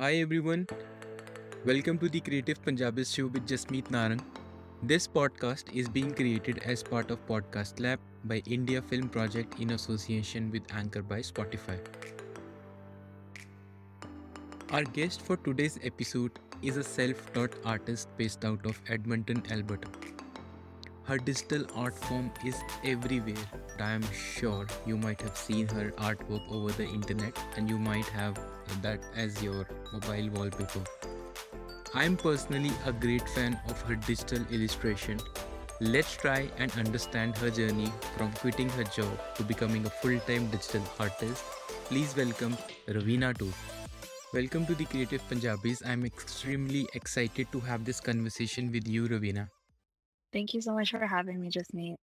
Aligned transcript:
Hi 0.00 0.14
everyone, 0.14 0.68
welcome 1.66 1.98
to 1.98 2.08
the 2.08 2.20
Creative 2.20 2.62
Punjabis 2.64 3.12
show 3.12 3.26
with 3.26 3.48
Jasmeet 3.48 3.88
Narang. 3.94 4.20
This 4.80 5.08
podcast 5.08 5.72
is 5.74 5.88
being 5.88 6.14
created 6.14 6.60
as 6.64 6.84
part 6.84 7.10
of 7.10 7.26
Podcast 7.26 7.80
Lab 7.80 7.98
by 8.22 8.40
India 8.46 8.80
Film 8.80 9.08
Project 9.08 9.58
in 9.58 9.72
association 9.72 10.52
with 10.52 10.62
Anchor 10.72 11.02
by 11.02 11.18
Spotify. 11.18 11.80
Our 14.70 14.84
guest 14.84 15.22
for 15.22 15.36
today's 15.36 15.80
episode 15.82 16.38
is 16.62 16.76
a 16.76 16.84
self 16.84 17.32
taught 17.32 17.56
artist 17.64 18.08
based 18.16 18.44
out 18.44 18.64
of 18.66 18.80
Edmonton, 18.88 19.42
Alberta. 19.50 19.88
Her 21.02 21.18
digital 21.18 21.66
art 21.74 21.98
form 22.04 22.30
is 22.46 22.54
everywhere. 22.84 23.50
I 23.80 23.90
am 23.90 24.06
sure 24.12 24.68
you 24.86 24.96
might 24.96 25.20
have 25.22 25.36
seen 25.36 25.66
her 25.66 25.90
artwork 26.10 26.48
over 26.52 26.70
the 26.70 26.86
internet 26.86 27.36
and 27.56 27.68
you 27.68 27.80
might 27.80 28.06
have 28.20 28.38
that 28.82 29.00
as 29.16 29.42
your 29.42 29.66
mobile 29.92 30.30
wallpaper. 30.30 30.84
I 31.94 32.04
am 32.04 32.16
personally 32.16 32.70
a 32.86 32.92
great 32.92 33.28
fan 33.30 33.58
of 33.68 33.80
her 33.82 33.94
digital 33.94 34.44
illustration. 34.50 35.18
Let's 35.80 36.16
try 36.16 36.50
and 36.58 36.70
understand 36.72 37.36
her 37.38 37.50
journey 37.50 37.92
from 38.16 38.32
quitting 38.32 38.68
her 38.70 38.84
job 38.84 39.18
to 39.36 39.42
becoming 39.42 39.86
a 39.86 39.90
full 39.90 40.18
time 40.20 40.46
digital 40.48 40.82
artist. 40.98 41.44
Please 41.86 42.16
welcome 42.16 42.56
Ravina 42.86 43.36
Toor. 43.36 43.52
Welcome 44.34 44.66
to 44.66 44.74
the 44.74 44.84
Creative 44.84 45.22
Punjabis. 45.28 45.82
I'm 45.86 46.04
extremely 46.04 46.86
excited 46.94 47.50
to 47.52 47.60
have 47.60 47.84
this 47.84 48.00
conversation 48.00 48.70
with 48.70 48.86
you, 48.86 49.08
Ravina. 49.08 49.48
Thank 50.32 50.52
you 50.52 50.60
so 50.60 50.74
much 50.74 50.90
for 50.90 51.06
having 51.06 51.40
me, 51.40 51.50
Jasmeet. 51.50 51.96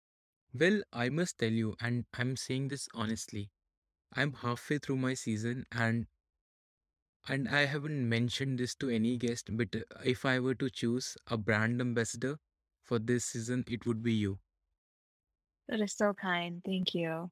Well, 0.53 0.83
I 0.93 1.09
must 1.09 1.37
tell 1.37 1.51
you, 1.51 1.75
and 1.81 2.05
I'm 2.13 2.37
saying 2.37 2.69
this 2.69 2.87
honestly, 2.93 3.49
I'm 4.15 4.33
halfway 4.33 4.77
through 4.77 4.97
my 4.97 5.15
season 5.15 5.65
and 5.71 6.05
and 7.27 7.49
I 7.49 7.65
haven't 7.65 8.07
mentioned 8.07 8.59
this 8.59 8.75
to 8.75 8.89
any 8.89 9.17
guest, 9.17 9.49
but 9.57 9.75
if 10.05 10.25
I 10.25 10.39
were 10.39 10.55
to 10.55 10.69
choose 10.69 11.17
a 11.27 11.37
brand 11.37 11.81
ambassador 11.81 12.37
for 12.81 12.99
this 12.99 13.25
season, 13.25 13.63
it 13.67 13.85
would 13.85 14.01
be 14.03 14.13
you. 14.13 14.39
That 15.67 15.81
is 15.81 15.93
so 15.93 16.13
kind. 16.13 16.61
Thank 16.63 16.95
you. 16.95 17.31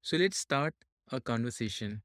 So 0.00 0.16
let's 0.16 0.36
start 0.36 0.74
a 1.10 1.20
conversation. 1.20 2.02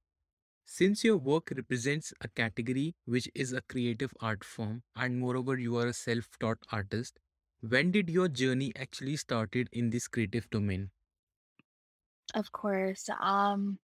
Since 0.65 1.03
your 1.03 1.17
work 1.17 1.51
represents 1.55 2.13
a 2.21 2.29
category 2.29 2.95
which 3.05 3.29
is 3.35 3.53
a 3.53 3.61
creative 3.61 4.13
art 4.21 4.43
form, 4.43 4.83
and 4.95 5.19
moreover, 5.19 5.57
you 5.59 5.77
are 5.77 5.87
a 5.87 5.93
self 5.93 6.37
taught 6.39 6.59
artist, 6.71 7.19
when 7.61 7.91
did 7.91 8.09
your 8.09 8.29
journey 8.29 8.73
actually 8.75 9.17
started 9.17 9.69
in 9.73 9.91
this 9.91 10.07
creative 10.07 10.49
domain? 10.49 10.91
Of 12.33 12.51
course. 12.53 13.09
Um, 13.19 13.79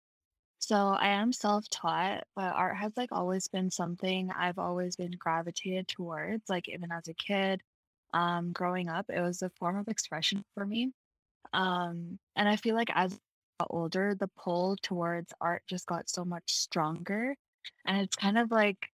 so 0.67 0.75
I 0.75 1.09
am 1.09 1.33
self-taught, 1.33 2.23
but 2.36 2.53
art 2.56 2.78
has 2.78 2.94
like 2.97 3.11
always 3.11 3.47
been 3.47 3.69
something 3.72 4.31
I've 4.31 4.59
always 4.59 4.95
been 4.95 5.11
gravitated 5.17 5.88
towards, 5.88 6.50
like 6.50 6.69
even 6.69 6.92
as 6.92 7.08
a 7.08 7.14
kid, 7.14 7.61
um, 8.14 8.52
growing 8.53 8.89
up, 8.89 9.08
it 9.09 9.22
was 9.22 9.41
a 9.41 9.50
form 9.52 9.78
of 9.78 9.88
expression 9.89 10.44
for 10.56 10.66
me. 10.66 10.91
Um, 11.53 12.19
and 12.36 12.50
I 12.50 12.56
feel 12.58 12.75
like 12.75 12.89
as 12.95 13.14
I 13.14 13.17
got 13.64 13.67
older, 13.72 14.16
the 14.16 14.30
pull 14.30 14.78
towards 14.81 15.34
art 15.41 15.64
just 15.67 15.86
got 15.88 16.09
so 16.09 16.25
much 16.25 16.53
stronger. 16.53 17.36
And 17.86 18.02
it's 18.02 18.16
kind 18.16 18.38
of 18.38 18.52
like 18.52 18.89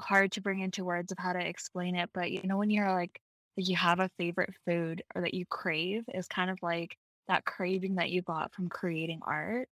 hard 0.00 0.32
to 0.32 0.40
bring 0.42 0.60
into 0.60 0.84
words 0.84 1.12
of 1.12 1.18
how 1.18 1.32
to 1.32 1.46
explain 1.46 1.96
it. 1.96 2.10
But 2.14 2.30
you 2.32 2.42
know, 2.44 2.58
when 2.58 2.70
you're 2.70 2.92
like, 2.92 3.20
like 3.56 3.68
you 3.68 3.76
have 3.76 4.00
a 4.00 4.10
favorite 4.18 4.54
food 4.66 5.02
or 5.14 5.22
that 5.22 5.34
you 5.34 5.46
crave, 5.46 6.04
is 6.14 6.26
kind 6.28 6.50
of 6.50 6.58
like 6.62 6.96
that 7.28 7.44
craving 7.44 7.96
that 7.96 8.10
you 8.10 8.22
got 8.22 8.52
from 8.54 8.68
creating 8.68 9.20
art. 9.26 9.68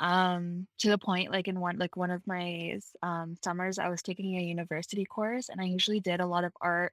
Um, 0.00 0.66
to 0.78 0.90
the 0.90 0.98
point, 0.98 1.32
like 1.32 1.48
in 1.48 1.60
one 1.60 1.78
like 1.78 1.96
one 1.96 2.10
of 2.10 2.26
my 2.26 2.78
um, 3.02 3.36
summers, 3.44 3.78
I 3.78 3.88
was 3.88 4.02
taking 4.02 4.36
a 4.36 4.42
university 4.42 5.04
course, 5.04 5.48
and 5.48 5.60
I 5.60 5.64
usually 5.64 6.00
did 6.00 6.20
a 6.20 6.26
lot 6.26 6.44
of 6.44 6.52
art 6.60 6.92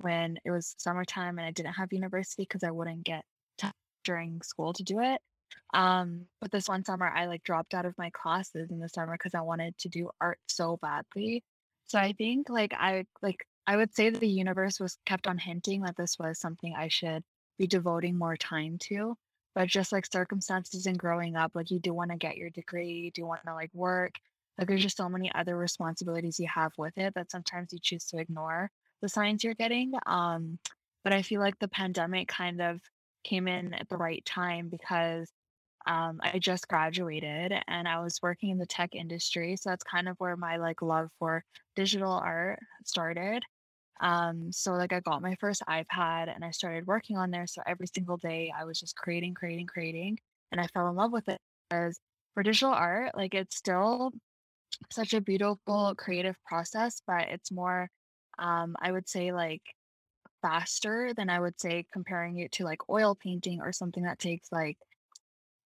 when 0.00 0.38
it 0.44 0.50
was 0.50 0.74
summertime 0.78 1.38
and 1.38 1.46
I 1.46 1.50
didn't 1.50 1.74
have 1.74 1.92
university 1.92 2.42
because 2.42 2.64
I 2.64 2.70
wouldn't 2.70 3.04
get 3.04 3.24
time 3.58 3.72
during 4.04 4.40
school 4.42 4.72
to 4.74 4.82
do 4.82 5.00
it. 5.00 5.20
Um, 5.74 6.26
but 6.40 6.50
this 6.50 6.68
one 6.68 6.84
summer, 6.84 7.08
I 7.08 7.26
like 7.26 7.42
dropped 7.44 7.74
out 7.74 7.86
of 7.86 7.96
my 7.98 8.10
classes 8.10 8.70
in 8.70 8.78
the 8.80 8.88
summer 8.88 9.14
because 9.14 9.34
I 9.34 9.42
wanted 9.42 9.76
to 9.78 9.88
do 9.88 10.10
art 10.20 10.38
so 10.48 10.78
badly. 10.82 11.44
So 11.86 11.98
I 11.98 12.12
think 12.14 12.48
like 12.50 12.72
I 12.74 13.06
like 13.22 13.46
I 13.66 13.76
would 13.76 13.94
say 13.94 14.10
that 14.10 14.20
the 14.20 14.28
universe 14.28 14.80
was 14.80 14.98
kept 15.06 15.26
on 15.26 15.38
hinting 15.38 15.82
that 15.82 15.96
this 15.96 16.18
was 16.18 16.38
something 16.40 16.74
I 16.76 16.88
should 16.88 17.22
be 17.58 17.66
devoting 17.66 18.18
more 18.18 18.36
time 18.36 18.78
to. 18.84 19.16
But 19.54 19.68
just 19.68 19.92
like 19.92 20.06
circumstances 20.10 20.86
and 20.86 20.98
growing 20.98 21.36
up, 21.36 21.52
like 21.54 21.70
you 21.70 21.78
do 21.78 21.92
want 21.92 22.10
to 22.10 22.16
get 22.16 22.36
your 22.36 22.50
degree, 22.50 22.92
you 22.92 23.10
do 23.10 23.26
want 23.26 23.42
to 23.46 23.54
like 23.54 23.70
work. 23.74 24.14
Like 24.58 24.68
there's 24.68 24.82
just 24.82 24.96
so 24.96 25.08
many 25.08 25.32
other 25.34 25.56
responsibilities 25.56 26.38
you 26.38 26.48
have 26.54 26.72
with 26.78 26.96
it 26.96 27.14
that 27.14 27.30
sometimes 27.30 27.72
you 27.72 27.78
choose 27.80 28.06
to 28.06 28.18
ignore 28.18 28.70
the 29.00 29.08
signs 29.08 29.44
you're 29.44 29.54
getting. 29.54 29.92
Um, 30.06 30.58
but 31.04 31.12
I 31.12 31.22
feel 31.22 31.40
like 31.40 31.58
the 31.58 31.68
pandemic 31.68 32.28
kind 32.28 32.60
of 32.62 32.80
came 33.24 33.48
in 33.48 33.74
at 33.74 33.88
the 33.88 33.96
right 33.96 34.24
time 34.24 34.68
because 34.68 35.30
um, 35.86 36.20
I 36.22 36.38
just 36.38 36.68
graduated 36.68 37.52
and 37.66 37.88
I 37.88 38.00
was 38.00 38.20
working 38.22 38.50
in 38.50 38.58
the 38.58 38.66
tech 38.66 38.94
industry. 38.94 39.56
So 39.56 39.70
that's 39.70 39.84
kind 39.84 40.08
of 40.08 40.16
where 40.18 40.36
my 40.36 40.56
like 40.56 40.80
love 40.80 41.08
for 41.18 41.44
digital 41.74 42.12
art 42.12 42.60
started. 42.84 43.42
Um, 44.02 44.52
so 44.52 44.72
like 44.74 44.92
I 44.92 45.00
got 45.00 45.22
my 45.22 45.36
first 45.36 45.62
iPad 45.68 46.34
and 46.34 46.44
I 46.44 46.50
started 46.50 46.86
working 46.86 47.16
on 47.18 47.30
there. 47.30 47.46
So 47.46 47.62
every 47.66 47.86
single 47.86 48.18
day 48.18 48.52
I 48.56 48.64
was 48.64 48.80
just 48.80 48.96
creating, 48.96 49.34
creating, 49.34 49.68
creating, 49.68 50.18
and 50.52 50.60
I 50.60 50.66
fell 50.68 50.88
in 50.88 50.96
love 50.96 51.12
with 51.12 51.28
it 51.28 51.40
because 51.70 52.00
for 52.34 52.42
digital 52.42 52.74
art, 52.74 53.16
like 53.16 53.34
it's 53.34 53.56
still 53.56 54.12
such 54.90 55.14
a 55.14 55.20
beautiful 55.20 55.94
creative 55.96 56.36
process, 56.44 57.02
but 57.06 57.28
it's 57.28 57.52
more, 57.52 57.90
um, 58.38 58.76
I 58.80 58.92
would 58.92 59.08
say 59.08 59.32
like 59.32 59.62
faster 60.42 61.14
than 61.14 61.30
I 61.30 61.40
would 61.40 61.60
say 61.60 61.86
comparing 61.92 62.38
it 62.40 62.52
to 62.52 62.64
like 62.64 62.88
oil 62.90 63.14
painting 63.14 63.60
or 63.62 63.72
something 63.72 64.04
that 64.04 64.18
takes 64.18 64.50
like 64.52 64.78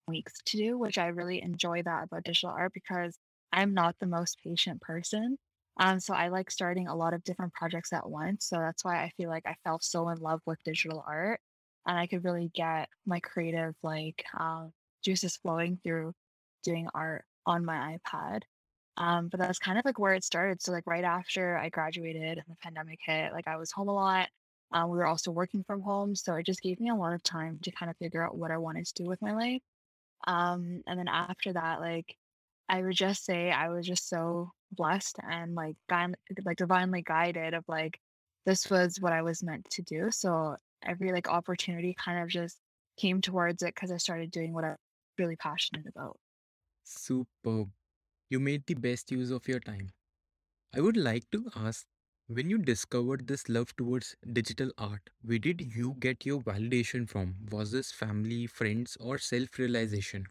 weeks 0.07 0.33
to 0.47 0.57
do, 0.57 0.77
which 0.77 0.97
I 0.97 1.07
really 1.07 1.41
enjoy 1.41 1.83
that 1.83 2.05
about 2.05 2.23
digital 2.23 2.51
art 2.51 2.73
because 2.73 3.17
I'm 3.51 3.73
not 3.73 3.95
the 3.99 4.07
most 4.07 4.39
patient 4.43 4.81
person. 4.81 5.37
Um, 5.79 5.99
so 5.99 6.13
I 6.13 6.29
like 6.29 6.49
starting 6.51 6.87
a 6.87 6.95
lot 6.95 7.13
of 7.13 7.23
different 7.23 7.53
projects 7.53 7.93
at 7.93 8.09
once. 8.09 8.45
So 8.47 8.57
that's 8.57 8.83
why 8.83 9.03
I 9.03 9.11
feel 9.17 9.29
like 9.29 9.45
I 9.45 9.55
fell 9.63 9.79
so 9.81 10.09
in 10.09 10.17
love 10.19 10.41
with 10.45 10.63
digital 10.63 11.03
art 11.07 11.39
and 11.85 11.97
I 11.97 12.07
could 12.07 12.23
really 12.25 12.51
get 12.53 12.89
my 13.05 13.19
creative 13.19 13.75
like 13.83 14.25
um, 14.39 14.73
juices 15.03 15.37
flowing 15.37 15.79
through 15.83 16.13
doing 16.63 16.87
art 16.93 17.25
on 17.45 17.65
my 17.65 17.97
iPad. 17.97 18.41
Um, 18.97 19.29
but 19.29 19.39
that's 19.39 19.59
kind 19.59 19.77
of 19.77 19.85
like 19.85 19.99
where 19.99 20.13
it 20.13 20.23
started. 20.23 20.61
So 20.61 20.71
like 20.71 20.87
right 20.87 21.03
after 21.03 21.57
I 21.57 21.69
graduated 21.69 22.39
and 22.39 22.45
the 22.49 22.55
pandemic 22.61 22.99
hit, 23.05 23.31
like 23.31 23.47
I 23.47 23.57
was 23.57 23.71
home 23.71 23.89
a 23.89 23.93
lot. 23.93 24.29
Um, 24.71 24.89
we 24.89 24.97
were 24.97 25.05
also 25.05 25.31
working 25.31 25.63
from 25.63 25.81
home, 25.81 26.15
so 26.15 26.35
it 26.35 26.45
just 26.45 26.61
gave 26.61 26.79
me 26.79 26.89
a 26.89 26.95
lot 26.95 27.13
of 27.13 27.23
time 27.23 27.59
to 27.63 27.71
kind 27.71 27.89
of 27.89 27.97
figure 27.97 28.25
out 28.25 28.37
what 28.37 28.51
I 28.51 28.57
wanted 28.57 28.85
to 28.87 29.03
do 29.03 29.05
with 29.09 29.21
my 29.21 29.33
life. 29.33 29.61
Um, 30.27 30.83
and 30.87 30.99
then 30.99 31.07
after 31.07 31.53
that, 31.53 31.79
like 31.81 32.17
I 32.69 32.81
would 32.81 32.95
just 32.95 33.25
say 33.25 33.51
I 33.51 33.69
was 33.69 33.85
just 33.87 34.09
so 34.09 34.51
blessed 34.71 35.17
and 35.23 35.55
like 35.55 35.75
guide, 35.89 36.15
like 36.45 36.57
divinely 36.57 37.01
guided 37.01 37.53
of 37.53 37.65
like 37.67 37.99
this 38.45 38.69
was 38.69 38.99
what 38.99 39.13
I 39.13 39.21
was 39.21 39.43
meant 39.43 39.69
to 39.71 39.81
do. 39.83 40.11
So 40.11 40.57
every 40.83 41.11
like 41.11 41.27
opportunity 41.27 41.93
kind 41.93 42.23
of 42.23 42.29
just 42.29 42.59
came 42.97 43.21
towards 43.21 43.63
it 43.63 43.75
because 43.75 43.91
I 43.91 43.97
started 43.97 44.31
doing 44.31 44.53
what 44.53 44.63
I'm 44.65 44.77
really 45.17 45.35
passionate 45.35 45.85
about. 45.87 46.17
Superb. 46.85 47.71
You 48.29 48.39
made 48.39 48.65
the 48.65 48.73
best 48.75 49.11
use 49.11 49.31
of 49.31 49.47
your 49.47 49.59
time. 49.59 49.91
I 50.73 50.81
would 50.81 50.97
like 50.97 51.29
to 51.31 51.49
ask 51.55 51.87
when 52.27 52.49
you 52.49 52.57
discovered 52.59 53.27
this 53.27 53.49
love 53.49 53.75
towards 53.75 54.15
digital 54.33 54.71
art, 54.77 55.09
where 55.21 55.39
did 55.39 55.61
you 55.75 55.95
get 55.99 56.25
your 56.25 56.41
validation 56.41 57.09
from? 57.09 57.47
Was 57.51 57.71
this 57.71 57.91
family, 57.91 58.47
friends, 58.47 58.97
or 58.97 59.17
self 59.19 59.57
realization 59.59 60.27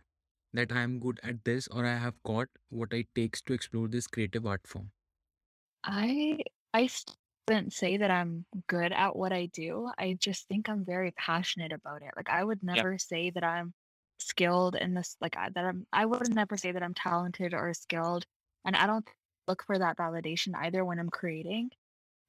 that 0.53 0.73
I 0.73 0.83
am 0.83 0.99
good 1.01 1.21
at 1.23 1.45
this 1.45 1.69
or 1.69 1.85
I 1.87 1.97
have 1.97 2.23
got 2.25 2.49
what 2.71 2.93
it 2.93 3.09
takes 3.15 3.43
to 3.43 3.55
explore 3.55 3.89
this 3.89 4.07
creative 4.07 4.47
art 4.47 4.67
form? 4.67 4.91
I 5.85 6.39
I 6.75 6.89
wouldn't 7.49 7.73
say 7.73 7.97
that 7.99 8.11
I'm 8.11 8.45
good 8.69 8.93
at 8.93 9.17
what 9.17 9.33
I 9.33 9.47
do. 9.47 9.91
I 9.99 10.17
just 10.21 10.49
think 10.49 10.69
I'm 10.69 10.85
very 10.85 11.13
passionate 11.13 11.73
about 11.73 12.03
it. 12.03 12.11
Like 12.17 12.29
I 12.29 12.43
would 12.45 12.63
never 12.63 12.99
say 12.99 13.31
that 13.31 13.45
I'm 13.45 13.73
skilled 14.19 14.75
in 14.77 14.95
this 14.95 15.17
like 15.21 15.37
I, 15.37 15.51
that 15.51 15.65
I'm 15.65 15.87
I 15.93 16.07
would 16.07 16.35
never 16.35 16.57
say 16.57 16.73
that 16.73 16.83
I'm 16.83 16.95
talented 16.95 17.55
or 17.55 17.73
skilled 17.75 18.25
and 18.65 18.75
I 18.77 18.87
don't 18.87 19.09
look 19.47 19.63
for 19.65 19.79
that 19.79 19.97
validation 19.99 20.55
either 20.57 20.85
when 20.85 20.99
I'm 20.99 21.11
creating. 21.11 21.71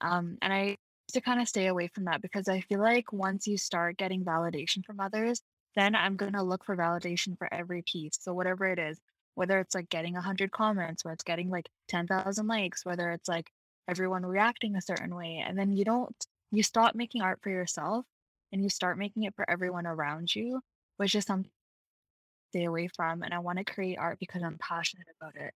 Um 0.02 0.38
and 0.42 0.54
I 0.54 0.64
used 0.66 0.80
to 1.14 1.22
kind 1.22 1.42
of 1.42 1.48
stay 1.48 1.68
away 1.68 1.88
from 1.88 2.06
that 2.06 2.22
because 2.22 2.48
I 2.48 2.62
feel 2.62 2.80
like 2.82 3.12
once 3.14 3.48
you 3.48 3.58
start 3.58 3.98
getting 3.98 4.24
validation 4.26 4.86
from 4.86 5.00
others, 5.00 5.42
then 5.78 5.96
I'm 5.96 6.18
going 6.18 6.34
to 6.34 6.44
look 6.44 6.66
for 6.66 6.78
validation 6.78 7.38
for 7.38 7.54
every 7.54 7.84
piece. 7.84 8.18
So 8.22 8.34
whatever 8.34 8.68
it 8.68 8.80
is, 8.80 9.00
whether 9.36 9.60
it's 9.60 9.76
like 9.76 9.90
getting 9.90 10.16
100 10.16 10.52
comments, 10.52 11.06
where 11.06 11.14
it's 11.14 11.26
getting 11.26 11.50
like 11.52 11.70
10,000 11.90 12.48
likes, 12.48 12.86
whether 12.86 13.12
it's 13.12 13.30
like 13.30 13.52
everyone 13.90 14.26
reacting 14.26 14.76
a 14.78 14.82
certain 14.82 15.16
way. 15.16 15.44
And 15.48 15.58
then 15.60 15.74
you 15.74 15.86
don't, 15.86 16.16
you 16.52 16.64
stop 16.64 16.96
making 16.96 17.22
art 17.24 17.40
for 17.44 17.52
yourself 17.52 18.06
and 18.54 18.64
you 18.64 18.70
start 18.70 19.00
making 19.00 19.24
it 19.26 19.36
for 19.36 19.50
everyone 19.50 19.88
around 19.88 20.36
you, 20.36 20.62
which 20.98 21.16
is 21.16 21.26
something 21.26 21.52
stay 22.52 22.66
away 22.66 22.90
from. 22.96 23.24
And 23.24 23.34
I 23.34 23.40
want 23.40 23.60
to 23.60 23.66
create 23.66 23.98
art 24.00 24.20
because 24.20 24.44
I'm 24.44 24.58
passionate 24.60 25.08
about 25.22 25.36
it. 25.36 25.54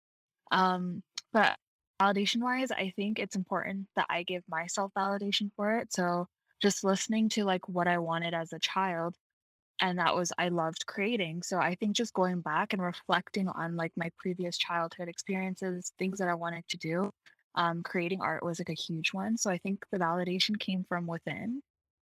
Um, 0.53 1.03
But 1.33 1.59
validation 2.03 2.43
wise, 2.43 2.71
I 2.73 2.93
think 2.97 3.19
it's 3.21 3.37
important 3.37 3.89
that 3.97 4.07
I 4.11 4.25
give 4.25 4.45
myself 4.49 4.93
validation 4.97 5.51
for 5.57 5.79
it. 5.79 5.93
So 5.93 6.29
just 6.63 6.85
listening 6.85 7.31
to 7.31 7.45
like 7.45 7.69
what 7.69 7.89
I 7.89 7.99
wanted 7.99 8.35
as 8.35 8.53
a 8.53 8.59
child 8.61 9.17
and 9.81 9.99
that 9.99 10.15
was 10.15 10.33
I 10.39 10.49
loved 10.49 10.87
creating. 10.87 11.43
So 11.43 11.59
I 11.59 11.75
think 11.75 11.97
just 11.97 12.13
going 12.15 12.41
back 12.41 12.73
and 12.73 12.83
reflecting 12.83 13.49
on 13.49 13.77
like 13.77 13.93
my 13.97 14.11
previous 14.19 14.59
childhood 14.59 15.09
experiences, 15.09 15.93
things 15.99 16.19
that 16.19 16.29
I 16.29 16.35
wanted 16.35 16.65
to 16.69 16.77
do, 16.77 17.11
um, 17.55 17.83
creating 17.83 18.21
art 18.21 18.45
was 18.45 18.61
like 18.61 18.69
a 18.69 18.75
huge 18.75 19.13
one. 19.13 19.37
So 19.37 19.51
I 19.51 19.59
think 19.59 19.85
the 19.91 19.99
validation 19.99 20.59
came 20.59 20.85
from 20.89 21.07
within. 21.07 21.63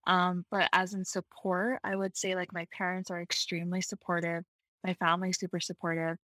Um, 0.08 0.46
but 0.52 0.70
as 0.74 0.94
in 0.94 1.06
support, 1.06 1.80
I 1.84 1.96
would 1.96 2.18
say 2.18 2.36
like 2.36 2.54
my 2.54 2.68
parents 2.76 3.12
are 3.12 3.22
extremely 3.22 3.82
supportive. 3.82 4.44
My 4.84 4.94
family's 4.96 5.40
super 5.40 5.60
supportive. 5.60 6.18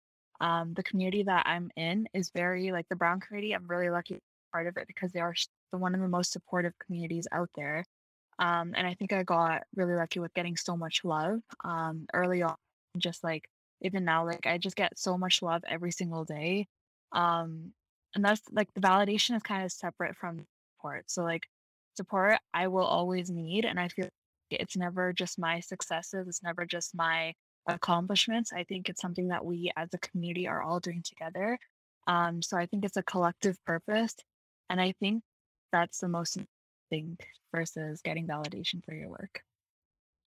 Um, 0.41 0.73
the 0.73 0.83
community 0.83 1.23
that 1.23 1.45
I'm 1.45 1.69
in 1.75 2.07
is 2.13 2.31
very 2.33 2.71
like 2.71 2.87
the 2.89 2.95
Brown 2.95 3.19
community. 3.19 3.53
I'm 3.53 3.67
really 3.67 3.89
lucky 3.89 4.19
part 4.51 4.67
of 4.67 4.77
it 4.77 4.87
because 4.87 5.11
they 5.11 5.19
are 5.19 5.33
the 5.71 5.77
one 5.77 5.95
of 5.95 6.01
the 6.01 6.07
most 6.07 6.31
supportive 6.31 6.73
communities 6.85 7.27
out 7.31 7.49
there. 7.55 7.83
Um, 8.39 8.73
and 8.75 8.85
I 8.85 8.93
think 8.95 9.13
I 9.13 9.23
got 9.23 9.63
really 9.75 9.95
lucky 9.95 10.19
with 10.19 10.33
getting 10.33 10.57
so 10.57 10.75
much 10.75 11.03
love 11.03 11.41
um, 11.63 12.05
early 12.13 12.43
on. 12.43 12.55
Just 12.97 13.23
like 13.23 13.49
even 13.81 14.05
now, 14.05 14.25
like 14.25 14.45
I 14.45 14.57
just 14.57 14.75
get 14.75 14.97
so 14.97 15.17
much 15.17 15.41
love 15.41 15.63
every 15.67 15.91
single 15.91 16.25
day. 16.25 16.67
Um, 17.11 17.73
and 18.13 18.23
that's 18.23 18.41
like 18.51 18.69
the 18.73 18.81
validation 18.81 19.35
is 19.35 19.43
kind 19.43 19.63
of 19.63 19.71
separate 19.71 20.15
from 20.15 20.45
support. 20.77 21.03
So 21.07 21.23
like 21.23 21.43
support, 21.95 22.37
I 22.53 22.67
will 22.67 22.85
always 22.85 23.29
need, 23.29 23.65
and 23.65 23.79
I 23.79 23.89
feel 23.89 24.05
like 24.05 24.61
it's 24.61 24.77
never 24.77 25.13
just 25.13 25.39
my 25.39 25.59
successes. 25.59 26.27
It's 26.27 26.43
never 26.43 26.65
just 26.65 26.95
my 26.95 27.33
accomplishments. 27.67 28.53
I 28.53 28.63
think 28.63 28.89
it's 28.89 29.01
something 29.01 29.29
that 29.29 29.43
we 29.43 29.71
as 29.75 29.89
a 29.93 29.97
community 29.97 30.47
are 30.47 30.61
all 30.61 30.79
doing 30.79 31.03
together. 31.03 31.57
Um, 32.07 32.41
so 32.41 32.57
I 32.57 32.65
think 32.67 32.85
it's 32.85 32.97
a 32.97 33.03
collective 33.03 33.57
purpose, 33.65 34.15
and 34.69 34.79
I 34.79 34.93
think 34.99 35.23
that's 35.71 35.99
the 35.99 36.07
most 36.07 36.37
thing 36.89 37.17
versus 37.53 38.01
getting 38.01 38.27
validation 38.27 38.83
for 38.85 38.93
your 38.93 39.09
work. 39.09 39.43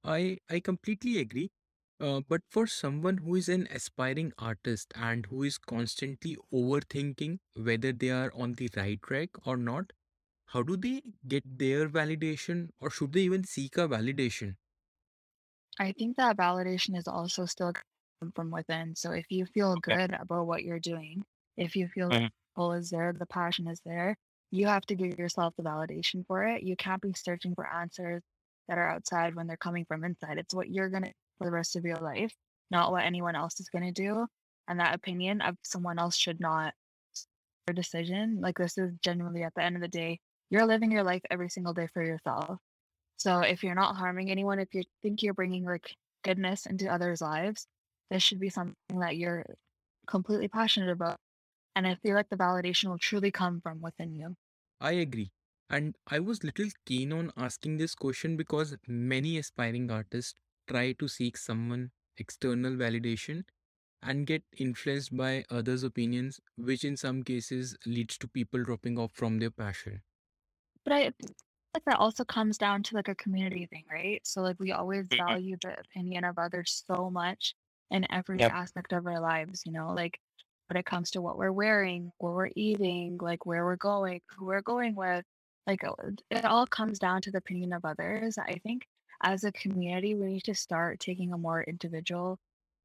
I 0.02 0.38
I 0.48 0.58
completely 0.58 1.18
agree. 1.18 1.52
Uh, 2.00 2.20
but 2.20 2.42
for 2.50 2.66
someone 2.66 3.18
who 3.18 3.36
is 3.36 3.48
an 3.48 3.68
aspiring 3.70 4.32
artist 4.36 4.92
and 4.96 5.26
who 5.26 5.44
is 5.44 5.56
constantly 5.56 6.36
overthinking 6.52 7.38
whether 7.54 7.92
they 7.92 8.10
are 8.10 8.32
on 8.34 8.54
the 8.54 8.68
right 8.76 9.00
track 9.00 9.46
or 9.46 9.56
not, 9.56 9.92
how 10.46 10.62
do 10.64 10.76
they 10.76 11.02
get 11.28 11.58
their 11.58 11.88
validation 11.88 12.70
or 12.80 12.90
should 12.90 13.12
they 13.12 13.22
even 13.22 13.44
seek 13.44 13.76
a 13.76 13.88
validation? 13.88 14.56
I 15.78 15.92
think 15.92 16.16
that 16.16 16.36
validation 16.36 16.96
is 16.96 17.08
also 17.08 17.44
still 17.46 17.72
come 17.72 18.32
from 18.32 18.50
within. 18.50 18.94
So 18.96 19.12
if 19.12 19.26
you 19.30 19.46
feel 19.46 19.76
Okay. 19.76 19.98
good 19.98 20.12
about 20.12 20.46
what 20.46 20.62
you're 20.64 20.80
doing, 20.80 21.24
if 21.56 21.76
you 21.76 21.88
feel 21.88 22.10
the 22.12 22.20
Mhm. 22.20 22.28
pull 22.54 22.72
is 22.72 22.90
there, 22.90 23.12
the 23.12 23.26
passion 23.26 23.66
is 23.68 23.80
there, 23.84 24.16
you 24.50 24.66
have 24.66 24.86
to 24.86 24.94
give 24.94 25.18
yourself 25.18 25.54
the 25.56 25.62
validation 25.62 26.26
for 26.26 26.44
it. 26.44 26.62
You 26.62 26.76
can't 26.76 27.02
be 27.02 27.12
searching 27.14 27.54
for 27.54 27.66
answers 27.66 28.22
that 28.68 28.78
are 28.78 28.90
outside 28.90 29.34
when 29.34 29.46
they're 29.46 29.56
coming 29.56 29.84
from 29.86 30.04
inside. 30.04 30.38
It's 30.38 30.54
what 30.54 30.70
you're 30.70 30.88
gonna 30.90 31.12
for 31.38 31.46
the 31.46 31.52
rest 31.52 31.76
of 31.76 31.84
your 31.84 31.96
life, 31.96 32.34
not 32.70 32.92
what 32.92 33.04
anyone 33.04 33.36
else 33.36 33.60
is 33.60 33.68
gonna 33.68 33.92
do. 33.92 34.26
And 34.66 34.80
that 34.80 34.94
opinion 34.94 35.40
of 35.40 35.56
someone 35.62 35.98
else 35.98 36.16
should 36.16 36.40
not 36.40 36.74
your 37.66 37.74
decision. 37.74 38.40
Like 38.40 38.58
this 38.58 38.78
is 38.78 38.92
genuinely 39.02 39.42
at 39.42 39.54
the 39.54 39.62
end 39.62 39.76
of 39.76 39.82
the 39.82 39.88
day, 39.88 40.20
you're 40.50 40.66
living 40.66 40.90
your 40.90 41.04
life 41.04 41.22
every 41.30 41.48
single 41.48 41.74
day 41.74 41.88
for 41.92 42.02
yourself. 42.02 42.58
So 43.16 43.40
if 43.40 43.62
you're 43.62 43.74
not 43.74 43.96
harming 43.96 44.30
anyone, 44.30 44.58
if 44.58 44.74
you 44.74 44.82
think 45.02 45.22
you're 45.22 45.34
bringing 45.34 45.64
like 45.64 45.94
goodness 46.22 46.66
into 46.66 46.88
others' 46.92 47.20
lives, 47.20 47.66
this 48.10 48.22
should 48.22 48.40
be 48.40 48.50
something 48.50 48.74
that 49.00 49.16
you're 49.16 49.44
completely 50.06 50.48
passionate 50.48 50.90
about. 50.90 51.18
And 51.78 51.86
I 51.88 51.96
feel 51.96 52.16
like 52.16 52.28
the 52.30 52.36
validation 52.36 52.90
will 52.90 52.98
truly 52.98 53.30
come 53.32 53.62
from 53.62 53.80
within 53.80 54.16
you. 54.16 54.36
I 54.80 54.92
agree. 54.94 55.32
And 55.70 55.96
I 56.08 56.18
was 56.18 56.42
little 56.42 56.68
keen 56.84 57.12
on 57.12 57.32
asking 57.36 57.76
this 57.78 57.94
question 57.94 58.36
because 58.36 58.76
many 58.88 59.38
aspiring 59.38 59.90
artists 59.90 60.34
try 60.66 60.92
to 60.94 61.08
seek 61.08 61.36
someone 61.36 61.92
external 62.16 62.72
validation 62.72 63.44
and 64.02 64.26
get 64.26 64.44
influenced 64.56 65.16
by 65.16 65.44
others' 65.50 65.84
opinions, 65.84 66.40
which 66.56 66.84
in 66.84 66.96
some 66.96 67.22
cases 67.24 67.76
leads 67.86 68.18
to 68.18 68.28
people 68.28 68.64
dropping 68.64 68.98
off 68.98 69.12
from 69.12 69.38
their 69.38 69.50
passion. 69.52 70.02
But 70.84 70.94
I 70.94 71.12
like 71.74 71.84
that 71.86 71.98
also 72.00 72.24
comes 72.24 72.58
down 72.58 72.82
to 72.84 72.96
like 72.96 73.08
a 73.08 73.16
community 73.16 73.66
thing, 73.66 73.84
right? 73.90 74.20
So 74.26 74.42
like 74.42 74.58
we 74.60 74.72
always 74.72 75.08
value 75.16 75.56
the 75.62 75.78
opinion 75.80 76.24
of 76.24 76.38
others 76.38 76.84
so 76.86 77.10
much 77.10 77.54
in 77.90 78.10
every 78.12 78.44
Yep. 78.44 78.50
aspect 78.50 78.92
of 78.92 79.06
our 79.06 79.20
lives, 79.20 79.64
you 79.66 79.72
know, 79.72 79.92
like 79.94 80.20
when 80.68 80.76
it 80.76 80.86
comes 80.86 81.10
to 81.12 81.22
what 81.22 81.38
we're 81.38 81.52
wearing, 81.52 82.12
what 82.18 82.34
we're 82.34 82.50
eating, 82.54 83.18
like 83.20 83.46
where 83.46 83.64
we're 83.64 83.76
going, 83.76 84.20
who 84.36 84.46
we're 84.46 84.60
going 84.62 84.94
with, 84.94 85.24
like 85.66 85.84
uh, 85.84 85.92
it 86.30 86.44
all 86.44 86.66
comes 86.66 86.98
down 86.98 87.22
to 87.22 87.30
the 87.30 87.38
opinion 87.38 87.72
of 87.72 87.84
others. 87.84 88.38
I 88.38 88.58
think 88.62 88.86
as 89.22 89.44
a 89.44 89.52
community, 89.52 90.14
we 90.14 90.26
need 90.26 90.44
to 90.44 90.54
start 90.54 91.00
taking 91.00 91.32
a 91.32 91.38
more 91.38 91.62
individual 91.62 92.38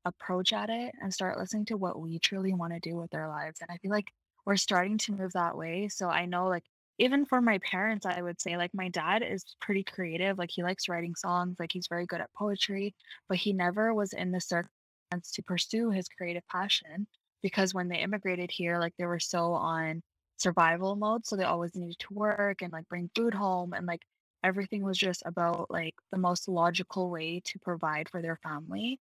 approach 0.05 0.53
at 0.53 0.69
it 0.69 0.93
and 1.01 1.13
start 1.13 1.37
listening 1.37 1.65
to 1.65 1.77
what 1.77 1.99
we 1.99 2.19
truly 2.19 2.53
want 2.53 2.73
to 2.73 2.79
do 2.79 2.95
with 2.95 3.13
our 3.13 3.27
lives. 3.27 3.61
And 3.61 3.69
I 3.71 3.77
feel 3.77 3.91
like 3.91 4.07
we're 4.45 4.57
starting 4.57 4.97
to 4.99 5.13
move 5.13 5.33
that 5.33 5.57
way. 5.57 5.87
So 5.89 6.09
I 6.09 6.25
know 6.25 6.47
like 6.47 6.63
even 6.99 7.25
for 7.25 7.41
my 7.41 7.57
parents, 7.59 8.05
I 8.05 8.21
would 8.21 8.39
say 8.41 8.57
like 8.57 8.71
my 8.73 8.89
dad 8.89 9.23
is 9.23 9.55
pretty 9.61 9.83
creative. 9.83 10.37
Like 10.37 10.51
he 10.51 10.63
likes 10.63 10.89
writing 10.89 11.15
songs, 11.15 11.57
like 11.59 11.71
he's 11.71 11.87
very 11.87 12.05
good 12.05 12.21
at 12.21 12.33
poetry, 12.33 12.93
but 13.29 13.37
he 13.37 13.53
never 13.53 13.93
was 13.93 14.13
in 14.13 14.31
the 14.31 14.41
circumstance 14.41 15.31
to 15.33 15.43
pursue 15.43 15.91
his 15.91 16.07
creative 16.07 16.43
passion 16.51 17.07
because 17.43 17.73
when 17.73 17.89
they 17.89 17.99
immigrated 17.99 18.49
here, 18.49 18.79
like 18.79 18.93
they 18.97 19.05
were 19.05 19.19
so 19.19 19.53
on 19.53 20.01
survival 20.37 20.95
mode. 20.95 21.25
So 21.25 21.35
they 21.35 21.43
always 21.43 21.75
needed 21.75 21.99
to 21.99 22.13
work 22.13 22.61
and 22.61 22.73
like 22.73 22.87
bring 22.89 23.09
food 23.15 23.33
home 23.33 23.73
and 23.73 23.85
like 23.85 24.01
everything 24.43 24.83
was 24.83 24.97
just 24.97 25.23
about 25.25 25.69
like 25.69 25.95
the 26.11 26.17
most 26.17 26.47
logical 26.47 27.09
way 27.09 27.41
to 27.45 27.59
provide 27.59 28.09
for 28.09 28.21
their 28.21 28.37
family. 28.43 28.99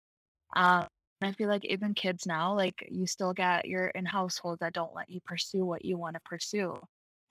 Um, 0.55 0.87
and 1.21 1.29
I 1.29 1.33
feel 1.33 1.49
like 1.49 1.65
even 1.65 1.93
kids 1.93 2.25
now, 2.25 2.55
like 2.55 2.87
you 2.89 3.05
still 3.07 3.33
get 3.33 3.67
you're 3.67 3.87
in 3.87 4.05
households 4.05 4.59
that 4.61 4.73
don't 4.73 4.95
let 4.95 5.09
you 5.09 5.19
pursue 5.25 5.65
what 5.65 5.85
you 5.85 5.97
want 5.97 6.15
to 6.15 6.21
pursue. 6.25 6.79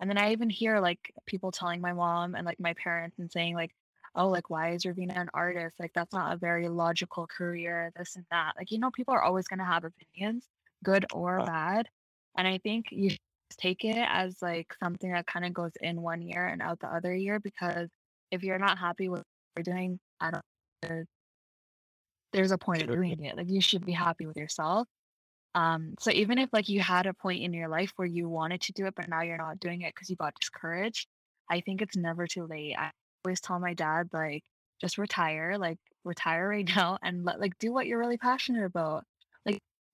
And 0.00 0.08
then 0.08 0.18
I 0.18 0.32
even 0.32 0.50
hear 0.50 0.80
like 0.80 1.12
people 1.26 1.50
telling 1.50 1.80
my 1.80 1.92
mom 1.92 2.34
and 2.34 2.46
like 2.46 2.60
my 2.60 2.74
parents 2.74 3.18
and 3.18 3.30
saying 3.32 3.54
like, 3.54 3.72
oh, 4.14 4.28
like 4.28 4.50
why 4.50 4.72
is 4.72 4.84
Ravina 4.84 5.18
an 5.18 5.30
artist? 5.34 5.76
Like 5.78 5.92
that's 5.94 6.12
not 6.12 6.34
a 6.34 6.38
very 6.38 6.68
logical 6.68 7.26
career, 7.26 7.92
this 7.96 8.16
and 8.16 8.24
that. 8.30 8.52
Like, 8.58 8.70
you 8.70 8.78
know, 8.78 8.90
people 8.90 9.14
are 9.14 9.22
always 9.22 9.48
gonna 9.48 9.64
have 9.64 9.84
opinions, 9.84 10.46
good 10.84 11.06
or 11.12 11.40
Uh, 11.40 11.44
bad. 11.44 11.88
And 12.36 12.46
I 12.48 12.58
think 12.58 12.86
you 12.90 13.10
take 13.58 13.84
it 13.84 13.96
as 13.98 14.40
like 14.42 14.74
something 14.82 15.10
that 15.12 15.26
kind 15.26 15.44
of 15.46 15.54
goes 15.54 15.72
in 15.80 16.02
one 16.02 16.22
year 16.22 16.46
and 16.46 16.62
out 16.62 16.80
the 16.80 16.88
other 16.88 17.14
year 17.14 17.40
because 17.40 17.88
if 18.30 18.42
you're 18.42 18.58
not 18.58 18.78
happy 18.78 19.08
with 19.08 19.20
what 19.20 19.66
you're 19.66 19.74
doing, 19.74 20.00
I 20.20 20.30
don't 20.30 20.44
there's 22.32 22.50
a 22.52 22.58
point 22.58 22.82
of 22.82 22.90
doing 22.90 23.24
it. 23.24 23.36
Like 23.36 23.48
you 23.48 23.60
should 23.60 23.84
be 23.84 23.92
happy 23.92 24.26
with 24.26 24.36
yourself. 24.36 24.88
Um, 25.54 25.94
so 26.00 26.10
even 26.12 26.38
if 26.38 26.50
like 26.52 26.68
you 26.68 26.80
had 26.80 27.06
a 27.06 27.14
point 27.14 27.42
in 27.42 27.52
your 27.54 27.68
life 27.68 27.92
where 27.96 28.08
you 28.08 28.28
wanted 28.28 28.62
to 28.62 28.72
do 28.72 28.86
it, 28.86 28.94
but 28.96 29.08
now 29.08 29.22
you're 29.22 29.38
not 29.38 29.60
doing 29.60 29.82
it 29.82 29.94
because 29.94 30.10
you 30.10 30.16
got 30.16 30.34
discouraged, 30.40 31.08
I 31.50 31.60
think 31.60 31.82
it's 31.82 31.96
never 31.96 32.26
too 32.26 32.46
late. 32.46 32.76
I 32.78 32.92
always 33.24 33.40
tell 33.40 33.58
my 33.60 33.74
dad 33.74 34.08
like 34.12 34.44
just 34.80 34.98
retire, 34.98 35.58
like 35.58 35.78
retire 36.04 36.48
right 36.48 36.68
now 36.76 36.98
and 37.02 37.24
let 37.24 37.40
like 37.40 37.58
do 37.58 37.72
what 37.72 37.86
you're 37.86 37.98
really 37.98 38.18
passionate 38.18 38.64
about. 38.64 39.04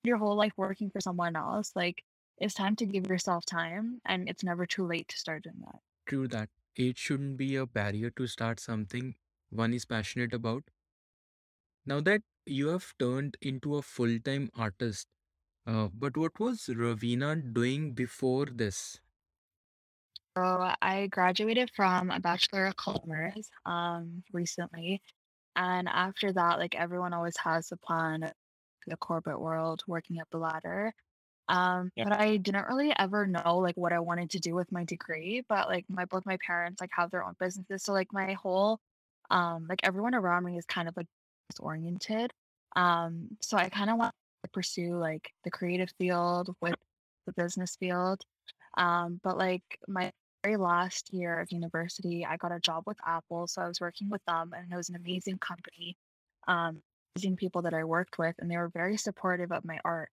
Your 0.04 0.18
whole 0.18 0.36
life 0.36 0.52
working 0.56 0.90
for 0.90 1.00
someone 1.00 1.36
else, 1.36 1.72
like 1.76 2.04
it's 2.38 2.54
time 2.54 2.76
to 2.76 2.86
give 2.86 3.08
yourself 3.08 3.44
time 3.46 4.00
and 4.04 4.28
it's 4.28 4.44
never 4.44 4.66
too 4.66 4.86
late 4.86 5.08
to 5.08 5.18
start 5.18 5.42
doing 5.44 5.60
that. 5.62 5.80
True 6.06 6.26
that 6.28 6.50
age 6.78 6.98
shouldn't 6.98 7.36
be 7.36 7.56
a 7.56 7.66
barrier 7.66 8.10
to 8.12 8.26
start 8.26 8.58
something 8.58 9.16
one 9.50 9.74
is 9.74 9.84
passionate 9.84 10.32
about. 10.32 10.70
Now 11.86 12.00
that 12.02 12.22
you 12.44 12.68
have 12.68 12.92
turned 12.98 13.38
into 13.40 13.76
a 13.76 13.82
full 13.82 14.18
time 14.20 14.50
artist, 14.54 15.08
uh, 15.66 15.88
but 15.94 16.16
what 16.16 16.38
was 16.40 16.66
Ravina 16.66 17.52
doing 17.54 17.92
before 17.94 18.46
this? 18.46 19.00
So 20.36 20.74
I 20.82 21.06
graduated 21.08 21.70
from 21.74 22.10
a 22.10 22.20
Bachelor 22.20 22.66
of 22.66 22.76
Commerce 22.76 23.50
um 23.66 24.22
recently 24.32 25.02
And 25.56 25.88
after 25.88 26.32
that, 26.32 26.58
like 26.58 26.74
everyone 26.74 27.12
always 27.14 27.36
has 27.38 27.72
a 27.72 27.76
plan 27.76 28.32
the 28.86 28.96
corporate 28.96 29.40
world, 29.40 29.82
working 29.86 30.20
up 30.20 30.28
the 30.30 30.38
ladder. 30.38 30.92
Um, 31.48 31.90
Yep. 31.96 32.08
but 32.08 32.20
I 32.20 32.36
didn't 32.38 32.66
really 32.68 32.92
ever 32.98 33.26
know 33.26 33.58
like 33.58 33.76
what 33.76 33.92
I 33.92 34.00
wanted 34.00 34.30
to 34.30 34.40
do 34.40 34.54
with 34.54 34.72
my 34.72 34.84
degree. 34.84 35.42
But 35.48 35.68
like 35.68 35.84
my 35.90 36.04
both 36.06 36.26
my 36.26 36.38
parents 36.46 36.80
like 36.80 36.90
have 36.94 37.10
their 37.10 37.24
own 37.24 37.34
businesses. 37.38 37.82
So 37.84 37.92
like 37.92 38.12
my 38.12 38.32
whole 38.34 38.80
um 39.30 39.66
like 39.68 39.80
everyone 39.84 40.14
around 40.14 40.44
me 40.44 40.58
is 40.58 40.66
kind 40.66 40.88
of 40.88 40.96
like 40.96 41.06
oriented. 41.60 42.32
Um, 42.76 43.28
so 43.40 43.56
I 43.56 43.68
kind 43.68 43.90
of 43.90 43.98
want 43.98 44.14
to 44.44 44.50
pursue 44.50 44.96
like 44.96 45.30
the 45.44 45.50
creative 45.50 45.90
field 45.98 46.54
with 46.60 46.74
the 47.26 47.32
business 47.34 47.76
field. 47.76 48.22
Um, 48.76 49.20
but 49.22 49.38
like 49.38 49.62
my 49.88 50.10
very 50.44 50.56
last 50.56 51.12
year 51.12 51.40
of 51.40 51.52
university, 51.52 52.26
I 52.26 52.36
got 52.36 52.52
a 52.52 52.60
job 52.60 52.84
with 52.86 52.98
Apple. 53.06 53.46
So 53.46 53.62
I 53.62 53.68
was 53.68 53.80
working 53.80 54.10
with 54.10 54.24
them 54.26 54.52
and 54.56 54.72
it 54.72 54.76
was 54.76 54.88
an 54.88 54.96
amazing 54.96 55.38
company, 55.38 55.96
um, 56.48 56.82
amazing 57.14 57.36
people 57.36 57.62
that 57.62 57.74
I 57.74 57.84
worked 57.84 58.18
with, 58.18 58.34
and 58.38 58.50
they 58.50 58.56
were 58.56 58.68
very 58.68 58.96
supportive 58.96 59.52
of 59.52 59.64
my 59.64 59.78
art 59.84 60.10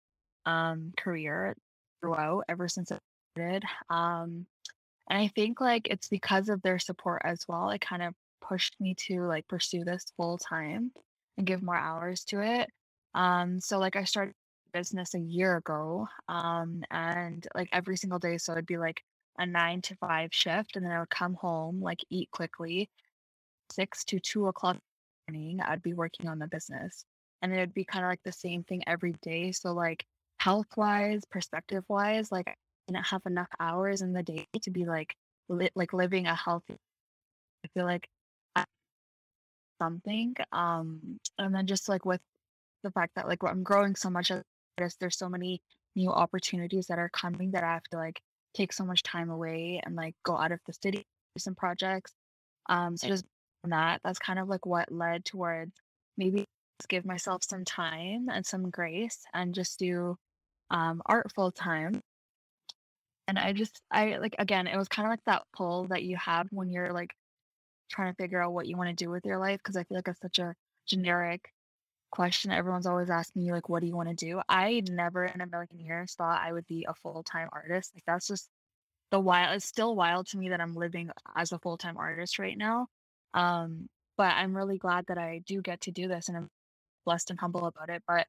um, 0.46 0.92
career 0.96 1.56
throughout 2.00 2.44
ever 2.48 2.68
since 2.68 2.92
I 2.92 2.98
started. 3.36 3.64
Um, 3.90 4.46
and 5.10 5.18
I 5.18 5.28
think 5.28 5.60
like 5.60 5.88
it's 5.88 6.08
because 6.08 6.48
of 6.48 6.62
their 6.62 6.78
support 6.78 7.22
as 7.24 7.44
well. 7.48 7.70
It 7.70 7.80
kind 7.80 8.02
of 8.02 8.14
pushed 8.40 8.76
me 8.80 8.94
to 9.06 9.22
like 9.26 9.48
pursue 9.48 9.84
this 9.84 10.04
full 10.16 10.38
time 10.38 10.92
and 11.36 11.46
give 11.46 11.62
more 11.62 11.76
hours 11.76 12.24
to 12.26 12.40
it. 12.40 12.70
Um, 13.14 13.60
so 13.60 13.78
like 13.78 13.96
I 13.96 14.04
started 14.04 14.34
business 14.72 15.14
a 15.14 15.20
year 15.20 15.56
ago, 15.56 16.06
um, 16.28 16.82
and 16.90 17.46
like 17.54 17.68
every 17.72 17.96
single 17.96 18.18
day, 18.18 18.38
so 18.38 18.52
it'd 18.52 18.66
be 18.66 18.78
like 18.78 19.02
a 19.38 19.46
nine 19.46 19.80
to 19.82 19.96
five 19.96 20.30
shift, 20.32 20.76
and 20.76 20.84
then 20.84 20.92
I 20.92 21.00
would 21.00 21.10
come 21.10 21.34
home, 21.34 21.80
like 21.80 22.00
eat 22.10 22.30
quickly, 22.30 22.88
six 23.72 24.04
to 24.04 24.20
two 24.20 24.46
o'clock 24.46 24.78
morning, 25.28 25.60
I'd 25.60 25.82
be 25.82 25.94
working 25.94 26.28
on 26.28 26.38
the 26.38 26.46
business. 26.46 27.04
And 27.42 27.52
it 27.52 27.58
would 27.58 27.74
be 27.74 27.84
kind 27.84 28.04
of 28.04 28.10
like 28.10 28.22
the 28.24 28.32
same 28.32 28.64
thing 28.64 28.82
every 28.86 29.14
day. 29.22 29.52
So 29.52 29.72
like 29.72 30.04
health 30.38 30.66
wise, 30.76 31.22
perspective 31.30 31.84
wise, 31.88 32.32
like 32.32 32.48
I 32.48 32.54
didn't 32.88 33.06
have 33.06 33.22
enough 33.26 33.48
hours 33.60 34.02
in 34.02 34.12
the 34.12 34.22
day 34.22 34.46
to 34.62 34.70
be 34.70 34.86
like 34.86 35.14
li- 35.48 35.70
like 35.74 35.92
living 35.92 36.26
a 36.26 36.34
healthy. 36.34 36.76
I 37.64 37.68
feel 37.74 37.84
like 37.84 38.08
I- 38.56 38.64
something. 39.80 40.34
Um, 40.52 41.18
and 41.38 41.54
then 41.54 41.66
just 41.66 41.88
like 41.88 42.04
with 42.04 42.20
the 42.82 42.90
fact 42.90 43.14
that 43.16 43.28
like 43.28 43.42
I'm 43.44 43.62
growing 43.62 43.94
so 43.96 44.10
much 44.10 44.30
as 44.30 44.96
there's 45.00 45.18
so 45.18 45.28
many 45.28 45.60
new 45.96 46.10
opportunities 46.10 46.86
that 46.88 46.98
are 46.98 47.10
coming 47.10 47.52
that 47.52 47.64
I 47.64 47.74
have 47.74 47.84
to 47.90 47.96
like 47.98 48.20
take 48.54 48.72
so 48.72 48.84
much 48.84 49.02
time 49.02 49.30
away 49.30 49.80
and 49.84 49.96
like 49.96 50.14
go 50.24 50.36
out 50.36 50.52
of 50.52 50.60
the 50.66 50.72
city 50.72 50.98
do 51.34 51.40
some 51.40 51.54
projects. 51.54 52.12
Um, 52.68 52.96
so 52.96 53.08
just 53.08 53.24
that 53.72 54.00
that's 54.04 54.18
kind 54.18 54.38
of 54.38 54.48
like 54.48 54.66
what 54.66 54.90
led 54.92 55.24
towards 55.24 55.72
maybe 56.16 56.44
give 56.88 57.04
myself 57.04 57.42
some 57.44 57.64
time 57.64 58.28
and 58.30 58.44
some 58.46 58.70
grace 58.70 59.24
and 59.34 59.54
just 59.54 59.78
do 59.78 60.16
um 60.70 61.02
art 61.06 61.32
full 61.34 61.52
time. 61.52 62.00
And 63.28 63.38
I 63.38 63.52
just 63.52 63.80
I 63.90 64.16
like 64.18 64.36
again, 64.38 64.66
it 64.66 64.76
was 64.76 64.88
kind 64.88 65.06
of 65.06 65.10
like 65.10 65.24
that 65.26 65.44
pull 65.54 65.86
that 65.88 66.02
you 66.02 66.16
have 66.16 66.48
when 66.50 66.70
you're 66.70 66.92
like 66.92 67.14
trying 67.90 68.12
to 68.12 68.16
figure 68.22 68.42
out 68.42 68.52
what 68.52 68.66
you 68.66 68.76
want 68.76 68.90
to 68.90 69.04
do 69.04 69.10
with 69.10 69.24
your 69.26 69.38
life 69.38 69.58
because 69.58 69.76
I 69.76 69.84
feel 69.84 69.98
like 69.98 70.08
it's 70.08 70.20
such 70.20 70.38
a 70.38 70.54
generic 70.86 71.52
question. 72.10 72.52
Everyone's 72.52 72.86
always 72.86 73.10
asking 73.10 73.42
you 73.42 73.52
like, 73.52 73.68
"What 73.68 73.80
do 73.82 73.86
you 73.88 73.96
want 73.96 74.08
to 74.10 74.14
do?" 74.14 74.42
I 74.48 74.82
never 74.90 75.24
in 75.26 75.40
a 75.40 75.46
million 75.46 75.80
years 75.80 76.14
thought 76.14 76.42
I 76.42 76.52
would 76.52 76.66
be 76.66 76.86
a 76.88 76.94
full 76.94 77.22
time 77.24 77.48
artist. 77.52 77.92
Like 77.94 78.04
that's 78.06 78.28
just 78.28 78.50
the 79.10 79.20
wild. 79.20 79.56
It's 79.56 79.66
still 79.66 79.96
wild 79.96 80.28
to 80.28 80.38
me 80.38 80.50
that 80.50 80.60
I'm 80.60 80.74
living 80.76 81.10
as 81.36 81.52
a 81.52 81.58
full 81.58 81.78
time 81.78 81.96
artist 81.98 82.38
right 82.38 82.58
now. 82.58 82.88
Um, 83.34 83.88
but 84.18 84.34
I'm 84.34 84.56
really 84.56 84.78
glad 84.78 85.06
that 85.08 85.18
I 85.18 85.40
do 85.46 85.62
get 85.62 85.82
to 85.82 85.92
do 85.92 86.08
this, 86.08 86.28
and 86.28 86.36
I'm 86.38 86.50
blessed 87.06 87.30
and 87.30 87.40
humble 87.40 87.66
about 87.66 87.90
it. 87.90 88.02
But 88.08 88.28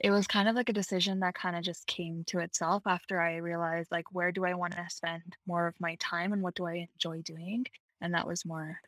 it 0.00 0.10
was 0.10 0.26
kind 0.26 0.48
of 0.48 0.56
like 0.56 0.68
a 0.68 0.72
decision 0.74 1.20
that 1.20 1.34
kind 1.34 1.56
of 1.56 1.62
just 1.62 1.86
came 1.86 2.24
to 2.26 2.40
itself 2.40 2.84
after 2.86 3.20
I 3.20 3.36
realized 3.36 3.92
like 3.92 4.12
where 4.12 4.32
do 4.32 4.44
I 4.44 4.54
want 4.54 4.74
to 4.74 4.86
spend 4.90 5.36
more 5.46 5.66
of 5.68 5.80
my 5.80 5.96
time 5.96 6.32
and 6.32 6.42
what 6.42 6.54
do 6.56 6.66
I 6.66 6.88
enjoy 6.94 7.22
doing? 7.22 7.66
And 8.00 8.14
that 8.14 8.26
was 8.26 8.44
more 8.46 8.80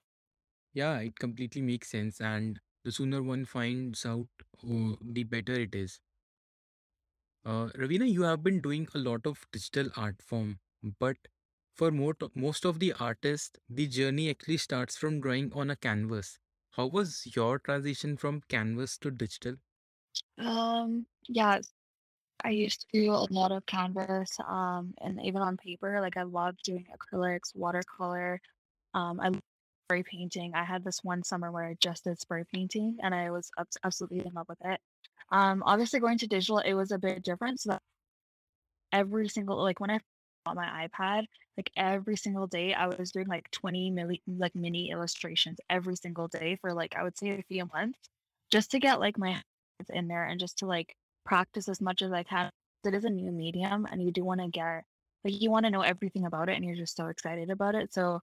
Yeah, 0.75 0.99
it 1.01 1.19
completely 1.19 1.63
makes 1.63 1.89
sense. 1.89 2.21
And 2.21 2.61
the 2.85 2.93
sooner 2.93 3.23
one 3.23 3.45
finds 3.47 4.05
out, 4.05 4.29
oh, 4.67 4.99
the 5.01 5.25
better 5.25 5.55
it 5.55 5.75
is. 5.75 6.01
Uh, 7.45 7.69
Ravina, 7.77 8.11
you 8.11 8.23
have 8.23 8.43
been 8.43 8.61
doing 8.61 8.89
a 8.95 8.99
lot 8.99 9.27
of 9.27 9.47
digital 9.53 9.91
art 9.97 10.21
form, 10.23 10.59
but 10.99 11.17
for 11.75 11.91
most 11.93 12.65
of 12.65 12.79
the 12.81 12.93
artists, 12.95 13.59
the 13.69 13.87
journey 13.87 14.31
actually 14.31 14.59
starts 14.59 14.97
from 14.97 15.21
drawing 15.21 15.53
on 15.53 15.71
a 15.71 15.77
canvas. 15.77 16.39
How 16.71 16.87
was 16.87 17.35
your 17.37 17.59
transition 17.59 18.17
from 18.17 18.43
canvas 18.43 18.99
to 18.99 19.11
digital? 19.11 19.57
um 20.39 21.07
yeah 21.29 21.61
I 22.45 22.51
used 22.51 22.83
to 22.83 22.87
do 22.93 23.13
a 23.13 23.27
lot 23.33 23.53
of 23.53 23.67
canvas, 23.67 24.37
um, 24.47 24.95
and 25.01 25.21
even 25.25 25.43
on 25.43 25.57
paper. 25.59 26.01
Like 26.01 26.17
I 26.19 26.25
love 26.25 26.57
doing 26.65 26.87
acrylics, 26.95 27.55
watercolor. 27.57 28.41
Um, 28.95 29.21
I 29.21 29.29
love 29.31 29.41
spray 29.87 30.03
painting. 30.05 30.55
I 30.55 30.65
had 30.65 30.85
this 30.85 31.05
one 31.05 31.25
summer 31.25 31.53
where 31.53 31.65
I 31.67 31.75
just 31.81 32.05
did 32.05 32.21
spray 32.21 32.45
painting, 32.53 32.99
and 33.03 33.15
I 33.15 33.31
was 33.33 33.51
abs- 33.59 33.79
absolutely 33.85 34.27
in 34.27 34.35
love 34.35 34.49
with 34.49 34.61
it. 34.65 34.81
Um, 35.31 35.63
obviously, 35.67 36.01
going 36.01 36.19
to 36.19 36.29
digital, 36.29 36.59
it 36.61 36.75
was 36.75 36.93
a 36.93 36.99
bit 36.99 37.25
different. 37.25 37.61
So 37.61 37.79
every 38.93 39.29
single 39.29 39.57
like 39.63 39.81
when 39.81 39.91
I 39.91 40.01
got 40.45 40.57
my 40.57 40.89
iPad, 40.89 41.27
like 41.57 41.71
every 41.77 42.17
single 42.17 42.47
day, 42.47 42.75
I 42.75 42.87
was 42.87 43.13
doing 43.13 43.27
like 43.29 43.51
20 43.53 43.93
milli 43.93 44.21
like 44.27 44.55
mini 44.55 44.91
illustrations 44.91 45.59
every 45.71 45.97
single 45.97 46.29
day 46.29 46.57
for 46.61 46.73
like 46.73 46.95
I 46.97 47.03
would 47.03 47.19
say 47.19 47.31
a 47.31 47.43
few 47.49 47.67
months, 47.73 47.99
just 48.51 48.71
to 48.73 48.79
get 48.81 49.01
like 49.01 49.19
my 49.19 49.31
hands 49.33 49.91
in 49.91 50.09
there 50.09 50.25
and 50.25 50.41
just 50.41 50.59
to 50.59 50.67
like 50.67 50.95
practice 51.25 51.69
as 51.69 51.81
much 51.81 52.03
as 52.03 52.13
I 52.13 52.23
can. 52.25 52.51
It 52.85 52.95
is 52.95 53.05
a 53.05 53.11
new 53.11 53.31
medium, 53.33 53.87
and 53.91 54.03
you 54.03 54.11
do 54.13 54.25
want 54.25 54.41
to 54.41 54.49
get 54.49 54.85
like 55.25 55.41
you 55.41 55.51
want 55.51 55.67
to 55.67 55.71
know 55.71 55.83
everything 55.83 56.27
about 56.27 56.49
it, 56.49 56.57
and 56.57 56.65
you're 56.65 56.77
just 56.77 56.97
so 56.97 57.07
excited 57.09 57.51
about 57.51 57.75
it. 57.75 57.93
So 57.93 58.21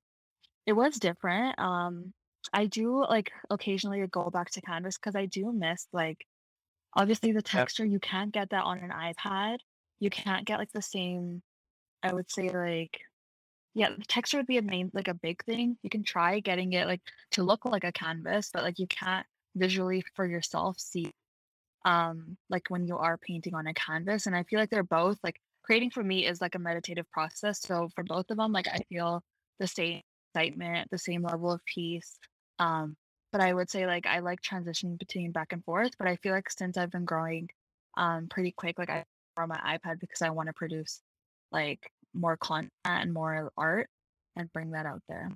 it 0.65 0.73
was 0.73 0.97
different. 0.97 1.57
Um, 1.59 2.13
I 2.53 2.65
do 2.67 3.01
like 3.01 3.31
occasionally 3.49 4.05
go 4.07 4.29
back 4.29 4.51
to 4.51 4.61
Canvas 4.61 4.97
because 4.97 5.15
I 5.15 5.25
do 5.25 5.51
miss 5.51 5.87
like 5.93 6.25
obviously 6.95 7.31
the 7.31 7.41
texture. 7.41 7.85
You 7.85 7.99
can't 7.99 8.31
get 8.31 8.49
that 8.51 8.63
on 8.63 8.79
an 8.79 8.91
iPad. 8.91 9.59
You 9.99 10.09
can't 10.09 10.45
get 10.45 10.59
like 10.59 10.71
the 10.71 10.81
same. 10.81 11.41
I 12.03 12.13
would 12.13 12.31
say 12.31 12.49
like 12.49 12.99
yeah, 13.75 13.89
the 13.97 14.05
texture 14.05 14.37
would 14.37 14.47
be 14.47 14.57
a 14.57 14.61
main 14.61 14.91
like 14.93 15.07
a 15.07 15.13
big 15.13 15.43
thing. 15.45 15.77
You 15.83 15.89
can 15.89 16.03
try 16.03 16.39
getting 16.39 16.73
it 16.73 16.87
like 16.87 17.01
to 17.31 17.43
look 17.43 17.65
like 17.65 17.83
a 17.83 17.91
canvas, 17.91 18.49
but 18.53 18.63
like 18.63 18.79
you 18.79 18.87
can't 18.87 19.25
visually 19.55 20.03
for 20.15 20.25
yourself 20.25 20.79
see 20.79 21.11
um 21.85 22.37
like 22.49 22.63
when 22.69 22.87
you 22.87 22.97
are 22.97 23.17
painting 23.17 23.55
on 23.55 23.67
a 23.67 23.73
canvas. 23.73 24.27
And 24.27 24.35
I 24.35 24.43
feel 24.43 24.59
like 24.59 24.69
they're 24.69 24.83
both 24.83 25.19
like 25.23 25.39
creating 25.63 25.91
for 25.91 26.03
me 26.03 26.25
is 26.25 26.41
like 26.41 26.55
a 26.55 26.59
meditative 26.59 27.09
process. 27.11 27.61
So 27.61 27.89
for 27.95 28.03
both 28.03 28.29
of 28.31 28.37
them, 28.37 28.51
like 28.51 28.67
I 28.67 28.79
feel 28.89 29.23
the 29.59 29.67
same 29.67 30.01
excitement, 30.33 30.89
the 30.91 30.97
same 30.97 31.23
level 31.23 31.51
of 31.51 31.63
peace. 31.65 32.17
Um, 32.59 32.97
but 33.31 33.41
I 33.41 33.53
would 33.53 33.69
say 33.69 33.85
like 33.87 34.07
I 34.07 34.19
like 34.19 34.41
transitioning 34.41 34.97
between 34.99 35.31
back 35.31 35.53
and 35.53 35.63
forth. 35.63 35.91
But 35.99 36.07
I 36.07 36.17
feel 36.17 36.33
like 36.33 36.49
since 36.49 36.77
I've 36.77 36.91
been 36.91 37.05
growing 37.05 37.49
um 37.97 38.27
pretty 38.29 38.51
quick, 38.51 38.79
like 38.79 38.89
I 38.89 39.05
on 39.37 39.49
my 39.49 39.77
iPad 39.77 39.99
because 40.01 40.21
I 40.21 40.31
want 40.31 40.47
to 40.47 40.53
produce 40.53 41.01
like 41.51 41.91
more 42.13 42.37
content 42.37 42.71
and 42.85 43.13
more 43.13 43.51
art 43.57 43.89
and 44.35 44.51
bring 44.53 44.71
that 44.71 44.85
out 44.85 45.03
there. 45.07 45.31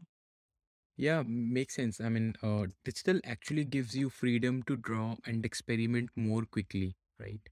Yeah, 0.96 1.22
makes 1.24 1.76
sense. 1.76 2.02
I 2.02 2.10
mean, 2.10 2.34
uh, 2.42 2.66
digital 2.84 3.20
actually 3.24 3.66
gives 3.66 3.96
you 3.96 4.10
freedom 4.10 4.64
to 4.64 4.76
draw 4.76 5.18
and 5.24 5.46
experiment 5.46 6.10
more 6.16 6.46
quickly, 6.46 6.98
right? 7.20 7.48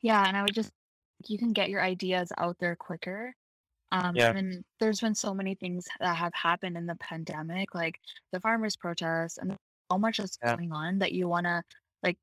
Yeah, 0.00 0.26
and 0.26 0.36
I 0.36 0.42
would 0.42 0.54
just 0.54 0.72
you 1.26 1.38
can 1.38 1.52
get 1.52 1.70
your 1.70 1.82
ideas 1.82 2.32
out 2.38 2.58
there 2.58 2.76
quicker. 2.76 3.34
Um, 3.92 4.16
Yeah. 4.16 4.34
and 4.34 4.64
there's 4.80 5.00
been 5.00 5.14
so 5.16 5.34
many 5.34 5.54
things 5.56 5.86
that 6.00 6.16
have 6.16 6.34
happened 6.34 6.76
in 6.78 6.86
the 6.86 6.96
pandemic, 6.96 7.74
like 7.74 8.00
the 8.32 8.40
farmers' 8.40 8.76
protests, 8.76 9.38
and 9.38 9.56
so 9.92 9.98
much 9.98 10.18
that's 10.18 10.38
Yeah. 10.42 10.58
going 10.58 10.72
on 10.72 10.98
that 11.00 11.12
you 11.12 11.28
want 11.28 11.46
to 11.46 11.62
like 12.02 12.18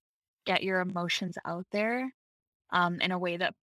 get 0.45 0.63
your 0.63 0.81
emotions 0.81 1.37
out 1.45 1.67
there 1.71 2.13
um, 2.71 3.01
in 3.01 3.11
a 3.11 3.19
way 3.19 3.37
that 3.37 3.55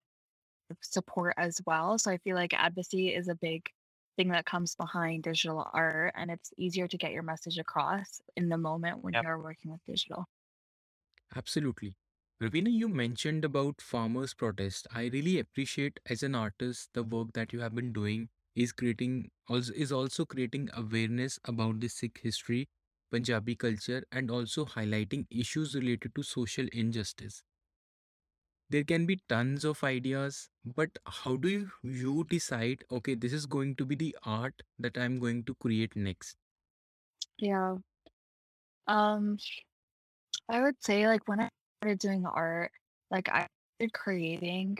support 0.82 1.34
as 1.38 1.60
well. 1.66 1.98
So 1.98 2.10
I 2.10 2.18
feel 2.18 2.36
like 2.36 2.54
advocacy 2.54 3.14
is 3.14 3.28
a 3.28 3.34
big 3.34 3.68
thing 4.16 4.28
that 4.30 4.46
comes 4.46 4.74
behind 4.76 5.22
digital 5.24 5.68
art, 5.72 6.12
and 6.16 6.30
it's 6.30 6.52
easier 6.58 6.88
to 6.88 6.98
get 6.98 7.12
your 7.12 7.22
message 7.22 7.58
across 7.58 8.20
in 8.36 8.48
the 8.48 8.58
moment 8.58 9.02
when 9.02 9.14
Yep. 9.14 9.26
you're 9.26 9.40
working 9.40 9.70
with 9.72 9.84
digital. 9.86 10.26
Absolutely. 11.34 11.96
Ravina, 12.40 12.70
you 12.72 12.88
mentioned 12.88 13.44
about 13.44 13.80
farmers' 13.80 14.32
protest. 14.34 14.86
I 14.92 15.06
really 15.06 15.38
appreciate 15.40 15.98
as 16.06 16.22
an 16.22 16.34
artist 16.36 16.90
the 16.94 17.02
work 17.02 17.32
that 17.32 17.52
you 17.52 17.60
have 17.60 17.74
been 17.74 17.92
doing 17.92 18.28
is 18.54 18.72
creating 18.72 19.30
also 19.48 19.72
is 19.74 19.90
also 19.92 20.24
creating 20.24 20.68
awareness 20.72 21.38
about 21.44 21.80
the 21.80 21.88
Sikh 21.88 22.18
history, 22.22 22.68
Punjabi 23.10 23.56
culture, 23.56 24.04
and 24.12 24.30
also 24.30 24.64
highlighting 24.64 25.26
issues 25.30 25.74
related 25.74 26.14
to 26.14 26.22
social 26.22 26.66
injustice. 26.72 27.42
There 28.70 28.84
can 28.84 29.04
be 29.06 29.20
tons 29.28 29.64
of 29.64 29.84
ideas, 29.84 30.48
but 30.64 30.98
how 31.04 31.36
do 31.36 31.48
you, 31.48 31.70
you 31.82 32.24
decide, 32.24 32.84
okay, 32.90 33.14
this 33.14 33.32
is 33.32 33.46
going 33.46 33.76
to 33.76 33.84
be 33.84 33.96
the 33.96 34.16
art 34.24 34.62
that 34.78 34.96
I'm 34.96 35.18
going 35.18 35.44
to 35.44 35.54
create 35.56 35.96
next? 35.96 36.36
Yeah. 37.38 37.76
Um, 38.86 39.38
I 40.48 40.60
would 40.62 40.82
say 40.82 41.06
like 41.06 41.28
when 41.28 41.40
I 41.40 41.48
started 41.80 41.98
doing 41.98 42.26
art, 42.26 42.72
like 43.10 43.28
I 43.28 43.46
started 43.78 43.92
creating 43.94 44.78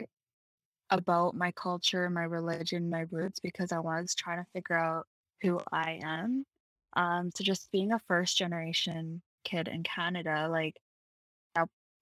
about 0.89 1.35
my 1.35 1.51
culture, 1.53 2.09
my 2.09 2.23
religion, 2.23 2.89
my 2.89 3.05
roots 3.11 3.39
because 3.39 3.71
I 3.71 3.79
was 3.79 4.15
trying 4.15 4.39
to 4.43 4.51
figure 4.53 4.77
out 4.77 5.07
who 5.41 5.59
I 5.71 5.99
am. 6.03 6.45
Um, 6.95 7.31
so 7.35 7.43
just 7.43 7.71
being 7.71 7.93
a 7.93 7.99
first 8.07 8.37
generation 8.37 9.21
kid 9.45 9.67
in 9.67 9.83
Canada, 9.83 10.47
like 10.49 10.75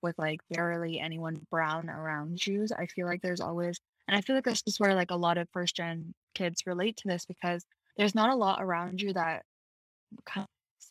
with 0.02 0.18
like 0.18 0.42
barely 0.50 1.00
anyone 1.00 1.46
brown 1.52 1.90
around 1.90 2.46
you, 2.46 2.66
I 2.78 2.86
feel 2.88 3.08
like 3.08 3.22
there's 3.22 3.42
always, 3.42 3.80
and 4.08 4.18
I 4.18 4.22
feel 4.22 4.36
like 4.36 4.46
this 4.46 4.64
is 4.68 4.80
where 4.80 4.96
like 4.96 5.12
a 5.12 5.16
lot 5.16 5.38
of 5.38 5.48
first 5.54 5.76
gen 5.76 6.14
kids 6.36 6.64
relate 6.66 6.98
to 6.98 7.08
this 7.08 7.26
because 7.26 7.66
there's 7.98 8.16
not 8.16 8.30
a 8.30 8.36
lot 8.36 8.62
around 8.64 9.02
you 9.02 9.14
that 9.14 9.44
kind 10.26 10.46
of 10.46 10.50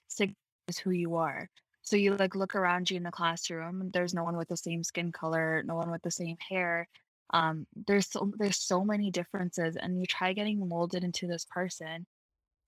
signifies 0.08 0.78
who 0.82 0.90
you 0.90 1.16
are. 1.16 1.48
So 1.82 1.96
you 1.96 2.16
like 2.16 2.34
look 2.36 2.54
around 2.54 2.90
you 2.90 2.96
in 2.98 3.02
the 3.04 3.10
classroom, 3.10 3.90
there's 3.92 4.14
no 4.14 4.24
one 4.24 4.36
with 4.36 4.48
the 4.48 4.56
same 4.56 4.84
skin 4.84 5.12
color, 5.12 5.62
no 5.64 5.74
one 5.76 5.90
with 5.90 6.02
the 6.02 6.10
same 6.10 6.36
hair. 6.50 6.88
um, 7.30 7.66
there's 7.86 8.08
so 8.10 8.32
there's 8.38 8.58
so 8.58 8.84
many 8.84 9.10
differences, 9.10 9.76
and 9.76 10.00
you 10.00 10.06
try 10.06 10.32
getting 10.32 10.66
molded 10.68 11.04
into 11.04 11.26
this 11.26 11.46
person 11.50 12.06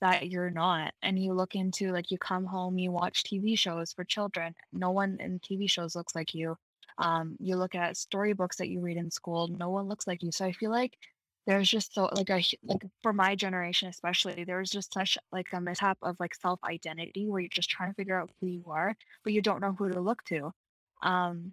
that 0.00 0.28
you're 0.30 0.50
not, 0.50 0.95
and 1.02 1.19
you 1.19 1.33
look 1.35 1.54
into 1.54 1.92
like 1.92 2.11
you 2.11 2.19
come 2.19 2.45
home, 2.45 2.78
you 2.78 2.90
watch 2.90 3.25
TV 3.25 3.59
shows 3.59 3.92
for 3.92 4.04
children. 4.04 4.54
No 4.73 4.90
one 4.90 5.19
in 5.21 5.40
TV 5.40 5.69
shows 5.69 5.95
looks 5.97 6.14
like 6.14 6.35
you. 6.35 6.57
Um, 6.99 7.37
you 7.40 7.57
look 7.57 7.75
at 7.75 7.97
storybooks 7.97 8.57
that 8.57 8.69
you 8.69 8.80
read 8.80 8.97
in 8.97 9.11
school. 9.11 9.49
No 9.49 9.71
one 9.71 9.88
looks 9.88 10.07
like 10.07 10.23
you. 10.23 10.33
So 10.33 10.45
I 10.45 10.52
feel 10.52 10.71
like 10.71 10.97
there's 11.47 11.69
just 11.69 11.95
so 11.95 12.09
like 12.14 12.30
a 12.30 12.42
like 12.62 12.85
for 13.02 13.12
my 13.12 13.35
generation 13.35 13.88
especially, 13.88 14.45
there's 14.45 14.71
just 14.71 14.92
such 14.92 15.19
like 15.33 15.49
a 15.52 15.61
mishap 15.61 15.99
of 16.02 16.16
like 16.21 16.35
self 16.35 16.61
identity 16.64 17.26
where 17.28 17.40
you're 17.40 17.49
just 17.49 17.71
trying 17.71 17.90
to 17.90 17.95
figure 17.95 18.21
out 18.21 18.30
who 18.40 18.47
you 18.47 18.64
are, 18.69 18.95
but 19.25 19.33
you 19.33 19.42
don't 19.42 19.61
know 19.61 19.73
who 19.73 19.90
to 19.90 20.00
look 20.00 20.23
to. 20.25 20.52
Um, 21.02 21.52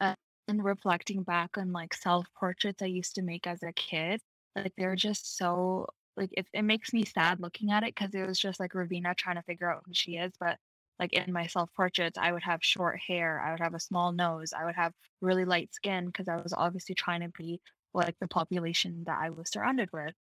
uh, 0.00 0.14
and 0.48 0.64
reflecting 0.64 1.22
back 1.22 1.58
on 1.58 1.72
like 1.72 1.94
self 1.94 2.26
portraits 2.38 2.82
I 2.82 2.86
used 2.86 3.14
to 3.16 3.22
make 3.22 3.46
as 3.46 3.62
a 3.62 3.72
kid, 3.72 4.20
like 4.54 4.72
they're 4.76 4.96
just 4.96 5.36
so 5.36 5.86
like 6.16 6.30
it, 6.32 6.46
it 6.52 6.62
makes 6.62 6.92
me 6.92 7.04
sad 7.04 7.40
looking 7.40 7.70
at 7.70 7.82
it 7.82 7.94
because 7.94 8.14
it 8.14 8.26
was 8.26 8.38
just 8.38 8.60
like 8.60 8.72
Ravina 8.72 9.14
trying 9.16 9.36
to 9.36 9.42
figure 9.42 9.70
out 9.70 9.82
who 9.86 9.92
she 9.94 10.12
is. 10.16 10.32
But 10.40 10.58
like 10.98 11.12
in 11.12 11.32
my 11.32 11.46
self 11.46 11.70
portraits, 11.74 12.18
I 12.18 12.32
would 12.32 12.42
have 12.42 12.60
short 12.62 12.98
hair, 13.06 13.40
I 13.40 13.52
would 13.52 13.60
have 13.60 13.74
a 13.74 13.80
small 13.80 14.12
nose, 14.12 14.52
I 14.52 14.64
would 14.64 14.76
have 14.76 14.92
really 15.20 15.44
light 15.44 15.74
skin 15.74 16.06
because 16.06 16.28
I 16.28 16.36
was 16.36 16.54
obviously 16.56 16.94
trying 16.94 17.20
to 17.22 17.30
be 17.36 17.60
like 17.94 18.16
the 18.20 18.28
population 18.28 19.04
that 19.06 19.18
I 19.20 19.30
was 19.30 19.50
surrounded 19.50 19.90
with. 19.92 20.12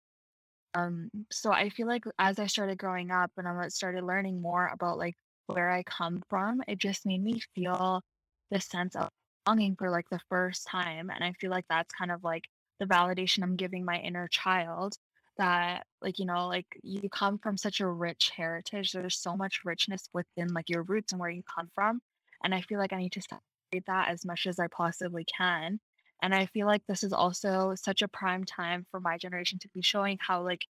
Um, 0.74 1.10
so 1.30 1.52
I 1.52 1.70
feel 1.70 1.86
like 1.86 2.04
as 2.18 2.38
I 2.38 2.46
started 2.46 2.78
growing 2.78 3.10
up 3.10 3.30
and 3.36 3.46
I 3.46 3.68
started 3.68 4.04
learning 4.04 4.42
more 4.42 4.68
about 4.72 4.98
like 4.98 5.14
where 5.46 5.70
I 5.70 5.82
come 5.84 6.22
from, 6.28 6.62
it 6.68 6.78
just 6.78 7.06
made 7.06 7.22
me 7.22 7.40
feel 7.54 8.02
this 8.50 8.66
sense 8.66 8.96
of 8.96 9.08
longing 9.46 9.76
for 9.76 9.90
like 9.90 10.08
the 10.10 10.20
first 10.28 10.66
time. 10.66 11.10
And 11.10 11.22
I 11.22 11.32
feel 11.40 11.50
like 11.50 11.66
that's 11.68 11.94
kind 11.94 12.10
of 12.10 12.24
like 12.24 12.44
the 12.80 12.86
validation 12.86 13.42
I'm 13.42 13.56
giving 13.56 13.84
my 13.84 13.98
inner 13.98 14.28
child 14.28 14.96
that 15.38 15.86
like, 16.02 16.18
you 16.18 16.26
know, 16.26 16.48
like 16.48 16.66
you 16.82 17.08
come 17.10 17.38
from 17.38 17.56
such 17.56 17.80
a 17.80 17.88
rich 17.88 18.32
heritage. 18.36 18.92
There's 18.92 19.18
so 19.18 19.36
much 19.36 19.60
richness 19.64 20.08
within 20.12 20.48
like 20.54 20.68
your 20.68 20.82
roots 20.82 21.12
and 21.12 21.20
where 21.20 21.30
you 21.30 21.42
come 21.54 21.70
from. 21.74 22.00
And 22.42 22.54
I 22.54 22.60
feel 22.62 22.78
like 22.78 22.92
I 22.92 22.98
need 22.98 23.12
to 23.12 23.22
celebrate 23.22 23.86
that 23.86 24.08
as 24.10 24.24
much 24.24 24.46
as 24.46 24.58
I 24.58 24.68
possibly 24.68 25.24
can. 25.24 25.80
And 26.22 26.34
I 26.34 26.46
feel 26.46 26.66
like 26.66 26.82
this 26.88 27.02
is 27.04 27.12
also 27.12 27.74
such 27.76 28.02
a 28.02 28.08
prime 28.08 28.44
time 28.44 28.86
for 28.90 29.00
my 29.00 29.18
generation 29.18 29.58
to 29.60 29.68
be 29.74 29.82
showing 29.82 30.18
how 30.20 30.42
like 30.42 30.66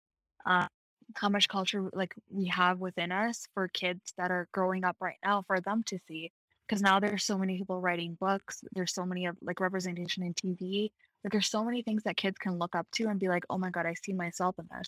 uh, 0.45 0.67
how 1.15 1.29
much 1.29 1.47
culture 1.47 1.89
like 1.93 2.13
we 2.29 2.47
have 2.47 2.79
within 2.79 3.11
us 3.11 3.47
for 3.53 3.67
kids 3.67 4.13
that 4.17 4.31
are 4.31 4.47
growing 4.51 4.83
up 4.83 4.97
right 5.01 5.17
now 5.23 5.43
for 5.45 5.59
them 5.61 5.83
to 5.85 5.99
see 6.07 6.31
because 6.67 6.81
now 6.81 6.99
there's 6.99 7.23
so 7.23 7.37
many 7.37 7.57
people 7.57 7.81
writing 7.81 8.17
books 8.19 8.63
there's 8.73 8.93
so 8.93 9.05
many 9.05 9.25
of 9.25 9.35
like 9.41 9.59
representation 9.59 10.23
in 10.23 10.33
tv 10.33 10.89
like 11.23 11.31
there's 11.31 11.49
so 11.49 11.63
many 11.63 11.81
things 11.81 12.03
that 12.03 12.17
kids 12.17 12.37
can 12.39 12.57
look 12.59 12.75
up 12.75 12.87
to 12.91 13.05
and 13.05 13.19
be 13.19 13.29
like 13.29 13.45
oh 13.49 13.57
my 13.57 13.69
god 13.69 13.85
i 13.85 13.93
see 13.93 14.13
myself 14.13 14.55
in 14.59 14.67
this 14.77 14.87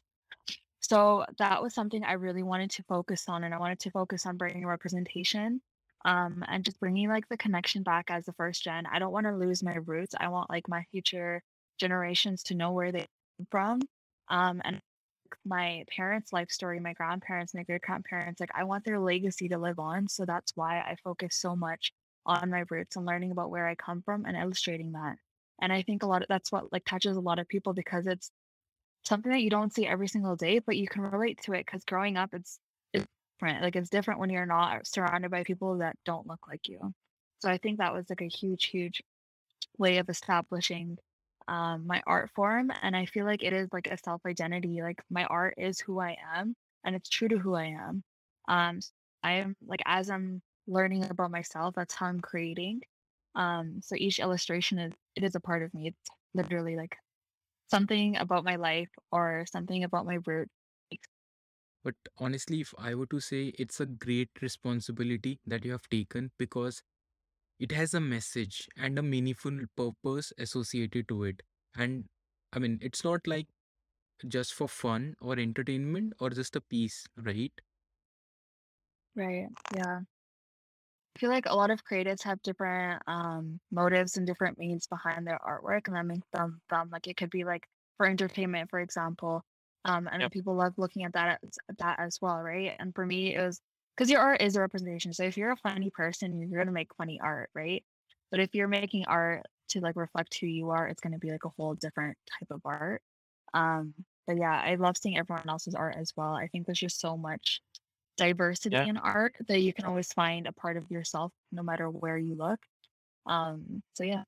so 0.82 1.26
that 1.40 1.62
was 1.62 1.74
something 1.74 2.04
i 2.04 2.14
really 2.14 2.44
wanted 2.44 2.70
to 2.72 2.84
focus 2.84 3.26
on 3.28 3.44
and 3.44 3.54
i 3.54 3.60
wanted 3.60 3.80
to 3.80 3.92
focus 3.92 4.26
on 4.26 4.38
bringing 4.38 4.66
representation 4.66 5.62
um, 6.06 6.46
and 6.50 6.64
just 6.64 6.80
bringing 6.80 7.10
like 7.10 7.28
the 7.30 7.38
connection 7.38 7.84
back 7.84 8.06
as 8.10 8.26
the 8.26 8.34
first 8.34 8.64
gen 8.64 8.86
i 8.92 9.00
don't 9.00 9.14
want 9.14 9.26
to 9.26 9.36
lose 9.36 9.64
my 9.64 9.76
roots 9.86 10.16
i 10.20 10.28
want 10.28 10.50
like 10.50 10.68
my 10.70 10.84
future 10.92 11.42
generations 11.80 12.44
to 12.44 12.56
know 12.56 12.72
where 12.72 12.92
they 12.92 13.08
come 13.40 13.48
from 13.52 13.82
um, 14.30 14.62
and 14.66 14.80
my 15.46 15.84
parents' 15.96 16.34
life 16.34 16.52
story, 16.52 16.80
my 16.80 16.94
grandparents, 16.94 17.54
my 17.54 17.64
great 17.64 17.82
grandparents, 17.82 18.40
like 18.40 18.52
I 18.56 18.64
want 18.64 18.84
their 18.86 19.00
legacy 19.00 19.50
to 19.50 19.58
live 19.58 19.80
on. 19.80 20.08
So 20.08 20.26
that's 20.26 20.54
why 20.56 20.80
I 20.80 20.96
focus 21.04 21.36
so 21.36 21.56
much 21.56 21.92
on 22.26 22.50
my 22.50 22.66
roots 22.70 22.96
and 22.96 23.06
learning 23.06 23.32
about 23.32 23.50
where 23.52 23.68
I 23.68 23.76
come 23.76 24.02
from 24.02 24.26
and 24.26 24.38
illustrating 24.38 24.94
that. 24.94 25.18
And 25.62 25.72
I 25.74 25.82
think 25.84 26.04
a 26.04 26.08
lot 26.08 26.22
of 26.22 26.28
that's 26.30 26.52
what 26.52 26.72
like 26.72 26.86
touches 26.86 27.18
a 27.18 27.22
lot 27.22 27.40
of 27.40 27.48
people 27.48 27.74
because 27.74 28.08
it's 28.08 28.32
something 29.04 29.32
that 29.32 29.42
you 29.42 29.50
don't 29.50 29.74
see 29.74 29.88
every 29.88 30.08
single 30.08 30.36
day, 30.36 30.60
but 30.60 30.78
you 30.78 30.88
can 30.88 31.04
relate 31.04 31.42
to 31.44 31.54
it 31.54 31.66
because 31.66 31.86
growing 31.86 32.18
up 32.18 32.34
it's 32.34 32.60
it's 32.94 33.06
different. 33.40 33.64
Like 33.64 33.76
it's 33.76 33.90
different 33.90 34.20
when 34.20 34.30
you're 34.30 34.46
not 34.46 34.88
surrounded 34.88 35.32
by 35.32 35.44
people 35.44 35.80
that 35.80 35.98
don't 36.06 36.28
look 36.28 36.48
like 36.48 36.68
you. 36.68 36.94
So 37.40 37.50
I 37.50 37.58
think 37.58 37.80
that 37.80 37.94
was 37.94 38.10
like 38.10 38.22
a 38.22 38.28
huge, 38.28 38.66
huge 38.66 39.02
way 39.78 39.98
of 39.98 40.10
establishing 40.10 40.98
um, 41.48 41.86
my 41.88 42.02
art 42.08 42.32
form. 42.36 42.72
And 42.82 42.96
I 42.96 43.06
feel 43.06 43.26
like 43.26 43.44
it 43.44 43.54
is 43.54 43.70
like 43.72 43.88
a 43.88 43.98
self 43.98 44.22
identity. 44.26 44.82
Like 44.82 45.02
my 45.10 45.26
art 45.26 45.56
is 45.58 45.80
who 45.80 46.00
I 46.00 46.18
am 46.36 46.56
and 46.84 46.96
it's 46.96 47.10
true 47.10 47.28
to 47.30 47.38
who 47.38 47.56
I 47.56 47.66
am. 47.66 48.04
Um, 48.48 48.80
I 49.24 49.34
am 49.34 49.56
like, 49.66 49.82
as 49.86 50.10
I'm 50.10 50.42
learning 50.68 51.06
about 51.10 51.32
myself, 51.32 51.76
that's 51.76 51.96
how 51.96 52.08
I'm 52.08 52.22
creating. 52.22 52.82
Um, 53.36 53.82
so 53.84 53.96
each 53.96 54.20
illustration 54.20 54.80
is, 54.80 54.94
it 55.16 55.24
is 55.24 55.36
a 55.36 55.40
part 55.40 55.64
of 55.64 55.74
me. 55.74 55.88
It's 55.90 56.10
literally 56.34 56.76
like 56.76 56.98
something 57.70 58.18
about 58.18 58.44
my 58.46 58.56
life 58.56 58.90
or 59.12 59.46
something 59.52 59.84
about 59.84 60.06
my 60.06 60.20
root. 60.26 60.50
But 61.84 61.96
honestly, 62.18 62.60
if 62.60 62.74
I 62.78 62.96
were 62.96 63.06
to 63.08 63.22
say, 63.22 63.48
it's 63.58 63.80
a 63.80 63.86
great 63.86 64.30
responsibility 64.42 65.40
that 65.46 65.64
you 65.64 65.72
have 65.72 65.88
taken 65.88 66.32
because 66.38 66.84
it 67.60 67.72
has 67.72 67.94
a 67.94 68.00
message 68.02 68.70
and 68.76 68.98
a 69.00 69.04
meaningful 69.04 69.66
purpose 69.76 70.34
associated 70.38 71.08
to 71.10 71.24
it. 71.26 71.44
And 71.76 72.10
I 72.54 72.60
mean, 72.60 72.80
it's 72.82 73.04
not 73.04 73.28
like 73.28 73.48
just 74.28 74.54
for 74.54 74.68
fun 74.70 75.16
or 75.22 75.40
entertainment 75.40 76.14
or 76.20 76.30
just 76.32 76.56
a 76.56 76.62
piece, 76.62 77.08
right? 77.18 77.54
Right. 79.16 79.48
Yeah. 79.76 80.02
I 81.16 81.20
feel 81.20 81.30
like 81.30 81.46
a 81.46 81.56
lot 81.56 81.72
of 81.72 81.84
creatives 81.86 82.24
have 82.24 82.42
different 82.42 83.02
um 83.08 83.60
motives 83.72 84.18
and 84.18 84.28
different 84.28 84.58
means 84.58 84.88
behind 84.88 85.26
their 85.28 85.40
artwork, 85.40 85.88
and 85.88 85.96
that 85.96 86.06
makes 86.06 86.28
them 86.34 86.62
them 86.70 86.90
like 86.92 87.08
it 87.08 87.18
could 87.18 87.30
be 87.30 87.44
like 87.46 87.68
for 87.98 88.06
entertainment, 88.06 88.70
for 88.70 88.80
example. 88.80 89.44
Um, 89.86 90.08
and 90.12 90.22
Yep. 90.22 90.32
people 90.32 90.56
love 90.56 90.74
looking 90.78 91.04
at 91.06 91.14
that 91.14 91.40
as, 91.44 91.58
that 91.78 92.00
as 92.00 92.18
well, 92.22 92.42
right? 92.42 92.76
And 92.80 92.94
for 92.96 93.06
me, 93.06 93.36
it 93.36 93.42
was 93.42 93.62
because 93.96 94.10
your 94.12 94.20
art 94.22 94.42
is 94.42 94.56
a 94.56 94.62
representation. 94.62 95.14
So 95.14 95.24
if 95.24 95.38
you're 95.38 95.52
a 95.52 95.58
funny 95.58 95.90
person, 95.92 96.40
you're 96.50 96.60
gonna 96.60 96.72
make 96.74 96.94
funny 96.96 97.20
art, 97.22 97.50
right? 97.54 97.86
But 98.32 98.40
if 98.42 98.54
you're 98.56 98.68
making 98.68 99.06
art 99.08 99.44
to 99.70 99.80
like 99.82 99.96
reflect 99.96 100.38
who 100.40 100.48
you 100.48 100.72
are, 100.72 100.88
it's 100.88 101.02
gonna 101.02 101.20
be 101.20 101.32
like 101.32 101.46
a 101.46 101.50
whole 101.58 101.76
different 101.76 102.18
type 102.40 102.52
of 102.52 102.62
art. 102.66 103.02
Um, 103.54 103.94
but 104.28 104.38
yeah, 104.38 104.60
I 104.62 104.76
love 104.76 104.98
seeing 104.98 105.18
everyone 105.18 105.48
else's 105.50 105.76
art 105.76 105.96
as 105.98 106.12
well. 106.18 106.34
I 106.36 106.48
think 106.48 106.66
there's 106.66 106.80
just 106.80 107.00
so 107.00 107.16
much 107.18 107.62
diversity 108.18 108.78
Yeah. 108.78 108.88
in 108.88 108.98
art 108.98 109.36
that 109.48 109.60
you 109.62 109.74
can 109.74 109.86
always 109.86 110.14
find 110.14 110.48
a 110.48 110.54
part 110.54 110.78
of 110.78 110.90
yourself 110.92 111.34
no 111.52 111.64
matter 111.64 111.90
where 111.90 112.18
you 112.18 112.36
look. 112.36 112.60
Um, 113.28 113.84
so 113.96 114.04
yeah. 114.06 114.26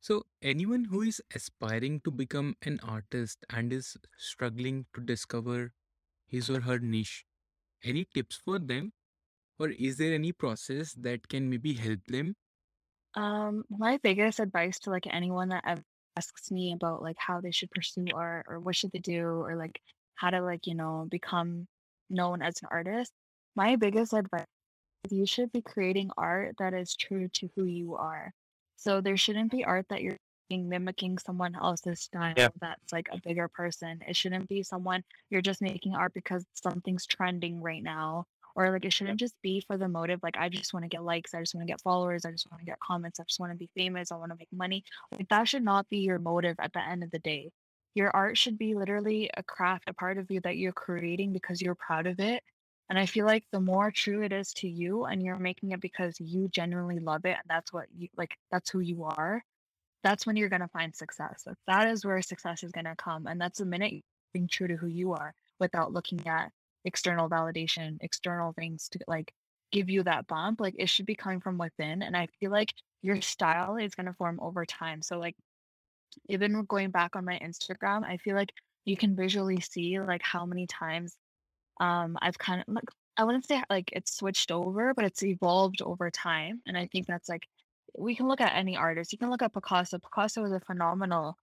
So, 0.00 0.26
anyone 0.42 0.84
who 0.84 1.00
is 1.00 1.22
aspiring 1.34 2.02
to 2.02 2.10
become 2.10 2.56
an 2.60 2.78
artist 2.80 3.46
and 3.48 3.72
is 3.72 3.96
struggling 4.18 4.84
to 4.92 5.00
discover 5.00 5.72
his 6.26 6.50
or 6.50 6.60
her 6.62 6.78
niche, 6.78 7.24
any 7.82 8.04
tips 8.06 8.36
for 8.36 8.58
them? 8.58 8.94
Or 9.58 9.70
is 9.70 9.98
there 9.98 10.14
any 10.14 10.32
process 10.32 10.94
that 10.94 11.28
can 11.28 11.50
maybe 11.50 11.74
help 11.74 12.04
them? 12.06 12.36
Um, 13.14 13.64
my 13.68 13.98
biggest 13.98 14.40
advice 14.40 14.78
to 14.80 14.90
like 14.90 15.06
anyone 15.06 15.48
that 15.50 15.64
ev- 15.66 15.84
asks 16.16 16.50
me 16.50 16.72
about 16.72 17.02
like 17.02 17.16
how 17.18 17.40
they 17.40 17.50
should 17.50 17.70
pursue 17.70 18.12
art 18.14 18.46
or 18.48 18.58
what 18.60 18.76
should 18.76 18.92
they 18.92 18.98
do 19.00 19.24
or 19.26 19.56
like 19.56 19.82
how 20.14 20.30
to 20.30 20.40
like, 20.40 20.66
you 20.66 20.74
know, 20.74 21.06
become 21.10 21.68
known 22.10 22.42
as 22.42 22.62
an 22.62 22.68
artist, 22.70 23.12
my 23.56 23.76
biggest 23.76 24.12
advice 24.12 24.46
is 25.04 25.12
you 25.12 25.26
should 25.26 25.52
be 25.52 25.62
creating 25.62 26.10
art 26.16 26.56
that 26.58 26.74
is 26.74 26.94
true 26.96 27.28
to 27.34 27.50
who 27.56 27.64
you 27.64 27.96
are. 27.96 28.32
So 28.76 29.00
there 29.00 29.16
shouldn't 29.16 29.50
be 29.50 29.64
art 29.64 29.86
that 29.90 30.02
you're 30.02 30.16
making 30.50 30.68
mimicking 30.68 31.18
someone 31.18 31.54
else's 31.54 32.08
Yeah. 32.36 32.48
style 32.48 32.52
that's 32.60 32.92
like 32.92 33.08
a 33.12 33.20
bigger 33.20 33.48
person. 33.48 34.00
It 34.06 34.16
shouldn't 34.16 34.48
be 34.48 34.62
someone 34.62 35.04
you're 35.30 35.42
just 35.42 35.62
making 35.62 35.94
art 35.94 36.14
because 36.14 36.44
something's 36.54 37.06
trending 37.06 37.60
right 37.62 37.82
now. 37.82 38.26
Or 38.54 38.70
like 38.70 38.84
it 38.84 38.92
shouldn't 38.92 39.18
just 39.18 39.34
be 39.42 39.62
for 39.66 39.78
the 39.78 39.88
motive, 39.88 40.20
like 40.22 40.36
I 40.36 40.50
just 40.50 40.74
want 40.74 40.84
to 40.84 40.88
get 40.88 41.02
likes, 41.04 41.32
I 41.34 41.40
just 41.40 41.54
want 41.54 41.66
to 41.66 41.72
get 41.72 41.80
followers, 41.80 42.26
I 42.26 42.32
just 42.32 42.50
want 42.50 42.60
to 42.60 42.66
get 42.66 42.78
comments, 42.80 43.18
I 43.18 43.24
just 43.24 43.40
want 43.40 43.50
to 43.52 43.56
be 43.58 43.70
famous, 43.74 44.12
I 44.12 44.16
want 44.16 44.30
to 44.30 44.36
make 44.38 44.52
money. 44.52 44.84
Like 45.10 45.28
that 45.30 45.48
should 45.48 45.64
not 45.64 45.88
be 45.88 45.98
your 45.98 46.18
motive 46.18 46.56
at 46.58 46.72
the 46.74 46.80
end 46.86 47.02
of 47.02 47.10
the 47.10 47.18
day. 47.18 47.50
Your 47.94 48.10
art 48.14 48.36
should 48.36 48.58
be 48.58 48.74
literally 48.74 49.30
a 49.36 49.42
craft, 49.42 49.88
a 49.88 49.94
part 49.94 50.18
of 50.18 50.30
you 50.30 50.40
that 50.42 50.58
you're 50.58 50.72
creating 50.72 51.32
because 51.32 51.62
you're 51.62 51.74
proud 51.74 52.06
of 52.06 52.20
it 52.20 52.42
and 52.92 52.98
I 52.98 53.06
feel 53.06 53.24
like 53.24 53.44
the 53.50 53.58
more 53.58 53.90
true 53.90 54.22
it 54.22 54.32
is 54.34 54.52
to 54.56 54.68
you 54.68 55.06
and 55.06 55.22
you're 55.22 55.38
making 55.38 55.70
it 55.70 55.80
because 55.80 56.20
you 56.20 56.48
genuinely 56.48 56.98
love 56.98 57.24
it 57.24 57.38
and 57.38 57.48
that's 57.48 57.72
what 57.72 57.86
you 57.96 58.08
like, 58.18 58.36
that's 58.50 58.68
who 58.68 58.80
you 58.80 59.04
are, 59.04 59.42
that's 60.04 60.26
when 60.26 60.36
you're 60.36 60.50
going 60.50 60.60
to 60.60 60.68
find 60.68 60.94
success. 60.94 61.44
Like, 61.46 61.56
that 61.66 61.88
is 61.88 62.04
where 62.04 62.20
success 62.20 62.62
is 62.62 62.70
going 62.70 62.84
to 62.84 62.94
come. 62.94 63.26
And 63.26 63.40
that's 63.40 63.60
the 63.60 63.64
minute 63.64 64.04
being 64.34 64.46
true 64.46 64.68
to 64.68 64.76
who 64.76 64.88
you 64.88 65.14
are 65.14 65.32
without 65.58 65.94
looking 65.94 66.26
at 66.26 66.52
external 66.84 67.30
validation, 67.30 67.96
external 68.02 68.52
things 68.52 68.90
to 68.90 68.98
like 69.08 69.32
give 69.70 69.88
you 69.88 70.02
that 70.02 70.26
bump. 70.26 70.60
Like, 70.60 70.74
it 70.78 70.90
should 70.90 71.06
be 71.06 71.14
coming 71.14 71.40
from 71.40 71.56
within. 71.56 72.02
And 72.02 72.14
I 72.14 72.28
feel 72.40 72.50
like 72.50 72.74
your 73.00 73.22
style 73.22 73.76
is 73.76 73.94
going 73.94 74.04
to 74.04 74.12
form 74.12 74.38
over 74.42 74.66
time. 74.66 75.00
So, 75.00 75.18
like, 75.18 75.36
even 76.28 76.62
going 76.66 76.90
back 76.90 77.16
on 77.16 77.24
my 77.24 77.38
Instagram, 77.38 78.04
I 78.04 78.18
feel 78.18 78.36
like 78.36 78.52
you 78.84 78.98
can 78.98 79.16
visually 79.16 79.60
see 79.60 79.98
like 79.98 80.22
how 80.22 80.44
many 80.44 80.66
times 80.66 81.16
um, 81.82 82.18
I've 82.22 82.38
kind 82.38 82.62
of 82.66 82.74
like 82.74 82.86
I 83.18 83.24
wouldn't 83.24 83.46
say 83.46 83.62
like 83.70 83.90
it's 83.94 84.16
switched 84.16 84.52
over, 84.52 84.94
but 84.94 85.06
it's 85.06 85.24
evolved 85.24 85.82
over 85.82 86.10
time. 86.10 86.62
And 86.66 86.78
I 86.78 86.88
think 86.88 87.06
that's 87.08 87.30
like 87.30 87.48
we 87.98 88.16
can 88.16 88.28
look 88.28 88.42
at 88.42 88.56
any 88.56 88.76
artist. 88.78 89.12
You 89.12 89.18
can 89.18 89.30
look 89.30 89.42
at 89.42 89.54
Picasso. 89.54 89.98
Picasso 90.00 90.42
was 90.42 90.52
a 90.52 90.60
phenomenal 90.60 91.36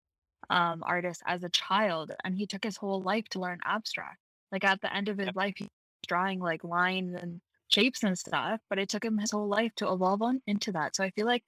um, 0.52 0.84
artist 0.86 1.24
as 1.28 1.44
a 1.44 1.50
child, 1.50 2.14
and 2.26 2.36
he 2.38 2.48
took 2.48 2.66
his 2.66 2.78
whole 2.78 3.02
life 3.04 3.30
to 3.32 3.40
learn 3.42 3.60
abstract. 3.66 4.20
Like 4.52 4.66
at 4.66 4.82
the 4.82 4.96
end 4.96 5.10
of 5.10 5.20
his 5.20 5.28
Yep. 5.28 5.36
life, 5.36 5.56
he 5.58 5.66
was 5.66 5.72
drawing 6.08 6.40
like 6.42 6.64
lines 6.66 7.16
and 7.16 7.42
shapes 7.70 8.04
and 8.04 8.18
stuff, 8.20 8.62
but 8.70 8.80
it 8.80 8.90
took 8.90 9.06
him 9.06 9.20
his 9.20 9.32
whole 9.32 9.50
life 9.50 9.74
to 9.78 9.92
evolve 9.94 10.24
on 10.24 10.42
into 10.48 10.74
that. 10.74 10.96
So 10.98 11.06
I 11.06 11.12
feel 11.12 11.28
like 11.28 11.46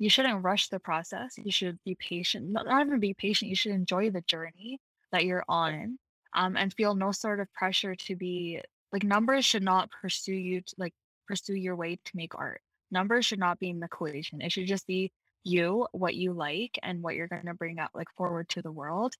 you 0.00 0.10
shouldn't 0.10 0.44
rush 0.44 0.68
the 0.70 0.80
process. 0.80 1.38
You 1.38 1.52
should 1.52 1.78
be 1.84 1.96
patient. 1.96 2.50
Not, 2.50 2.66
not 2.66 2.86
even 2.86 3.00
be 3.00 3.14
patient. 3.14 3.50
You 3.50 3.56
should 3.56 3.72
enjoy 3.72 4.10
the 4.10 4.22
journey 4.22 4.80
that 5.12 5.26
you're 5.26 5.44
on, 5.48 5.98
um, 6.34 6.56
and 6.56 6.72
feel 6.74 6.94
no 6.94 7.12
sort 7.12 7.40
of 7.40 7.52
pressure 7.52 7.94
to 7.94 8.16
be 8.16 8.60
like 8.92 9.04
numbers 9.04 9.44
should 9.44 9.62
not 9.62 9.90
pursue 9.90 10.34
you 10.34 10.60
to 10.60 10.74
like 10.78 10.94
pursue 11.26 11.54
your 11.54 11.76
way 11.76 11.96
to 12.04 12.12
make 12.16 12.34
art. 12.36 12.60
Numbers 12.90 13.26
should 13.26 13.38
not 13.38 13.58
be 13.58 13.70
in 13.70 13.80
the 13.80 13.86
equation. 13.86 14.40
It 14.40 14.52
should 14.52 14.66
just 14.66 14.86
be 14.86 15.12
you, 15.44 15.86
what 15.92 16.14
you 16.14 16.32
like, 16.32 16.78
and 16.82 17.02
what 17.02 17.14
you're 17.16 17.28
gonna 17.28 17.54
bring 17.54 17.78
out 17.78 17.90
like 17.94 18.08
forward 18.16 18.48
to 18.50 18.62
the 18.62 18.72
world. 18.72 19.14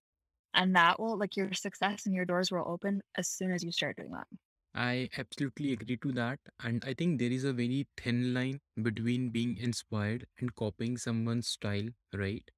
And 0.54 0.76
that 0.76 1.00
will 1.00 1.18
like 1.18 1.36
your 1.36 1.52
success 1.54 2.06
and 2.06 2.14
your 2.14 2.24
doors 2.24 2.50
will 2.50 2.64
open 2.66 3.02
as 3.16 3.28
soon 3.28 3.52
as 3.52 3.64
you 3.64 3.72
start 3.72 3.96
doing 3.96 4.12
that. 4.12 4.26
I 4.74 5.08
absolutely 5.16 5.72
agree 5.72 5.96
to 5.98 6.12
that. 6.12 6.38
And 6.60 6.84
I 6.84 6.94
think 6.94 7.18
there 7.18 7.30
is 7.30 7.44
a 7.44 7.52
very 7.52 7.88
thin 7.96 8.34
line 8.34 8.60
between 8.80 9.30
being 9.30 9.56
inspired 9.56 10.26
and 10.38 10.54
copying 10.54 10.96
someone's 10.96 11.48
style, 11.48 11.88
right? 12.12 12.48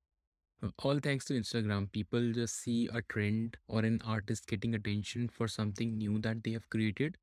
Uh, 0.62 0.70
All 0.82 0.98
thanks 1.00 1.24
to 1.26 1.34
Instagram, 1.34 1.90
people 1.90 2.32
just 2.32 2.56
see 2.56 2.88
a 2.88 3.00
trend 3.00 3.56
or 3.68 3.80
an 3.84 4.02
artist 4.02 4.46
getting 4.46 4.74
attention 4.74 5.28
for 5.30 5.48
something 5.48 5.96
new 5.96 6.18
that 6.18 6.44
they 6.44 6.52
have 6.52 6.68
created, 6.68 7.16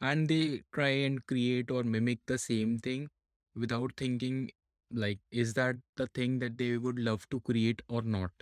and 0.00 0.28
they 0.28 0.64
try 0.72 0.88
and 0.88 1.26
create 1.26 1.70
or 1.70 1.84
mimic 1.84 2.20
the 2.26 2.38
same 2.38 2.78
thing 2.78 3.10
without 3.54 3.94
thinking, 3.96 4.50
like, 4.90 5.20
is 5.30 5.54
that 5.54 5.76
the 5.96 6.06
thing 6.08 6.38
that 6.40 6.58
they 6.58 6.78
would 6.78 6.98
love 6.98 7.28
to 7.30 7.40
create 7.40 7.82
or 7.88 8.02
not? 8.02 8.32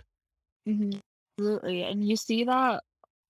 Mhm. 0.67 1.01
Absolutely. 1.37 1.83
And 1.83 2.07
you 2.07 2.15
see 2.15 2.43
that 2.45 2.83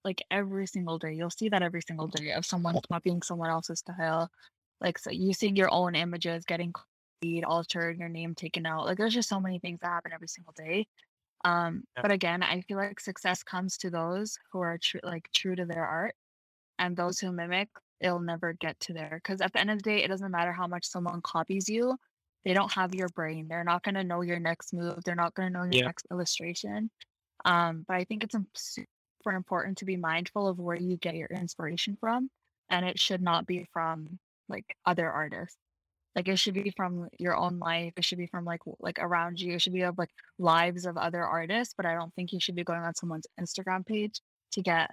like 0.03 0.23
every 0.31 0.67
single 0.67 0.99
day. 0.99 1.13
You'll 1.13 1.31
see 1.31 1.49
that 1.49 1.63
every 1.63 1.81
single 1.81 2.07
day 2.07 2.31
of 2.33 2.45
someone 2.45 2.79
copying 2.91 3.21
someone 3.23 3.49
else's 3.49 3.79
style. 3.79 4.29
Like 4.81 4.99
so 4.99 5.11
you 5.11 5.33
seeing 5.33 5.55
your 5.55 5.71
own 5.71 5.95
images 5.95 6.45
getting 6.45 6.73
copied, 7.25 7.43
altered, 7.45 7.97
your 7.97 8.09
name 8.09 8.35
taken 8.35 8.65
out. 8.65 8.85
Like 8.85 8.97
there's 8.97 9.13
just 9.13 9.29
so 9.29 9.39
many 9.39 9.59
things 9.59 9.79
that 9.81 9.87
happen 9.89 10.13
every 10.13 10.27
single 10.27 10.53
day. 10.55 10.87
Um, 11.45 11.85
Yeah. 11.97 12.03
but 12.03 12.11
again, 12.11 12.43
I 12.43 12.61
feel 12.61 12.77
like 12.77 12.99
success 12.99 13.43
comes 13.43 13.77
to 13.79 13.91
those 13.91 14.37
who 14.51 14.59
are 14.61 14.77
true 14.79 15.01
like 15.03 15.29
true 15.33 15.55
to 15.55 15.65
their 15.65 15.85
art 15.85 16.15
and 16.79 16.97
those 16.97 17.19
who 17.19 17.31
mimic, 17.31 17.69
it'll 18.01 18.19
never 18.19 18.53
get 18.53 18.79
to 18.81 18.93
there. 18.93 19.21
Because 19.23 19.41
at 19.41 19.53
the 19.53 19.59
end 19.61 19.71
of 19.71 19.79
the 19.79 19.83
day, 19.83 20.03
it 20.03 20.09
doesn't 20.09 20.31
matter 20.31 20.53
how 20.53 20.67
much 20.67 20.85
someone 20.87 21.21
copies 21.21 21.69
you. 21.69 21.97
They 22.45 22.53
don't 22.53 22.73
have 22.73 22.95
your 22.95 23.09
brain. 23.09 23.47
They're 23.49 23.63
not 23.65 23.83
gonna 23.83 24.03
know 24.05 24.21
your 24.21 24.39
next 24.39 24.73
move. 24.73 25.03
They're 25.05 25.15
not 25.15 25.35
gonna 25.35 25.51
know 25.51 25.63
your 25.65 25.79
Yeah. 25.79 25.83
next 25.85 26.07
illustration. 26.11 26.91
Um, 27.45 27.85
but 27.87 27.95
I 27.97 28.05
think 28.05 28.23
it's 28.25 28.35
super 28.65 29.33
important 29.33 29.79
to 29.79 29.85
be 29.85 29.97
mindful 29.97 30.47
of 30.47 30.59
where 30.59 30.77
you 30.77 30.97
get 30.97 31.15
your 31.15 31.29
inspiration 31.29 31.97
from, 31.99 32.29
and 32.69 32.85
it 32.85 32.99
should 32.99 33.21
not 33.23 33.47
be 33.47 33.65
from 33.73 34.19
like 34.49 34.77
other 34.85 35.11
artists. 35.11 35.57
Like 36.15 36.27
it 36.29 36.39
should 36.39 36.53
be 36.53 36.71
from 36.75 37.09
your 37.19 37.35
own 37.35 37.59
life. 37.59 37.93
It 37.97 38.05
should 38.05 38.17
be 38.17 38.27
from 38.27 38.45
like 38.45 38.61
like 38.79 38.99
around 38.99 39.39
you. 39.39 39.55
It 39.55 39.61
should 39.61 39.73
be 39.73 39.81
of 39.81 39.97
like 39.97 40.11
lives 40.39 40.85
of 40.85 40.97
other 40.97 41.23
artists. 41.23 41.73
But 41.75 41.85
I 41.85 41.93
don't 41.93 42.13
think 42.15 42.31
you 42.31 42.39
should 42.39 42.55
be 42.55 42.63
going 42.63 42.81
on 42.81 42.95
someone's 42.95 43.27
Instagram 43.39 43.85
page 43.85 44.21
to 44.53 44.61
get 44.61 44.89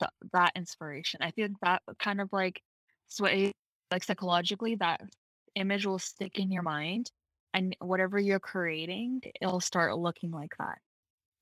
th- 0.00 0.10
that 0.32 0.52
inspiration. 0.56 1.20
I 1.22 1.30
think 1.30 1.56
that 1.62 1.82
kind 1.98 2.20
of 2.20 2.28
like 2.32 2.60
sway 3.08 3.52
like 3.90 4.04
psychologically 4.04 4.74
that 4.76 5.00
image 5.54 5.86
will 5.86 5.98
stick 5.98 6.38
in 6.38 6.52
your 6.52 6.62
mind, 6.62 7.10
and 7.54 7.74
whatever 7.80 8.18
you're 8.18 8.40
creating, 8.40 9.22
it'll 9.40 9.60
start 9.60 9.96
looking 9.96 10.30
like 10.30 10.52
that. 10.58 10.78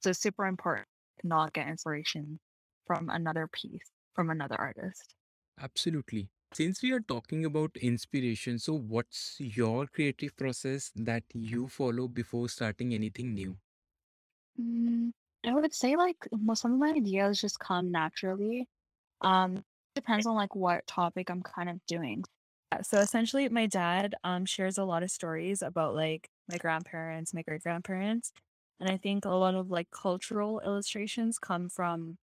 So 0.02 0.12
super 0.12 0.46
important 0.46 0.86
to 1.20 1.28
not 1.28 1.52
get 1.52 1.68
inspiration 1.68 2.38
from 2.86 3.10
another 3.10 3.48
piece, 3.52 3.90
from 4.14 4.30
another 4.30 4.54
artist. 4.58 5.14
Absolutely. 5.60 6.28
Since 6.52 6.82
we 6.82 6.90
are 6.90 6.98
talking 6.98 7.44
about 7.44 7.76
inspiration, 7.76 8.58
so 8.58 8.74
what's 8.74 9.38
your 9.38 9.86
creative 9.86 10.34
process 10.34 10.90
that 10.96 11.22
you 11.32 11.68
follow 11.68 12.08
before 12.08 12.48
starting 12.48 12.92
anything 12.92 13.32
new? 13.32 13.60
Mm, 14.60 15.12
I 15.44 15.54
would 15.54 15.74
say 15.74 15.96
like 15.96 16.16
most 16.32 16.62
some 16.62 16.72
of 16.74 16.78
my 16.78 16.90
ideas 16.90 17.40
just 17.40 17.58
come 17.60 17.90
naturally. 17.90 18.68
Um, 19.22 19.64
depends 19.94 20.26
on 20.26 20.36
like 20.36 20.54
what 20.56 20.86
topic 20.86 21.30
I'm 21.30 21.42
kind 21.42 21.70
of 21.70 21.84
doing. 21.86 22.24
So 22.82 22.98
essentially, 23.00 23.48
my 23.50 23.66
dad 23.66 24.14
um 24.24 24.46
shares 24.46 24.78
a 24.78 24.84
lot 24.84 25.02
of 25.04 25.10
stories 25.10 25.62
about 25.62 25.94
like 25.94 26.30
my 26.50 26.58
grandparents, 26.58 27.34
my 27.34 27.42
great 27.42 27.62
grandparents, 27.62 28.32
and 28.80 28.90
I 28.90 28.98
think 28.98 29.24
a 29.26 29.30
lot 29.30 29.54
of 29.56 29.70
like 29.70 29.90
cultural 29.90 30.60
illustrations 30.60 31.38
come 31.40 31.68
from 31.70 32.18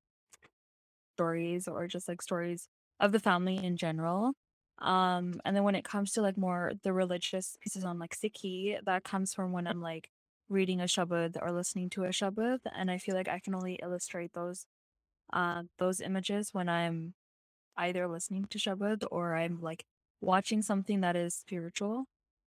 stories 1.17 1.67
or 1.69 1.87
just 1.89 2.09
like 2.09 2.23
stories 2.23 2.69
of 3.01 3.13
the 3.13 3.21
family 3.21 3.57
in 3.57 3.77
general. 3.77 4.33
Um, 4.81 5.41
and 5.45 5.57
then 5.57 5.65
when 5.65 5.75
it 5.75 5.85
comes 5.85 6.13
to 6.13 6.23
like 6.23 6.37
more 6.37 6.73
the 6.85 6.93
religious 6.93 7.57
pieces 7.61 7.85
on 7.85 7.99
like 7.99 8.17
Sikhi, 8.17 8.79
that 8.85 9.05
comes 9.05 9.35
from 9.35 9.53
when 9.53 9.67
I'm 9.67 9.81
like 9.81 10.11
reading 10.49 10.81
a 10.81 10.85
shabad 10.85 11.37
or 11.43 11.53
listening 11.53 11.91
to 11.91 12.05
a 12.05 12.09
shabad, 12.09 12.61
and 12.75 12.91
I 12.91 12.99
feel 12.99 13.15
like 13.15 13.29
I 13.29 13.41
can 13.41 13.55
only 13.55 13.79
illustrate 13.83 14.33
those 14.35 14.67
uh 15.33 15.63
those 15.79 16.01
images 16.01 16.55
when 16.55 16.69
I'm 16.69 17.15
either 17.77 18.09
listening 18.09 18.47
to 18.51 18.59
shabad 18.59 19.05
or 19.11 19.37
I'm 19.37 19.61
like 19.61 19.85
watching 20.21 20.63
something 20.63 21.01
that 21.03 21.17
is 21.17 21.35
spiritual. 21.35 22.07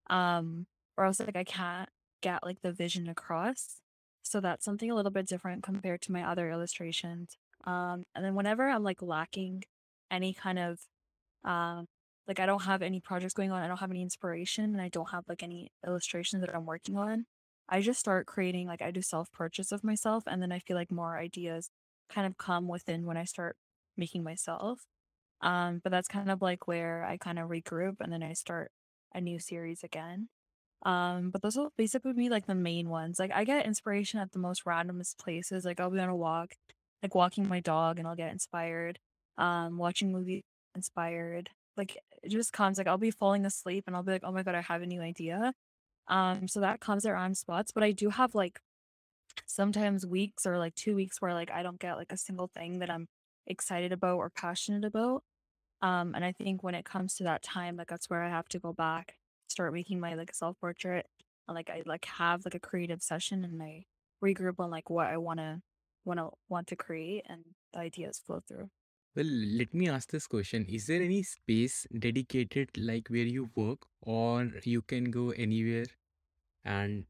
Um, 0.10 0.68
or 0.98 1.06
else 1.06 1.20
like 1.20 1.38
I 1.38 1.44
can't 1.46 1.90
get 2.22 2.44
like 2.44 2.62
the 2.62 2.72
vision 2.74 3.08
across. 3.08 3.82
So 4.24 4.42
that's 4.42 4.66
something 4.66 4.92
a 4.92 4.96
little 4.96 5.12
bit 5.12 5.28
different 5.28 5.64
compared 5.64 6.02
to 6.04 6.12
my 6.12 6.24
other 6.24 6.52
illustrations. 6.52 7.38
Um, 7.66 8.04
and 8.16 8.26
then 8.26 8.36
whenever 8.36 8.70
I'm 8.70 8.84
like 8.84 9.02
lacking 9.02 9.64
any 10.12 10.34
kind 10.34 10.60
of 10.60 10.80
um 11.44 11.88
like 12.28 12.40
I 12.40 12.46
don't 12.46 12.64
have 12.64 12.82
any 12.84 13.00
projects 13.00 13.34
going 13.34 13.52
on, 13.52 13.64
I 13.64 13.68
don't 13.68 13.80
have 13.80 13.92
any 13.92 14.04
inspiration, 14.04 14.66
and 14.66 14.82
I 14.82 14.90
don't 14.90 15.10
have 15.12 15.26
like 15.28 15.44
any 15.44 15.72
illustrations 15.86 16.42
that 16.42 16.56
I'm 16.56 16.66
working 16.66 16.98
on, 16.98 17.26
I 17.68 17.82
just 17.82 18.00
start 18.00 18.28
creating 18.28 18.68
like 18.68 18.82
I 18.82 18.92
do 18.92 19.02
self 19.02 19.32
purchase 19.32 19.72
of 19.72 19.84
myself, 19.84 20.24
and 20.28 20.42
then 20.42 20.52
I 20.52 20.60
feel 20.60 20.76
like 20.78 20.92
more 20.92 21.18
ideas 21.18 21.70
kind 22.10 22.28
of 22.28 22.38
come 22.38 22.68
within 22.68 23.06
when 23.06 23.18
I 23.18 23.26
start 23.26 23.58
making 23.98 24.24
myself. 24.24 24.82
Um, 25.42 25.80
but 25.84 25.92
that's 25.92 26.08
kind 26.08 26.30
of 26.32 26.42
like 26.42 26.68
where 26.68 27.06
I 27.06 27.18
kind 27.18 27.40
of 27.40 27.50
regroup 27.50 27.98
and 28.02 28.12
then 28.12 28.24
I 28.24 28.34
start 28.34 28.72
a 29.14 29.22
new 29.22 29.40
series 29.40 29.84
again. 29.84 30.30
Um, 30.86 31.30
but 31.32 31.42
those 31.42 31.58
will 31.58 31.72
basically 31.78 32.14
be 32.14 32.30
like 32.30 32.46
the 32.48 32.56
main 32.56 32.90
ones. 32.90 33.20
Like 33.20 33.32
I 33.34 33.44
get 33.44 33.66
inspiration 33.66 34.20
at 34.20 34.32
the 34.32 34.40
most 34.40 34.66
randomest 34.66 35.18
places. 35.18 35.66
Like 35.66 35.80
I'll 35.80 35.92
be 35.92 36.00
on 36.00 36.10
a 36.10 36.16
walk, 36.16 36.56
like 37.04 37.16
walking 37.16 37.48
my 37.48 37.60
dog 37.60 38.00
and 38.00 38.08
I'll 38.08 38.16
get 38.16 38.32
inspired. 38.32 39.00
Um, 39.40 39.80
watching 39.80 40.14
movie 40.14 40.46
inspired. 40.76 41.52
Like 41.78 41.98
it 42.24 42.30
just 42.32 42.54
comes 42.54 42.78
like 42.80 42.88
I'll 42.88 43.00
be 43.00 43.12
falling 43.12 43.46
asleep 43.48 43.86
and 43.88 43.96
I'll 43.98 44.04
be 44.04 44.14
like, 44.14 44.24
oh 44.26 44.34
my 44.34 44.44
god, 44.44 44.56
I 44.56 44.62
have 44.62 44.84
a 44.84 44.88
new 44.88 45.02
idea. 45.02 45.54
Um, 46.10 46.48
so 46.50 46.62
that 46.62 46.82
comes 46.82 47.06
random 47.06 47.36
spots. 47.36 47.72
But 47.74 47.84
I 47.84 47.92
do 47.94 48.10
have 48.12 48.36
like 48.36 48.62
sometimes 49.48 50.06
weeks 50.06 50.46
or 50.46 50.58
like 50.58 50.76
two 50.76 50.96
weeks 50.96 51.22
where 51.22 51.34
like 51.34 51.52
I 51.52 51.64
don't 51.64 51.80
get 51.80 51.98
like 51.98 52.12
a 52.12 52.18
single 52.18 52.48
thing 52.56 52.80
that 52.80 52.90
I'm 52.92 53.08
excited 53.48 53.92
about 53.94 54.18
or 54.18 54.30
passionate 54.32 54.86
about. 54.86 55.24
Um, 55.82 56.14
and 56.16 56.26
I 56.26 56.34
think 56.34 56.64
when 56.64 56.76
it 56.76 56.86
comes 56.86 57.16
to 57.16 57.24
that 57.26 57.44
time, 57.44 57.78
like 57.78 57.88
that's 57.90 58.10
where 58.10 58.24
I 58.24 58.30
have 58.30 58.50
to 58.50 58.60
go 58.60 58.74
back, 58.74 59.16
start 59.50 59.74
making 59.74 60.00
my 60.00 60.16
like 60.16 60.34
self 60.36 60.60
portrait, 60.60 61.08
and 61.48 61.56
like 61.56 61.70
I 61.70 61.84
like 61.86 62.06
have 62.06 62.46
like 62.46 62.56
a 62.56 62.60
creative 62.60 63.02
session, 63.02 63.44
and 63.46 63.62
I 63.64 63.86
regroup 64.24 64.60
on 64.60 64.72
like 64.72 64.90
what 64.90 65.08
I 65.08 65.18
wanna 65.18 65.62
wanna 66.06 66.30
want 66.50 66.68
to 66.70 66.76
create, 66.76 67.26
and 67.30 67.44
the 67.74 67.80
ideas 67.80 68.20
flow 68.26 68.42
through. 68.48 68.70
Well, 69.20 69.28
let 69.28 69.72
me 69.76 69.88
ask 69.88 70.10
this 70.10 70.26
question. 70.26 70.66
Is 70.66 70.88
there 70.88 71.00
any 71.04 71.22
space 71.22 71.86
dedicated 72.00 72.76
like 72.76 73.08
where 73.10 73.26
you 73.36 73.52
work 73.56 73.86
or 74.02 74.46
you 74.64 74.82
can 74.82 75.12
go 75.12 75.30
anywhere 75.30 75.86
and 76.64 77.08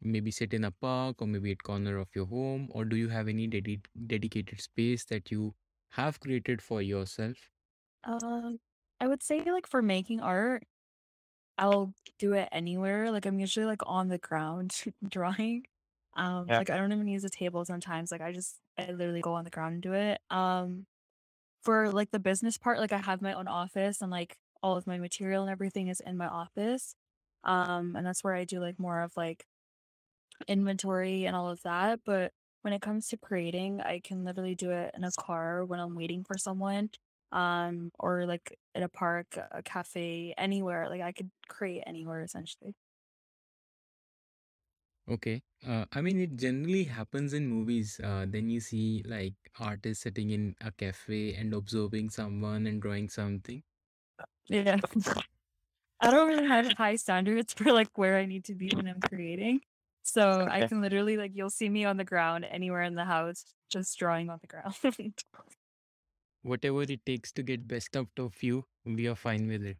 maybe 0.00 0.30
sit 0.32 0.54
in 0.54 0.64
a 0.64 0.72
park 0.72 1.22
or 1.22 1.28
maybe 1.28 1.52
at 1.52 1.62
corner 1.64 1.98
of 1.98 2.14
your 2.16 2.26
home 2.26 2.68
or 2.72 2.84
do 2.86 2.96
you 2.96 3.08
have 3.10 3.28
any 3.28 3.48
dedi- 3.48 3.86
dedicated 4.06 4.60
space 4.60 5.04
that 5.06 5.30
you 5.30 5.54
have 5.92 6.20
created 6.20 6.62
for 6.62 6.82
yourself? 6.82 7.50
Um, 8.04 8.60
I 9.00 9.08
would 9.08 9.22
say 9.22 9.42
like 9.50 9.66
for 9.66 9.82
making 9.82 10.20
art, 10.20 10.66
I'll 11.58 11.94
do 12.18 12.34
it 12.34 12.48
anywhere. 12.52 13.12
Like 13.12 13.26
I'm 13.26 13.40
usually 13.40 13.66
like 13.66 13.82
on 13.86 14.08
the 14.08 14.18
ground 14.18 14.84
drawing. 15.08 15.66
Um, 16.14 16.48
Yeah. 16.48 16.60
like 16.60 16.70
I 16.70 16.78
don't 16.78 16.92
even 16.92 17.08
use 17.08 17.24
a 17.24 17.30
table 17.30 17.64
sometimes. 17.66 18.12
Like 18.12 18.22
I 18.22 18.32
just 18.32 18.60
I 18.78 18.92
literally 18.92 19.22
go 19.22 19.34
on 19.34 19.44
the 19.44 19.50
ground 19.50 19.74
and 19.74 19.82
do 19.82 19.94
it. 19.94 20.20
Um, 20.30 20.86
for 21.62 21.90
like 21.90 22.10
the 22.10 22.18
business 22.18 22.58
part, 22.58 22.78
like 22.78 22.92
I 22.92 22.98
have 22.98 23.22
my 23.22 23.34
own 23.34 23.48
office 23.48 24.00
and 24.02 24.10
like 24.10 24.36
all 24.62 24.76
of 24.76 24.86
my 24.86 24.98
material 24.98 25.42
and 25.42 25.50
everything 25.50 25.88
is 25.88 26.00
in 26.00 26.16
my 26.16 26.26
office. 26.28 26.94
Um, 27.44 27.96
and 27.96 28.06
that's 28.06 28.22
where 28.24 28.34
I 28.34 28.44
do 28.44 28.60
like 28.60 28.78
more 28.78 29.00
of 29.00 29.12
like 29.16 29.44
inventory 30.48 31.24
and 31.26 31.36
all 31.36 31.48
of 31.48 31.62
that. 31.62 32.00
But 32.04 32.32
when 32.62 32.74
it 32.74 32.82
comes 32.82 33.08
to 33.08 33.16
creating, 33.16 33.80
I 33.80 34.00
can 34.02 34.24
literally 34.24 34.54
do 34.54 34.70
it 34.70 34.92
in 34.96 35.04
a 35.04 35.10
car 35.18 35.64
when 35.64 35.80
I'm 35.80 35.94
waiting 35.94 36.24
for 36.24 36.36
someone, 36.38 36.90
um, 37.32 37.90
or 37.98 38.26
like 38.26 38.56
in 38.74 38.82
a 38.82 38.88
park, 38.88 39.38
a 39.50 39.62
cafe, 39.62 40.34
anywhere. 40.38 40.88
Like 40.88 41.00
I 41.02 41.12
could 41.12 41.30
create 41.48 41.84
anywhere 41.86 42.22
essentially. 42.22 42.74
Okay. 45.10 45.42
Uh, 45.62 45.84
I 45.92 46.00
mean, 46.00 46.18
it 46.20 46.36
generally 46.36 46.84
happens 46.84 47.34
in 47.34 47.46
movies. 47.48 48.00
Uh, 48.02 48.24
then 48.26 48.48
you 48.48 48.60
see 48.60 49.02
like 49.04 49.34
artists 49.58 50.04
sitting 50.04 50.30
in 50.30 50.54
a 50.60 50.72
cafe 50.72 51.34
and 51.34 51.52
observing 51.52 52.10
someone 52.10 52.66
and 52.66 52.80
drawing 52.80 53.10
something. 53.10 53.62
Yeah. 54.48 54.80
I 56.00 56.10
don't 56.10 56.28
really 56.28 56.48
have 56.48 56.76
high 56.76 56.96
standards 56.96 57.52
for 57.54 57.72
like 57.72 57.96
where 57.98 58.16
I 58.16 58.26
need 58.26 58.44
to 58.46 58.54
be 58.54 58.72
when 58.74 58.86
I'm 58.88 59.00
creating. 59.02 59.62
So 60.02 60.46
I 60.48 60.62
Okay. 60.62 60.68
can 60.68 60.80
literally 60.80 61.16
like 61.16 61.32
you'll 61.34 61.50
see 61.50 61.68
me 61.68 61.84
on 61.84 61.96
the 61.98 62.04
ground 62.04 62.44
anywhere 62.46 62.82
in 62.82 62.94
the 62.94 63.04
house 63.04 63.44
just 63.70 63.98
drawing 63.98 64.30
on 64.30 64.38
the 64.40 64.46
ground. 64.46 64.74
Whatever 66.42 66.82
it 66.82 67.06
takes 67.06 67.32
to 67.32 67.42
get 67.42 67.66
best 67.66 67.96
out 67.96 68.10
of 68.18 68.42
you, 68.42 68.66
we 68.84 69.06
are 69.08 69.14
fine 69.14 69.46
with 69.46 69.62
it. 69.64 69.78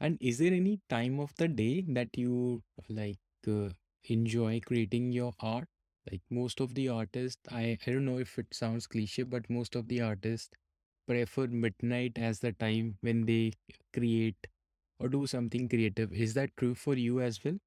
And 0.00 0.18
is 0.20 0.38
there 0.38 0.52
any 0.54 0.80
time 0.88 1.20
of 1.20 1.34
the 1.36 1.48
day 1.48 1.82
that 1.90 2.16
you 2.18 2.64
like 2.88 3.20
uh, 3.48 3.70
enjoy 4.04 4.60
creating 4.60 5.12
your 5.12 5.32
art? 5.40 5.68
Like 6.10 6.22
most 6.30 6.60
of 6.60 6.74
the 6.74 6.88
artists, 6.88 7.40
I, 7.50 7.78
I 7.86 7.90
don't 7.92 8.04
know 8.04 8.18
if 8.18 8.38
it 8.38 8.54
sounds 8.54 8.86
cliche, 8.86 9.22
but 9.24 9.48
most 9.50 9.76
of 9.76 9.88
the 9.88 10.00
artists 10.00 10.50
prefer 11.08 11.46
midnight 11.48 12.18
as 12.18 12.40
the 12.40 12.52
time 12.52 12.98
when 13.02 13.26
they 13.26 13.52
create 13.92 14.38
or 14.98 15.08
do 15.08 15.26
something 15.26 15.68
creative. 15.68 16.12
Is 16.12 16.34
that 16.34 16.56
true 16.56 16.74
for 16.74 16.94
you 16.96 17.20
as 17.20 17.42
well? 17.44 17.58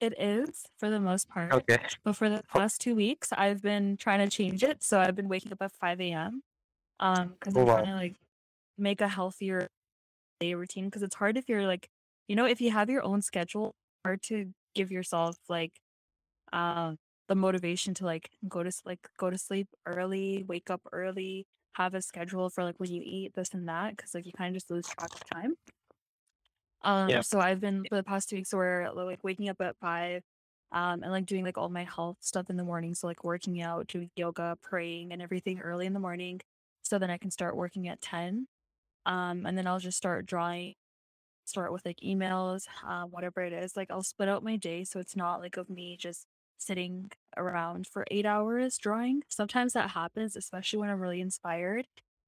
It 0.00 0.14
is 0.18 0.66
for 0.78 0.90
the 0.90 1.00
most 1.00 1.28
part. 1.28 1.58
Okay. 1.58 1.78
But 2.04 2.14
for 2.14 2.28
the 2.28 2.42
past 2.48 2.80
two 2.80 2.94
weeks, 2.96 3.32
I've 3.32 3.62
been 3.62 3.96
trying 3.96 4.18
to 4.28 4.34
change 4.34 4.62
it. 4.64 4.82
So 4.82 5.00
I've 5.00 5.14
been 5.14 5.28
waking 5.28 5.52
up 5.52 5.62
at 5.62 5.72
5 5.72 6.12
a.m. 6.12 6.42
Um, 7.00 7.28
because 7.34 7.56
Oh 7.56 7.64
I'm 7.64 7.66
trying 7.66 7.84
wow. 7.84 7.86
to 7.86 7.94
like 7.94 8.16
make 8.78 9.00
a 9.00 9.08
healthier 9.08 9.68
day 10.40 10.54
routine. 10.54 10.86
Because 10.86 11.02
it's 11.02 11.16
hard 11.16 11.36
if 11.38 11.48
you're 11.48 11.66
like, 11.66 11.88
you 12.28 12.36
know, 12.36 12.46
if 12.46 12.60
you 12.60 12.70
have 12.72 12.90
your 12.90 13.04
own 13.04 13.22
schedule, 13.22 13.74
hard 14.04 14.22
to 14.24 14.54
give 14.74 14.90
yourself 14.92 15.38
like 15.48 15.80
um 16.52 16.98
the 17.28 17.34
motivation 17.36 17.94
to 17.94 18.04
like 18.04 18.30
go 18.48 18.62
to 18.62 18.68
s- 18.68 18.82
like 18.84 19.08
go 19.18 19.30
to 19.30 19.38
sleep 19.38 19.68
early, 19.86 20.44
wake 20.44 20.70
up 20.70 20.82
early, 20.92 21.46
have 21.74 21.94
a 21.94 22.02
schedule 22.02 22.50
for 22.50 22.64
like 22.64 22.76
when 22.80 22.90
you 22.92 23.02
eat 23.04 23.34
this 23.34 23.54
and 23.54 23.68
that. 23.68 23.96
Because 23.96 24.14
like 24.14 24.26
you 24.26 24.32
kind 24.32 24.54
of 24.54 24.60
just 24.60 24.70
lose 24.70 24.88
track 24.88 25.14
of 25.14 25.24
time. 25.24 25.56
Um, 26.82 27.22
Yeah. 27.22 27.22
so 27.22 27.40
I've 27.40 27.60
been 27.60 27.86
for 27.86 27.96
the 27.96 28.02
past 28.02 28.28
two 28.28 28.36
weeks 28.36 28.52
where 28.52 28.92
like 28.92 29.22
waking 29.24 29.48
up 29.48 29.60
at 29.60 29.76
five, 29.78 30.22
um, 30.72 31.02
and 31.02 31.12
like 31.12 31.26
doing 31.26 31.44
like 31.44 31.58
all 31.58 31.68
my 31.68 31.84
health 31.84 32.18
stuff 32.20 32.50
in 32.50 32.56
the 32.56 32.64
morning. 32.64 32.94
So 32.94 33.06
like 33.06 33.24
working 33.24 33.60
out, 33.62 33.86
doing 33.88 34.10
yoga, 34.16 34.56
praying, 34.62 35.12
and 35.12 35.22
everything 35.22 35.60
early 35.60 35.86
in 35.86 35.92
the 35.92 36.00
morning. 36.00 36.40
So 36.82 36.98
then 36.98 37.10
I 37.10 37.18
can 37.18 37.30
start 37.30 37.56
working 37.56 37.88
at 37.88 38.00
10. 38.00 38.48
Um, 39.06 39.46
and 39.46 39.56
then 39.58 39.66
I'll 39.66 39.78
just 39.80 39.98
start 39.98 40.26
drawing, 40.26 40.74
start 41.44 41.72
with 41.72 41.84
like 41.84 41.98
emails, 42.04 42.66
uh, 42.86 43.04
whatever 43.04 43.42
it 43.42 43.52
is. 43.52 43.76
Like 43.76 43.90
I'll 43.90 44.02
split 44.02 44.28
out 44.28 44.44
my 44.44 44.56
day 44.56 44.84
so 44.84 45.00
it's 45.00 45.16
not 45.16 45.40
like 45.40 45.56
of 45.56 45.68
me 45.70 45.96
just 45.98 46.26
sitting 46.58 47.10
around 47.36 47.86
for 47.86 48.04
eight 48.10 48.26
hours 48.26 48.78
drawing. 48.78 49.22
Sometimes 49.28 49.72
that 49.72 49.90
happens, 49.90 50.36
especially 50.36 50.78
when 50.78 50.90
I'm 50.90 51.00
really 51.00 51.20
inspired. 51.20 51.86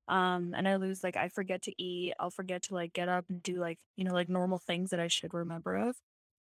Um, 0.08 0.52
and 0.54 0.68
I 0.68 0.76
lose 0.76 1.02
like 1.02 1.16
I 1.16 1.28
forget 1.28 1.62
to 1.62 1.82
eat. 1.82 2.14
I'll 2.18 2.30
forget 2.30 2.62
to 2.64 2.74
like 2.74 2.92
get 2.92 3.08
up 3.08 3.26
and 3.30 3.42
do 3.42 3.56
like, 3.56 3.78
you 3.96 4.04
know, 4.04 4.12
like 4.12 4.28
normal 4.28 4.58
things 4.58 4.90
that 4.90 5.00
I 5.00 5.08
should 5.08 5.32
remember 5.34 5.76
of. 5.76 5.96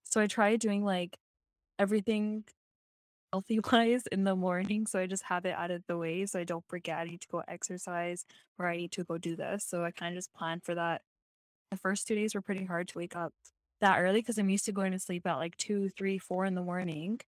So 0.04 0.20
I 0.20 0.26
try 0.26 0.56
doing 0.56 0.84
like 0.84 1.18
everything 1.78 2.44
healthy 3.32 3.60
wise 3.72 4.06
in 4.12 4.24
the 4.24 4.36
morning. 4.36 4.86
So 4.86 4.98
I 5.00 5.06
just 5.06 5.24
have 5.24 5.44
it 5.46 5.54
out 5.56 5.70
of 5.70 5.82
the 5.88 5.96
way 5.98 6.26
so 6.26 6.40
I 6.40 6.44
don't 6.44 6.64
forget 6.68 6.98
I 6.98 7.04
need 7.04 7.20
to 7.22 7.28
go 7.28 7.42
exercise 7.48 8.24
or 8.58 8.68
I 8.68 8.76
need 8.76 8.92
to 8.92 9.04
go 9.04 9.18
do 9.18 9.36
this. 9.36 9.64
So 9.64 9.84
I 9.84 9.90
kind 9.90 10.14
of 10.14 10.18
just 10.18 10.34
plan 10.34 10.60
for 10.60 10.74
that. 10.74 11.02
The 11.72 11.78
first 11.78 12.08
two 12.08 12.16
days 12.16 12.36
were 12.36 12.42
pretty 12.42 12.66
hard 12.66 12.88
to 12.90 12.98
wake 12.98 13.16
up 13.16 13.34
that 13.82 13.98
early 14.00 14.20
because 14.20 14.38
I'm 14.38 14.50
used 14.50 14.66
to 14.66 14.72
going 14.72 14.92
to 14.92 15.00
sleep 15.00 15.26
at 15.26 15.36
like 15.36 15.56
two, 15.58 15.90
three, 15.90 16.18
four 16.18 16.46
in 16.46 16.54
the 16.56 16.62
morning. 16.62 17.20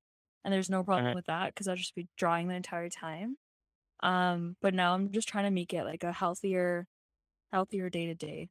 And 0.45 0.55
there's 0.55 0.71
no 0.71 0.85
problem 0.85 1.11
Mhm. 1.11 1.15
with 1.15 1.27
that 1.27 1.49
because 1.55 1.69
I'll 1.69 1.77
just 1.77 1.97
be 1.97 2.09
drawing 2.19 2.49
the 2.49 2.55
entire 2.57 2.91
time. 2.91 3.39
Um, 4.03 4.57
but 4.63 4.75
now 4.75 4.95
I'm 4.95 5.13
just 5.13 5.29
trying 5.29 5.45
to 5.45 5.51
make 5.53 5.75
it 5.75 5.85
like 5.85 6.05
a 6.05 6.13
healthier, 6.13 6.87
healthier 7.53 7.91
day 7.91 8.07
to 8.07 8.15
day. 8.17 8.49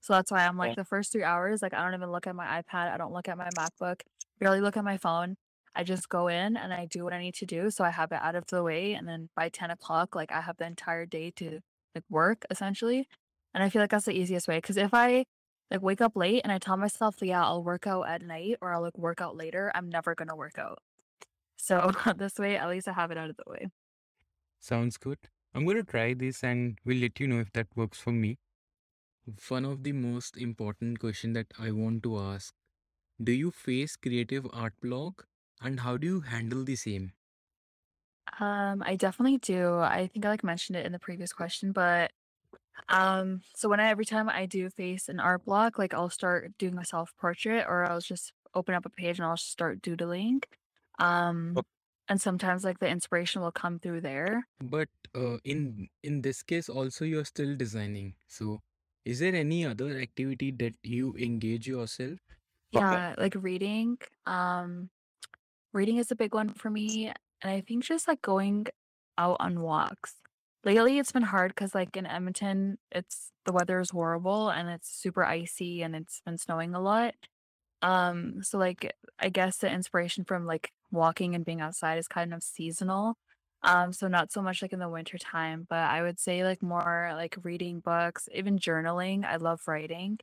So 0.00 0.14
that's 0.14 0.30
why 0.30 0.46
I'm 0.46 0.56
like 0.58 0.74
Okay. 0.74 0.76
the 0.76 0.84
first 0.84 1.12
three 1.12 1.22
hours, 1.24 1.62
like 1.62 1.74
I 1.74 1.84
don't 1.84 1.94
even 1.94 2.10
look 2.10 2.26
at 2.26 2.34
my 2.36 2.62
iPad. 2.62 2.90
I 2.92 2.96
don't 2.96 3.12
look 3.12 3.28
at 3.28 3.38
my 3.38 3.50
MacBook, 3.50 4.02
barely 4.40 4.60
look 4.60 4.76
at 4.76 4.84
my 4.84 4.98
phone. 4.98 5.36
I 5.74 5.84
just 5.84 6.08
go 6.08 6.28
in 6.28 6.56
and 6.56 6.72
I 6.74 6.86
do 6.86 7.04
what 7.04 7.12
I 7.14 7.20
need 7.20 7.34
to 7.36 7.46
do. 7.46 7.70
So 7.70 7.84
I 7.84 7.90
have 7.90 8.12
it 8.12 8.20
out 8.20 8.34
of 8.34 8.46
the 8.48 8.62
way. 8.62 8.94
And 8.94 9.08
then 9.08 9.28
by 9.36 9.48
10 9.48 9.70
o'clock, 9.70 10.14
like 10.14 10.32
I 10.32 10.40
have 10.42 10.56
the 10.58 10.66
entire 10.66 11.06
day 11.06 11.30
to 11.32 11.60
like 11.94 12.04
work 12.10 12.44
essentially. 12.50 13.08
And 13.54 13.62
I 13.62 13.68
feel 13.70 13.82
like 13.82 13.90
that's 13.90 14.06
the 14.06 14.12
easiest 14.18 14.48
way. 14.48 14.60
Cause 14.60 14.76
if 14.76 14.94
I 14.94 15.24
like 15.70 15.82
wake 15.82 16.00
up 16.00 16.16
late 16.16 16.42
and 16.44 16.52
I 16.52 16.58
tell 16.58 16.76
myself, 16.76 17.16
yeah, 17.22 17.44
I'll 17.44 17.64
work 17.64 17.86
out 17.86 18.02
at 18.08 18.22
night 18.22 18.56
or 18.62 18.72
I'll 18.72 18.82
like 18.82 18.98
work 18.98 19.20
out 19.20 19.36
later, 19.36 19.70
I'm 19.74 19.88
never 19.88 20.14
gonna 20.14 20.36
work 20.36 20.58
out. 20.58 20.78
So 21.58 21.92
this 22.16 22.38
way, 22.38 22.56
at 22.58 22.68
least 22.70 22.88
I 22.88 22.92
have 22.94 23.10
it 23.12 23.18
out 23.18 23.30
of 23.30 23.36
the 23.36 23.44
way. 23.50 23.68
Sounds 24.60 24.96
good. 24.96 25.18
I'm 25.52 25.66
going 25.66 25.76
to 25.76 25.84
try 25.84 26.14
this 26.14 26.42
and 26.42 26.78
we'll 26.86 26.96
let 26.96 27.20
you 27.20 27.26
know 27.26 27.40
if 27.40 27.52
that 27.52 27.76
works 27.76 28.00
for 28.00 28.12
me. 28.12 28.38
One 29.48 29.64
of 29.64 29.82
the 29.82 29.90
most 29.90 30.36
important 30.36 31.00
question 31.00 31.32
that 31.32 31.48
I 31.58 31.72
want 31.72 32.04
to 32.04 32.18
ask, 32.18 32.54
do 33.22 33.32
you 33.32 33.50
face 33.52 33.96
creative 33.96 34.46
art 34.52 34.74
block 34.80 35.28
and 35.60 35.80
how 35.80 35.96
do 35.98 36.06
you 36.06 36.20
handle 36.22 36.64
the 36.64 36.76
same? 36.76 37.14
Um, 38.40 38.82
I 38.84 38.96
definitely 38.96 39.38
do. 39.38 39.78
I 39.78 40.06
think 40.06 40.24
I 40.24 40.28
like 40.30 40.44
mentioned 40.44 40.76
it 40.76 40.86
in 40.86 40.92
the 40.92 40.98
previous 40.98 41.32
question, 41.32 41.72
but 41.72 42.12
Um, 42.88 43.42
so 43.54 43.68
when 43.68 43.80
I 43.80 43.88
every 43.88 44.04
time 44.04 44.28
I 44.28 44.46
do 44.46 44.68
face 44.70 45.08
an 45.08 45.20
art 45.20 45.44
block, 45.44 45.78
like 45.78 45.94
I'll 45.94 46.10
start 46.10 46.52
doing 46.58 46.78
a 46.78 46.84
self 46.84 47.14
portrait 47.16 47.66
or 47.68 47.84
I'll 47.84 48.00
just 48.00 48.32
open 48.54 48.74
up 48.74 48.86
a 48.86 48.90
page 48.90 49.18
and 49.18 49.26
I'll 49.26 49.36
start 49.36 49.82
doodling. 49.82 50.42
Um, 50.98 51.54
O- 51.56 51.62
and 52.08 52.20
sometimes 52.20 52.64
like 52.64 52.78
the 52.78 52.88
inspiration 52.88 53.42
will 53.42 53.52
come 53.52 53.78
through 53.78 54.00
there. 54.02 54.46
But 54.60 54.88
uh, 55.14 55.38
in 55.44 55.88
in 56.02 56.22
this 56.22 56.42
case 56.42 56.68
also 56.68 57.04
you're 57.04 57.24
still 57.24 57.56
designing. 57.56 58.14
So 58.28 58.60
is 59.04 59.20
there 59.20 59.34
any 59.34 59.64
other 59.66 59.98
activity 59.98 60.50
that 60.52 60.74
you 60.82 61.14
engage 61.16 61.66
yourself? 61.66 62.18
Okay. 62.74 62.80
Yeah, 62.80 63.14
like 63.18 63.34
reading. 63.36 63.98
Um, 64.26 64.90
reading 65.72 65.96
is 65.98 66.10
a 66.10 66.16
big 66.16 66.34
one 66.34 66.50
for 66.50 66.70
me. 66.70 67.12
And 67.42 67.50
I 67.52 67.60
think 67.60 67.84
just 67.84 68.08
like 68.08 68.22
going 68.22 68.66
out 69.18 69.36
on 69.40 69.60
walks. 69.60 70.14
Lately, 70.64 70.98
it's 70.98 71.12
been 71.12 71.22
hard 71.22 71.52
because 71.54 71.74
like 71.74 71.96
in 71.96 72.06
Edmonton, 72.06 72.78
it's 72.92 73.32
the 73.44 73.52
weather 73.52 73.80
is 73.80 73.90
horrible 73.90 74.48
and 74.50 74.68
it's 74.68 74.88
super 74.88 75.24
icy 75.24 75.82
and 75.82 75.96
it's 75.96 76.20
been 76.24 76.38
snowing 76.38 76.74
a 76.74 76.80
lot. 76.80 77.14
Um, 77.82 78.42
so 78.42 78.58
like 78.58 78.94
I 79.18 79.28
guess 79.28 79.58
the 79.58 79.70
inspiration 79.70 80.24
from 80.24 80.46
like 80.46 80.70
walking 80.92 81.34
and 81.34 81.44
being 81.44 81.60
outside 81.60 81.98
is 81.98 82.08
kind 82.08 82.32
of 82.32 82.42
seasonal. 82.42 83.16
Um, 83.64 83.92
so 83.92 84.08
not 84.08 84.32
so 84.32 84.42
much 84.42 84.62
like 84.62 84.72
in 84.72 84.78
the 84.80 84.88
winter 84.88 85.18
time, 85.18 85.66
but 85.68 85.78
I 85.78 86.02
would 86.02 86.20
say 86.20 86.44
like 86.44 86.62
more 86.62 87.12
like 87.14 87.36
reading 87.42 87.80
books, 87.80 88.28
even 88.32 88.58
journaling. 88.58 89.24
I 89.24 89.36
love 89.36 89.62
writing. 89.66 90.18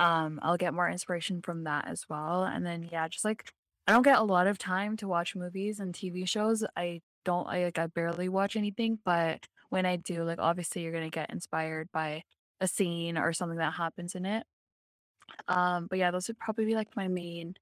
Um, 0.00 0.40
I'll 0.42 0.56
get 0.56 0.74
more 0.74 0.88
inspiration 0.90 1.42
from 1.42 1.64
that 1.64 1.86
as 1.88 2.06
well. 2.08 2.44
And 2.44 2.66
then 2.66 2.88
yeah, 2.90 3.08
just 3.08 3.24
like 3.24 3.52
I 3.86 3.92
don't 3.92 4.02
get 4.02 4.18
a 4.18 4.22
lot 4.22 4.46
of 4.46 4.58
time 4.58 4.96
to 4.98 5.08
watch 5.08 5.36
movies 5.36 5.78
and 5.80 5.94
TV 5.94 6.26
shows. 6.28 6.64
I 6.76 7.02
don't 7.24 7.46
I 7.48 7.64
like 7.64 7.78
I 7.78 7.86
barely 7.88 8.28
watch 8.28 8.56
anything, 8.56 8.98
but 9.04 9.46
when 9.74 9.86
I 9.86 9.96
do, 9.96 10.24
like 10.24 10.38
obviously 10.40 10.82
you're 10.82 10.92
gonna 10.92 11.10
get 11.10 11.30
inspired 11.30 11.90
by 11.92 12.24
a 12.60 12.68
scene 12.68 13.18
or 13.18 13.32
something 13.34 13.58
that 13.58 13.74
happens 13.74 14.14
in 14.16 14.26
it. 14.26 14.46
Um, 15.48 15.86
but 15.88 15.98
yeah, 15.98 16.10
those 16.10 16.28
would 16.28 16.38
probably 16.38 16.64
be 16.66 16.74
like 16.74 16.96
my 16.96 17.08
main 17.08 17.54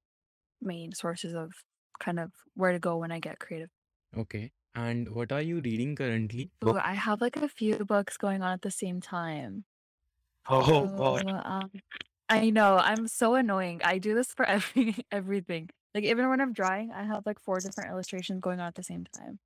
main 0.61 0.93
sources 0.93 1.33
of 1.35 1.53
kind 1.99 2.19
of 2.19 2.33
where 2.55 2.73
to 2.73 2.79
go 2.79 2.97
when 2.97 3.11
I 3.13 3.19
get 3.19 3.39
creative. 3.39 3.71
Okay. 4.17 4.51
And 4.73 5.09
what 5.09 5.31
are 5.31 5.41
you 5.43 5.61
reading 5.61 5.95
currently? 5.95 6.51
Ooh, 6.65 6.77
I 6.77 6.93
have 6.95 7.21
like 7.21 7.35
a 7.35 7.47
few 7.47 7.85
books 7.85 8.17
going 8.17 8.41
on 8.41 8.53
at 8.53 8.61
the 8.63 8.71
same 8.71 8.99
time. 9.01 9.65
Oh 10.47 10.87
So 10.87 10.87
God. 10.95 11.33
um 11.43 11.69
I 12.29 12.49
know 12.49 12.77
I'm 12.77 13.07
so 13.07 13.35
annoying. 13.35 13.81
I 13.83 13.99
do 13.99 14.15
this 14.15 14.33
for 14.33 14.45
every 14.57 14.95
everything. 15.11 15.69
Like 15.93 16.05
even 16.05 16.29
when 16.29 16.41
I'm 16.41 16.53
drawing, 16.53 16.91
I 16.91 17.03
have 17.03 17.25
like 17.25 17.39
four 17.39 17.61
different 17.61 17.91
illustrations 17.91 18.41
going 18.41 18.59
on 18.59 18.67
at 18.67 18.75
the 18.75 18.83
same 18.83 19.05
time. 19.05 19.39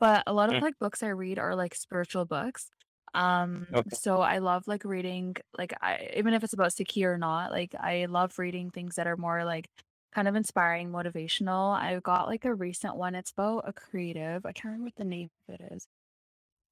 But 0.00 0.24
a 0.26 0.32
lot 0.32 0.50
of 0.50 0.56
Mm, 0.56 0.60
like 0.60 0.78
books 0.78 1.02
I 1.02 1.08
read 1.08 1.38
are 1.38 1.54
like 1.56 1.74
spiritual 1.74 2.24
books. 2.26 2.70
Um, 3.14 3.68
Okay. 3.72 3.84
so 3.92 4.20
I 4.20 4.38
love 4.38 4.66
like 4.66 4.84
reading 4.84 5.36
like 5.56 5.72
I 5.82 6.10
even 6.16 6.34
if 6.34 6.42
it's 6.44 6.52
about 6.52 6.70
Sikhi 6.72 7.04
or 7.04 7.18
not, 7.18 7.52
like 7.52 7.74
I 7.78 8.06
love 8.06 8.38
reading 8.38 8.70
things 8.70 8.96
that 8.96 9.06
are 9.06 9.16
more 9.16 9.44
like 9.44 9.68
kind 10.12 10.28
of 10.28 10.34
inspiring, 10.36 10.90
motivational. 10.90 11.76
I've 11.78 12.02
got 12.02 12.28
like 12.28 12.44
a 12.44 12.54
recent 12.54 12.96
one. 12.96 13.14
It's 13.14 13.30
about 13.32 13.68
a 13.68 13.72
creative. 13.72 14.44
I 14.46 14.52
can't 14.52 14.66
remember 14.66 14.86
what 14.86 14.96
the 14.96 15.04
name 15.04 15.30
of 15.48 15.54
it 15.60 15.72
is. 15.74 15.86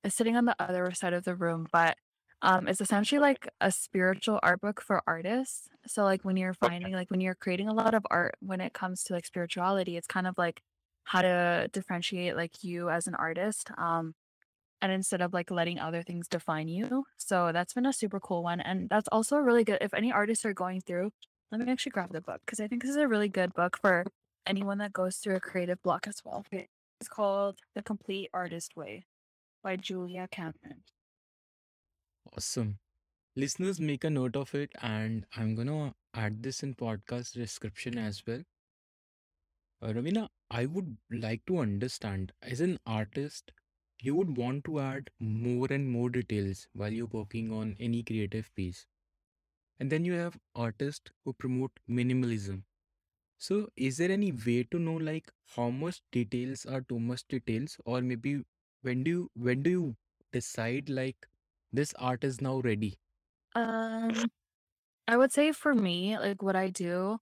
It's 0.05 0.17
sitting 0.17 0.37
on 0.37 0.45
the 0.47 0.57
other 0.61 0.91
side 0.93 1.13
of 1.13 1.25
the 1.25 1.37
room, 1.37 1.67
but 1.73 1.97
um, 2.43 2.67
it's 2.69 2.81
essentially 2.81 3.21
like 3.21 3.49
a 3.61 3.71
spiritual 3.71 4.41
art 4.43 4.61
book 4.61 4.81
for 4.81 5.03
artists. 5.07 5.69
So 5.87 6.03
like 6.05 6.25
when 6.25 6.37
you're 6.37 6.55
finding 6.55 6.93
like 6.93 7.11
when 7.11 7.21
you're 7.21 7.37
creating 7.37 7.69
a 7.69 7.75
lot 7.75 7.95
of 7.95 8.05
art 8.11 8.35
when 8.41 8.61
it 8.61 8.73
comes 8.73 9.05
to 9.05 9.13
like 9.15 9.27
spirituality, 9.27 9.97
it's 9.97 10.09
kind 10.09 10.27
of 10.27 10.37
like 10.39 10.63
how 11.05 11.23
to 11.23 11.69
differentiate 11.73 12.37
like 12.37 12.63
you 12.63 12.91
as 12.91 13.07
an 13.07 13.15
artist. 13.15 13.71
Um, 13.79 14.15
and 14.81 14.91
instead 14.91 15.21
of 15.21 15.33
like 15.33 15.51
letting 15.51 15.79
other 15.79 16.03
things 16.03 16.27
define 16.27 16.67
you. 16.67 17.05
So 17.17 17.53
that's 17.53 17.73
been 17.73 17.87
a 17.87 17.93
super 17.93 18.19
cool 18.19 18.43
one. 18.43 18.61
And 18.61 18.89
that's 18.91 19.09
also 19.13 19.37
really 19.37 19.63
good 19.63 19.79
if 19.81 19.95
any 19.95 20.13
artists 20.13 20.45
are 20.45 20.53
going 20.53 20.81
through, 20.81 21.13
let 21.53 21.61
me 21.61 21.71
actually 21.71 21.91
grab 21.91 22.13
the 22.13 22.21
book 22.21 22.41
because 22.45 22.59
I 22.59 22.67
think 22.67 22.83
this 22.83 22.91
is 22.91 22.97
a 22.97 23.07
really 23.07 23.29
good 23.29 23.55
book 23.55 23.79
for 23.81 24.05
anyone 24.47 24.79
that 24.79 24.93
goes 24.93 25.17
through 25.17 25.37
a 25.37 25.41
creative 25.41 25.81
block 25.83 26.09
as 26.09 26.17
well. 26.25 26.45
It's 26.51 27.09
called 27.09 27.59
The 27.75 27.83
Complete 27.83 28.31
Artist 28.35 28.77
Way 28.77 29.05
by 29.63 29.77
Julia 29.77 30.29
Cameron. 30.31 30.83
Awesome. 32.37 32.79
Listeners, 33.37 33.81
make 33.81 34.05
a 34.05 34.11
note 34.11 34.37
of 34.37 34.55
it, 34.55 34.71
and 34.83 35.27
I'm 35.37 35.55
gonna 35.55 35.95
add 36.15 36.43
this 36.43 36.63
in 36.63 36.75
podcast 36.75 37.33
description 37.33 37.99
as 37.99 38.23
well. 38.27 38.43
Uh, 39.83 39.89
Ravina, 39.93 40.31
I 40.51 40.65
would 40.65 40.97
like 41.11 41.45
to 41.47 41.59
understand 41.59 42.33
as 42.41 42.61
an 42.63 42.79
artist, 42.87 43.53
you 44.01 44.15
would 44.15 44.37
want 44.39 44.65
to 44.65 44.81
add 44.81 45.11
more 45.21 45.67
and 45.71 45.91
more 45.91 46.09
details 46.09 46.69
while 46.73 46.93
you're 46.93 47.07
working 47.07 47.53
on 47.53 47.77
any 47.79 48.03
creative 48.03 48.55
piece. 48.55 48.87
And 49.81 49.91
then 49.93 50.05
you 50.05 50.13
have 50.15 50.39
artists 50.55 51.11
who 51.25 51.35
promote 51.35 51.73
minimalism. 51.89 52.65
So, 53.39 53.71
is 53.77 53.99
there 53.99 54.11
any 54.11 54.33
way 54.33 54.65
to 54.65 54.79
know 54.79 54.95
like 54.97 55.31
how 55.57 55.71
much 55.71 56.03
details 56.13 56.67
are 56.67 56.83
too 56.83 57.01
much 57.01 57.27
details, 57.29 57.79
or 57.85 58.01
maybe 58.03 58.45
when 58.83 59.05
do 59.05 59.11
you 59.11 59.31
when 59.35 59.63
do 59.63 59.71
you 59.71 59.97
decide 60.33 60.89
like 60.91 61.29
this 61.73 61.95
art 61.95 62.25
is 62.25 62.41
now 62.41 62.61
ready? 62.61 62.99
Um, 63.55 64.31
I 65.09 65.17
would 65.17 65.33
say 65.33 65.53
for 65.53 65.75
me, 65.75 66.19
like 66.19 66.43
what 66.43 66.57
I 66.57 66.71
do 66.71 67.21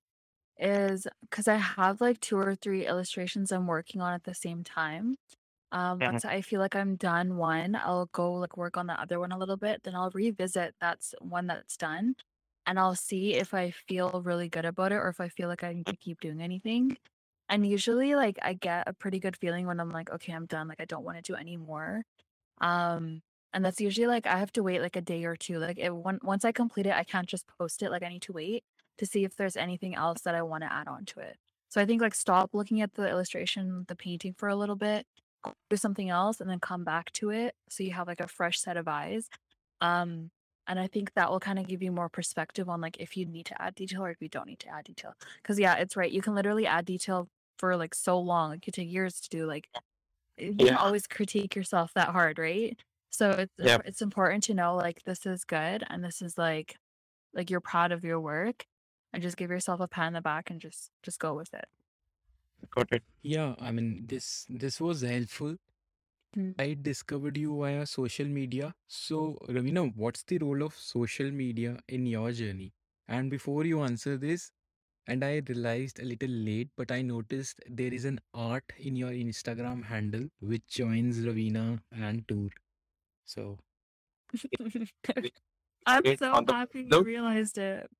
is 0.60 1.06
because 1.22 1.48
I 1.48 1.56
have 1.56 2.00
like 2.00 2.20
two 2.20 2.36
or 2.38 2.54
three 2.56 2.86
illustrations 2.86 3.52
I'm 3.52 3.66
working 3.66 4.00
on 4.00 4.12
at 4.14 4.24
the 4.24 4.34
same 4.34 4.64
time. 4.64 5.16
Um, 5.72 6.00
Mhm. 6.00 6.04
once 6.04 6.24
I 6.24 6.42
feel 6.42 6.60
like 6.60 6.76
I'm 6.76 6.96
done 6.96 7.36
one, 7.38 7.76
I'll 7.76 8.06
go 8.12 8.34
like 8.34 8.56
work 8.56 8.76
on 8.76 8.86
the 8.88 9.00
other 9.00 9.20
one 9.20 9.32
a 9.32 9.38
little 9.38 9.56
bit, 9.58 9.82
then 9.84 9.94
I'll 9.96 10.10
revisit 10.12 10.74
that's 10.80 11.14
one 11.20 11.46
that's 11.48 11.76
done, 11.76 12.16
and 12.66 12.78
I'll 12.78 12.96
see 12.96 13.34
if 13.34 13.54
I 13.54 13.70
feel 13.72 14.22
really 14.24 14.48
good 14.48 14.64
about 14.66 14.92
it 14.92 14.96
or 14.96 15.08
if 15.08 15.20
I 15.20 15.28
feel 15.30 15.48
like 15.48 15.64
I 15.64 15.72
need 15.74 15.86
to 15.88 15.96
keep 15.98 16.20
doing 16.20 16.40
anything. 16.42 16.96
And 17.48 17.66
usually, 17.68 18.14
like 18.16 18.38
I 18.42 18.54
get 18.54 18.88
a 18.88 18.94
pretty 18.94 19.20
good 19.20 19.36
feeling 19.36 19.66
when 19.66 19.80
I'm 19.80 19.90
like, 19.90 20.10
okay, 20.10 20.32
I'm 20.34 20.46
done. 20.46 20.68
Like 20.68 20.80
I 20.80 20.84
don't 20.86 21.04
want 21.04 21.18
to 21.18 21.22
do 21.32 21.36
any 21.36 21.56
more. 21.56 22.04
Um, 22.60 23.22
and 23.52 23.64
that's 23.64 23.80
usually 23.80 24.06
like 24.06 24.26
I 24.26 24.38
have 24.38 24.52
to 24.52 24.62
wait 24.62 24.80
like 24.80 24.96
a 24.96 25.00
day 25.02 25.24
or 25.24 25.36
two. 25.36 25.58
Like 25.58 25.78
it 25.78 25.94
one 25.94 26.20
once 26.22 26.44
I 26.44 26.52
complete 26.52 26.86
it, 26.86 26.92
I 26.94 27.04
can't 27.04 27.28
just 27.28 27.46
post 27.48 27.82
it. 27.82 27.90
Like 27.90 28.02
I 28.02 28.08
need 28.08 28.22
to 28.22 28.32
wait 28.32 28.64
to 29.00 29.06
see 29.06 29.24
if 29.24 29.36
there's 29.36 29.56
anything 29.58 29.96
else 29.96 30.22
that 30.22 30.36
I 30.36 30.42
want 30.42 30.64
to 30.64 30.72
add 30.72 30.88
on 30.88 31.06
to 31.06 31.20
it. 31.20 31.38
So 31.70 31.82
I 31.82 31.86
think 31.86 32.02
like 32.02 32.14
stop 32.14 32.50
looking 32.54 32.82
at 32.82 32.94
the 32.94 33.10
illustration, 33.10 33.86
the 33.88 33.96
painting 33.96 34.34
for 34.38 34.48
a 34.48 34.56
little 34.56 34.76
bit, 34.76 35.06
do 35.70 35.76
something 35.76 36.10
else, 36.10 36.40
and 36.40 36.50
then 36.50 36.60
come 36.60 36.84
back 36.84 37.12
to 37.14 37.30
it 37.30 37.54
so 37.70 37.82
you 37.84 37.92
have 37.92 38.08
like 38.08 38.20
a 38.20 38.28
fresh 38.28 38.60
set 38.60 38.76
of 38.78 38.88
eyes. 38.88 39.28
Um, 39.80 40.30
and 40.68 40.78
I 40.78 40.86
think 40.88 41.14
that 41.14 41.30
will 41.30 41.40
kind 41.40 41.58
of 41.58 41.66
give 41.66 41.82
you 41.82 41.92
more 41.92 42.10
perspective 42.10 42.68
on 42.68 42.80
like 42.80 42.98
if 43.00 43.16
you 43.16 43.26
need 43.26 43.46
to 43.46 43.62
add 43.62 43.74
detail 43.74 44.04
or 44.04 44.10
if 44.10 44.18
you 44.20 44.28
don't 44.28 44.46
need 44.46 44.60
to 44.60 44.68
add 44.68 44.84
detail. 44.84 45.14
Because 45.42 45.58
yeah, 45.58 45.76
it's 45.76 45.96
right. 45.96 46.12
You 46.12 46.22
can 46.22 46.34
literally 46.34 46.66
add 46.66 46.84
detail 46.86 47.28
for 47.58 47.76
like 47.76 47.94
so 47.94 48.18
long. 48.20 48.54
It 48.54 48.62
could 48.62 48.74
take 48.74 48.90
years 48.90 49.20
to 49.22 49.28
do. 49.30 49.46
Like 49.46 49.68
you 50.38 50.54
can 50.54 50.76
always 50.76 51.06
critique 51.06 51.54
yourself 51.56 51.92
that 51.94 52.10
hard, 52.10 52.38
right? 52.38 52.78
So 53.10 53.30
it's 53.32 53.52
Yeah. 53.58 53.78
it's 53.84 54.02
important 54.02 54.44
to 54.44 54.54
know 54.54 54.76
like 54.76 55.02
this 55.04 55.26
is 55.26 55.44
good 55.44 55.84
and 55.90 56.04
this 56.04 56.22
is 56.22 56.38
like 56.38 56.76
like 57.34 57.50
you're 57.50 57.60
proud 57.60 57.92
of 57.92 58.04
your 58.04 58.20
work 58.20 58.66
and 59.12 59.22
just 59.22 59.36
give 59.36 59.50
yourself 59.50 59.80
a 59.80 59.88
pat 59.88 60.06
on 60.06 60.12
the 60.14 60.20
back 60.22 60.50
and 60.50 60.60
just 60.60 60.90
just 61.02 61.18
go 61.20 61.34
with 61.34 61.52
it. 61.54 61.66
Got 62.70 62.92
it. 62.92 63.02
Yeah, 63.22 63.54
I 63.60 63.70
mean 63.72 64.06
this 64.06 64.46
this 64.48 64.80
was 64.80 65.02
helpful. 65.02 65.56
Mm. 66.36 66.54
I 66.58 66.76
discovered 66.80 67.36
you 67.36 67.56
via 67.58 67.86
social 67.86 68.26
media. 68.26 68.74
So, 68.88 69.38
Ravina, 69.48 69.92
what's 69.96 70.22
the 70.24 70.38
role 70.38 70.62
of 70.62 70.74
social 70.76 71.30
media 71.30 71.78
in 71.88 72.06
your 72.06 72.32
journey? 72.32 72.72
And 73.08 73.30
before 73.30 73.64
you 73.64 73.82
answer 73.82 74.16
this, 74.16 74.50
and 75.06 75.24
I 75.24 75.42
realized 75.48 76.00
a 76.00 76.04
little 76.04 76.30
late, 76.30 76.68
but 76.76 76.90
I 76.92 77.02
noticed 77.02 77.60
there 77.68 77.92
is 77.92 78.04
an 78.04 78.20
art 78.34 78.64
in 78.78 78.96
your 78.96 79.10
Instagram 79.10 79.84
handle 79.84 80.28
which 80.40 80.66
joins 80.68 81.18
Ravina 81.20 81.80
and 81.92 82.26
Toor. 82.28 82.50
So, 83.24 83.58
I'm 85.86 86.04
so 86.16 86.44
happy 86.48 86.82
you 86.90 87.02
realized 87.02 87.58
it. 87.58 87.90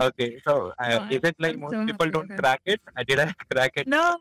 Okay, 0.00 0.38
so 0.46 0.72
uh, 0.78 0.84
No, 0.90 1.02
is 1.10 1.20
I, 1.24 1.28
it 1.28 1.36
like 1.38 1.54
I'm 1.54 1.60
most 1.60 1.72
so 1.72 1.86
people 1.86 2.06
happy 2.06 2.10
don't 2.10 2.28
crack 2.38 2.60
it? 2.64 2.80
Uh, 2.96 3.02
Did 3.02 3.18
I 3.18 3.32
crack 3.50 3.72
it? 3.76 3.88
No, 3.88 4.16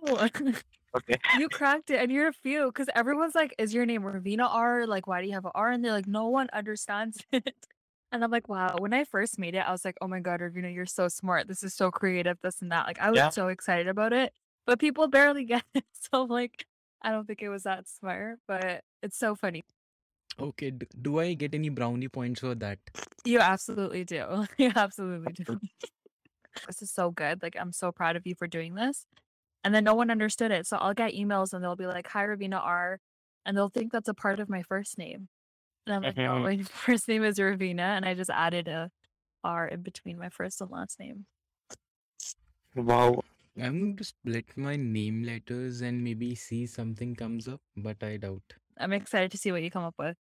Okay. 0.96 1.18
you 1.38 1.50
cracked 1.50 1.90
it, 1.92 2.02
and 2.02 2.12
you're 2.12 2.28
a 2.30 2.34
few 2.34 2.68
because 2.68 2.88
everyone's 2.96 3.36
like, 3.36 3.54
"Is 3.58 3.74
your 3.74 3.86
name 3.86 4.02
Ravina 4.04 4.48
R? 4.50 4.88
Like, 4.88 5.06
why 5.08 5.22
do 5.22 5.28
you 5.28 5.34
have 5.34 5.46
an 5.46 5.52
R?" 5.54 5.70
And 5.72 5.84
they're 5.84 5.92
like, 5.92 6.08
"No 6.08 6.28
one 6.30 6.50
understands 6.54 7.24
it." 7.32 7.54
And 8.12 8.24
I'm 8.24 8.32
like, 8.32 8.48
"Wow!" 8.50 8.78
When 8.80 8.94
I 8.94 9.04
first 9.04 9.38
made 9.38 9.54
it, 9.56 9.60
I 9.68 9.72
was 9.72 9.84
like, 9.86 9.98
"Oh 10.02 10.08
my 10.08 10.20
god, 10.20 10.40
Ravina, 10.40 10.74
you're 10.74 10.86
so 10.86 11.08
smart. 11.10 11.48
This 11.48 11.62
is 11.64 11.74
so 11.74 11.92
creative. 11.92 12.38
This 12.42 12.62
and 12.62 12.72
that." 12.72 12.88
Like, 12.88 13.00
I 13.00 13.12
was 13.12 13.20
Yeah. 13.20 13.30
so 13.30 13.50
excited 13.50 13.88
about 13.88 14.14
it, 14.14 14.34
but 14.66 14.80
people 14.80 15.08
barely 15.08 15.44
get 15.46 15.64
it. 15.76 15.84
So 16.12 16.24
like, 16.24 16.66
I 17.02 17.12
don't 17.12 17.28
think 17.28 17.42
it 17.42 17.50
was 17.50 17.64
that 17.64 17.88
smart, 17.88 18.40
but 18.48 18.84
it's 19.04 19.18
so 19.18 19.36
funny. 19.36 19.64
Okay, 20.40 20.72
d- 20.72 20.88
do 21.02 21.20
I 21.20 21.34
get 21.34 21.54
any 21.56 21.70
brownie 21.70 22.08
points 22.08 22.42
for 22.42 22.56
that? 22.56 22.80
You 23.26 23.40
absolutely 23.40 24.04
do. 24.04 24.46
You 24.58 24.72
absolutely 24.76 25.34
do. 25.34 25.60
This 26.68 26.82
is 26.82 26.92
so 26.92 27.12
good. 27.12 27.42
Like, 27.42 27.56
I'm 27.60 27.72
so 27.72 27.92
proud 27.92 28.16
of 28.16 28.26
you 28.26 28.36
for 28.36 28.48
doing 28.48 28.76
this. 28.76 29.06
And 29.64 29.74
then 29.76 29.84
no 29.84 29.94
one 29.96 30.10
understood 30.12 30.52
it. 30.52 30.66
So 30.68 30.78
I'll 30.78 30.94
get 30.94 31.14
emails 31.14 31.54
and 31.54 31.64
they'll 31.64 31.76
be 31.76 31.88
like, 31.88 32.08
Hi, 32.10 32.24
Ravina 32.26 32.60
R. 32.64 33.00
And 33.46 33.56
they'll 33.58 33.70
think 33.70 33.92
that's 33.92 34.10
a 34.10 34.14
part 34.14 34.40
of 34.40 34.50
my 34.50 34.64
first 34.64 34.98
name. 34.98 35.30
And 35.86 35.96
I'm 35.96 36.02
like, 36.04 36.18
No, 36.18 36.36
Mhm. 36.36 36.44
my 36.44 36.64
first 36.64 37.08
name 37.08 37.24
is 37.24 37.38
Ravina. 37.40 37.80
And 37.98 38.06
I 38.06 38.14
just 38.14 38.30
added 38.30 38.68
a 38.68 38.92
R 39.44 39.68
in 39.68 39.82
between 39.82 40.18
my 40.20 40.30
first 40.30 40.62
and 40.62 40.72
last 40.72 41.00
name. 41.00 41.26
Wow. 42.76 43.22
I'm 43.60 43.80
going 43.80 43.96
to 43.98 44.04
split 44.04 44.56
my 44.56 44.76
name 44.76 45.24
letters 45.24 45.82
and 45.82 46.04
maybe 46.04 46.36
see 46.36 46.68
something 46.68 47.16
comes 47.16 47.48
up, 47.48 47.62
but 47.76 48.04
I 48.04 48.18
doubt. 48.18 48.44
I'm 48.78 48.94
excited 48.94 49.32
to 49.32 49.38
see 49.38 49.52
what 49.52 49.64
you 49.64 49.72
come 49.72 49.84
up 49.84 49.96
with. 49.98 50.16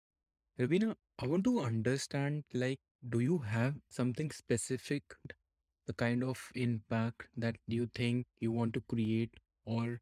Ravina, 0.59 0.97
I 1.17 1.27
want 1.27 1.45
to 1.45 1.61
understand 1.61 2.43
like, 2.53 2.79
do 3.07 3.21
you 3.21 3.37
have 3.37 3.75
something 3.87 4.31
specific, 4.31 5.03
the 5.85 5.93
kind 5.93 6.23
of 6.23 6.51
impact 6.55 7.27
that 7.37 7.57
you 7.67 7.87
think 7.87 8.25
you 8.39 8.51
want 8.51 8.73
to 8.73 8.81
create, 8.81 9.33
or 9.65 10.01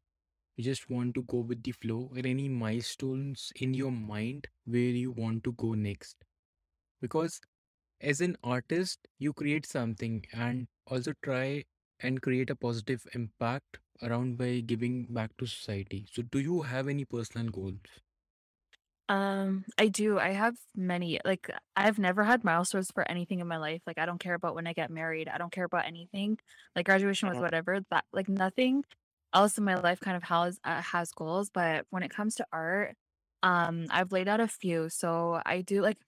you 0.56 0.64
just 0.64 0.90
want 0.90 1.14
to 1.16 1.22
go 1.24 1.38
with 1.38 1.62
the 1.62 1.72
flow, 1.72 2.10
or 2.12 2.18
any 2.18 2.48
milestones 2.48 3.52
in 3.56 3.74
your 3.74 3.92
mind 3.92 4.48
where 4.66 4.80
you 5.02 5.12
want 5.12 5.44
to 5.44 5.52
go 5.52 5.74
next? 5.74 6.16
Because 7.00 7.40
as 8.00 8.20
an 8.20 8.36
artist, 8.44 9.00
you 9.18 9.32
create 9.32 9.66
something 9.66 10.26
and 10.32 10.68
also 10.86 11.14
try 11.22 11.64
and 12.00 12.22
create 12.22 12.50
a 12.50 12.56
positive 12.56 13.06
impact 13.14 13.78
around 14.02 14.38
by 14.38 14.60
giving 14.60 15.04
back 15.06 15.36
to 15.38 15.46
society. 15.46 16.06
So, 16.12 16.22
do 16.22 16.40
you 16.40 16.62
have 16.62 16.88
any 16.88 17.04
personal 17.06 17.50
goals? 17.50 17.80
Um, 19.08 19.66
I 19.78 19.88
do. 19.88 20.18
I 20.18 20.30
have 20.30 20.56
many. 20.74 21.20
Like, 21.24 21.50
I've 21.76 21.98
never 21.98 22.24
had 22.24 22.42
milestones 22.42 22.90
for 22.90 23.08
anything 23.10 23.40
in 23.40 23.46
my 23.48 23.58
life. 23.58 23.82
Like, 23.86 23.98
I 23.98 24.06
don't 24.06 24.18
care 24.18 24.34
about 24.34 24.54
when 24.54 24.66
I 24.66 24.72
get 24.72 24.90
married. 24.90 25.28
I 25.28 25.36
don't 25.38 25.52
care 25.52 25.64
about 25.64 25.84
anything. 25.86 26.38
Like, 26.74 26.86
graduation 26.86 27.28
was 27.28 27.38
Mhm. 27.38 27.40
whatever. 27.40 27.80
That 27.90 28.06
like 28.12 28.28
nothing 28.28 28.84
else 29.34 29.58
in 29.58 29.64
my 29.64 29.74
life 29.76 30.00
kind 30.00 30.16
of 30.16 30.22
has 30.24 30.58
uh, 30.64 30.80
has 30.82 31.12
goals. 31.12 31.50
But 31.50 31.86
when 31.90 32.02
it 32.02 32.10
comes 32.10 32.34
to 32.36 32.46
art, 32.52 32.96
um, 33.42 33.86
I've 33.90 34.12
laid 34.12 34.28
out 34.28 34.40
a 34.40 34.48
few. 34.48 34.88
So 34.88 35.42
I 35.44 35.60
do 35.62 35.82
like 35.82 35.98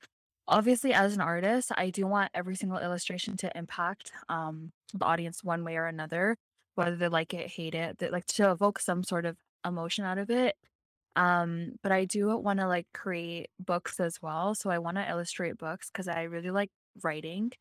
obviously 0.48 0.94
as 0.94 1.14
an 1.14 1.20
artist, 1.20 1.72
I 1.76 1.90
do 1.90 2.06
want 2.06 2.30
every 2.34 2.56
single 2.56 2.78
illustration 2.78 3.36
to 3.38 3.56
impact 3.58 4.12
um 4.28 4.72
the 4.94 5.04
audience 5.04 5.44
one 5.44 5.64
way 5.64 5.76
or 5.76 5.86
another, 5.86 6.36
whether 6.76 6.96
they 6.96 7.08
like 7.08 7.34
it, 7.34 7.50
hate 7.50 7.74
it, 7.74 7.98
that 7.98 8.12
like 8.12 8.26
to 8.26 8.50
evoke 8.52 8.78
some 8.80 9.02
sort 9.04 9.26
of 9.26 9.36
emotion 9.66 10.04
out 10.04 10.18
of 10.18 10.30
it. 10.30 10.56
Um, 11.16 11.72
but 11.82 11.92
I 11.92 12.06
do 12.06 12.36
want 12.38 12.60
to 12.60 12.68
like 12.68 12.88
create 12.94 13.48
books 13.60 14.00
as 14.00 14.20
well. 14.22 14.54
So 14.54 14.70
I 14.70 14.78
want 14.78 14.98
to 14.98 15.10
illustrate 15.10 15.58
books 15.58 15.90
because 15.90 16.08
I 16.08 16.24
really 16.24 16.50
like 16.50 16.70
writing. 17.02 17.52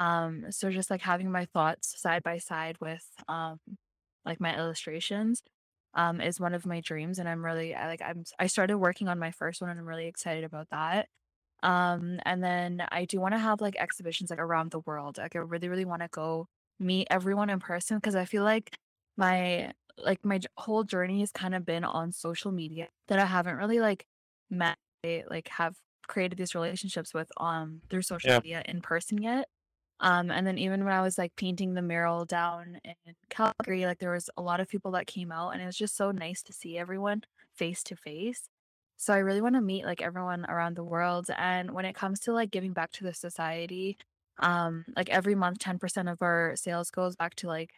Um, 0.00 0.46
so 0.50 0.70
just 0.70 0.90
like 0.90 1.02
having 1.02 1.30
my 1.30 1.46
thoughts 1.46 2.00
side 2.00 2.22
by 2.22 2.38
side 2.38 2.76
with 2.80 3.06
um 3.28 3.58
like 4.24 4.40
my 4.40 4.56
illustrations 4.56 5.42
um 5.94 6.20
is 6.20 6.40
one 6.40 6.54
of 6.54 6.66
my 6.66 6.80
dreams 6.80 7.18
and 7.18 7.28
I'm 7.28 7.44
really 7.44 7.74
I 7.74 7.86
like 7.88 8.02
I'm 8.02 8.24
I 8.38 8.46
started 8.48 8.78
working 8.78 9.08
on 9.08 9.18
my 9.18 9.30
first 9.30 9.60
one 9.60 9.70
and 9.70 9.78
I'm 9.80 9.86
really 9.86 10.06
excited 10.06 10.44
about 10.44 10.68
that. 10.70 11.08
Um, 11.62 12.20
and 12.26 12.44
then 12.44 12.86
I 12.92 13.06
do 13.06 13.20
want 13.20 13.34
to 13.34 13.38
have 13.38 13.60
like 13.60 13.76
exhibitions 13.76 14.30
like 14.30 14.38
around 14.40 14.70
the 14.70 14.80
world. 14.80 15.18
Like 15.18 15.34
I 15.36 15.40
really, 15.40 15.68
really 15.68 15.86
want 15.86 16.02
to 16.02 16.08
go 16.10 16.46
meet 16.78 17.08
everyone 17.10 17.50
in 17.50 17.60
person 17.60 17.98
because 17.98 18.14
I 18.16 18.26
feel 18.26 18.44
like 18.44 18.76
my 19.16 19.72
like 19.98 20.24
my 20.24 20.40
whole 20.56 20.84
journey 20.84 21.20
has 21.20 21.32
kind 21.32 21.54
of 21.54 21.64
been 21.64 21.84
on 21.84 22.12
social 22.12 22.52
media 22.52 22.88
that 23.08 23.18
I 23.18 23.26
haven't 23.26 23.56
really 23.56 23.80
like 23.80 24.06
met 24.50 24.78
like 25.28 25.48
have 25.48 25.76
created 26.06 26.38
these 26.38 26.54
relationships 26.54 27.12
with 27.14 27.30
um 27.38 27.82
through 27.90 28.02
social 28.02 28.32
Yeah. 28.32 28.40
media 28.42 28.62
in 28.66 28.80
person 28.80 29.18
yet. 29.22 29.48
Um, 30.00 30.30
and 30.30 30.46
then 30.46 30.58
even 30.58 30.84
when 30.84 30.92
I 30.94 31.02
was 31.02 31.18
like 31.18 31.36
painting 31.36 31.74
the 31.74 31.82
mural 31.82 32.24
down 32.26 32.80
in 32.84 33.14
Calgary, 33.30 33.86
like 33.86 33.98
there 34.00 34.12
was 34.12 34.28
a 34.36 34.42
lot 34.42 34.60
of 34.60 34.68
people 34.68 34.90
that 34.92 35.06
came 35.06 35.32
out 35.32 35.50
and 35.50 35.62
it 35.62 35.66
was 35.66 35.76
just 35.78 35.96
so 35.96 36.10
nice 36.10 36.42
to 36.44 36.52
see 36.52 36.78
everyone 36.78 37.22
face 37.54 37.82
to 37.84 37.96
face. 37.96 38.48
So 38.96 39.14
I 39.14 39.18
really 39.18 39.40
want 39.40 39.54
to 39.56 39.60
meet 39.60 39.84
like 39.84 40.02
everyone 40.02 40.44
around 40.46 40.76
the 40.76 40.84
world. 40.84 41.26
And 41.36 41.72
when 41.72 41.84
it 41.84 41.94
comes 41.94 42.20
to 42.20 42.32
like 42.32 42.50
giving 42.50 42.72
back 42.72 42.92
to 42.92 43.04
the 43.04 43.14
society, 43.14 43.96
um, 44.38 44.84
like 44.96 45.10
every 45.10 45.34
month, 45.34 45.58
10% 45.60 46.08
of 46.10 46.22
our 46.22 46.54
sales 46.56 46.90
goes 46.90 47.16
back 47.16 47.34
to 47.36 47.48
like 47.48 47.72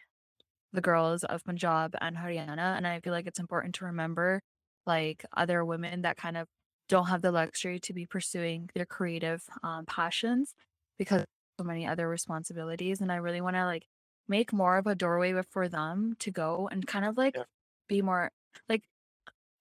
the 0.73 0.81
girls 0.81 1.23
of 1.23 1.43
Punjab 1.43 1.95
and 2.01 2.17
Haryana. 2.17 2.77
And 2.77 2.87
I 2.87 2.99
feel 2.99 3.13
like 3.13 3.27
it's 3.27 3.39
important 3.39 3.75
to 3.75 3.85
remember 3.85 4.41
like 4.85 5.25
other 5.35 5.63
women 5.65 6.01
that 6.03 6.17
kind 6.17 6.37
of 6.37 6.47
don't 6.89 7.07
have 7.07 7.21
the 7.21 7.31
luxury 7.31 7.79
to 7.81 7.93
be 7.93 8.05
pursuing 8.05 8.69
their 8.73 8.85
creative 8.85 9.43
um, 9.63 9.85
passions 9.85 10.53
because 10.97 11.25
so 11.59 11.65
many 11.65 11.85
other 11.87 12.07
responsibilities. 12.07 13.01
And 13.01 13.11
I 13.11 13.17
really 13.17 13.41
want 13.41 13.55
to 13.55 13.65
like 13.65 13.87
make 14.27 14.53
more 14.53 14.77
of 14.77 14.87
a 14.87 14.95
doorway 14.95 15.33
for 15.51 15.67
them 15.69 16.15
to 16.19 16.31
go 16.31 16.67
and 16.69 16.85
kind 16.87 17.05
of 17.05 17.17
like 17.17 17.35
Yeah. 17.35 17.43
be 17.87 18.01
more 18.01 18.31
like 18.69 18.83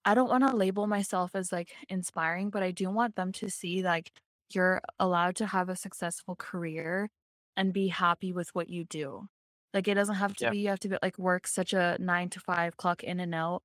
I 0.05 0.15
don't 0.15 0.29
want 0.31 0.47
to 0.49 0.57
label 0.57 0.87
myself 0.87 1.35
as 1.35 1.53
like 1.53 1.75
inspiring, 1.89 2.51
but 2.51 2.63
I 2.63 2.71
do 2.71 2.91
want 2.91 3.17
them 3.17 3.33
to 3.33 3.51
see 3.51 3.83
like 3.83 4.13
you're 4.53 4.81
allowed 5.01 5.37
to 5.37 5.47
have 5.47 5.69
a 5.69 5.77
successful 5.77 6.37
career 6.37 7.11
and 7.57 7.73
be 7.73 7.89
happy 7.89 8.33
with 8.33 8.55
what 8.55 8.69
you 8.69 8.85
do. 8.85 9.29
Like 9.77 9.89
it 9.89 9.95
doesn't 9.97 10.17
have 10.17 10.35
to 10.39 10.47
Yeah. 10.47 10.49
be 10.49 10.61
you 10.61 10.71
have 10.71 10.81
to 10.81 10.91
be 10.91 10.99
like 11.03 11.19
work 11.19 11.49
such 11.49 11.75
a 11.75 11.99
nine 12.01 12.31
to 12.33 12.41
five 12.41 12.79
clock 12.79 13.05
in 13.05 13.21
and 13.21 13.37
out 13.37 13.63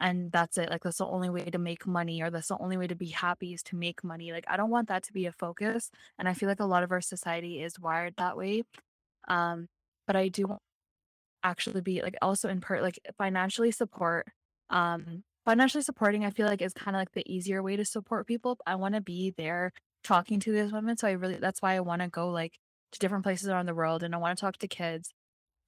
and 0.00 0.32
that's 0.32 0.58
it. 0.58 0.70
Like 0.70 0.84
that's 0.84 0.98
the 0.98 1.06
only 1.08 1.30
way 1.30 1.46
to 1.46 1.58
make 1.58 1.86
money 1.88 2.22
or 2.22 2.30
that's 2.30 2.48
the 2.50 2.58
only 2.58 2.78
way 2.78 2.88
to 2.88 2.96
be 2.96 3.08
happy 3.10 3.54
is 3.54 3.64
to 3.64 3.76
make 3.76 4.04
money. 4.04 4.32
Like 4.32 4.46
I 4.48 4.58
don't 4.58 4.70
want 4.70 4.88
that 4.90 5.04
to 5.04 5.14
be 5.14 5.26
a 5.26 5.32
focus. 5.32 5.90
And 6.18 6.28
I 6.28 6.34
feel 6.34 6.48
like 6.50 6.60
a 6.60 6.66
lot 6.66 6.84
of 6.84 6.92
our 6.92 7.02
society 7.02 7.62
is 7.62 7.80
wired 7.80 8.16
that 8.18 8.36
way. 8.38 8.64
Um, 9.28 9.68
but 10.06 10.16
I 10.16 10.28
do 10.28 10.58
actually 11.42 11.80
be 11.82 12.02
like 12.02 12.16
also 12.22 12.48
in 12.48 12.60
part 12.60 12.82
like 12.82 12.98
financially 13.18 13.70
support 13.70 14.28
um 14.70 15.24
financially 15.44 15.82
supporting 15.82 16.24
i 16.24 16.30
feel 16.30 16.46
like 16.46 16.62
is 16.62 16.72
kind 16.74 16.96
of 16.96 17.00
like 17.00 17.12
the 17.12 17.30
easier 17.32 17.62
way 17.62 17.76
to 17.76 17.84
support 17.84 18.26
people 18.26 18.58
i 18.66 18.74
want 18.74 18.94
to 18.94 19.00
be 19.00 19.32
there 19.36 19.72
talking 20.02 20.40
to 20.40 20.52
these 20.52 20.72
women 20.72 20.96
so 20.96 21.06
i 21.08 21.12
really 21.12 21.36
that's 21.36 21.60
why 21.62 21.74
i 21.74 21.80
want 21.80 22.00
to 22.02 22.08
go 22.08 22.30
like 22.30 22.58
to 22.92 22.98
different 22.98 23.24
places 23.24 23.48
around 23.48 23.66
the 23.66 23.74
world 23.74 24.02
and 24.02 24.14
i 24.14 24.18
want 24.18 24.36
to 24.38 24.40
talk 24.40 24.56
to 24.56 24.68
kids 24.68 25.12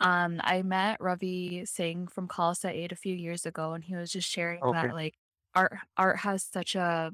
um 0.01 0.41
i 0.45 0.63
met 0.63 0.99
ravi 1.01 1.65
singh 1.65 2.07
from 2.07 2.29
khalsa 2.29 2.71
aid 2.71 2.93
a 2.93 2.97
few 2.97 3.15
years 3.15 3.47
ago 3.47 3.73
and 3.73 3.85
he 3.85 3.95
was 3.97 4.11
just 4.13 4.29
sharing 4.29 4.63
Okay. 4.63 4.71
that 4.71 4.93
like 4.93 5.15
art 5.55 5.79
art 5.97 6.19
has 6.19 6.43
such 6.45 6.75
a 6.75 7.13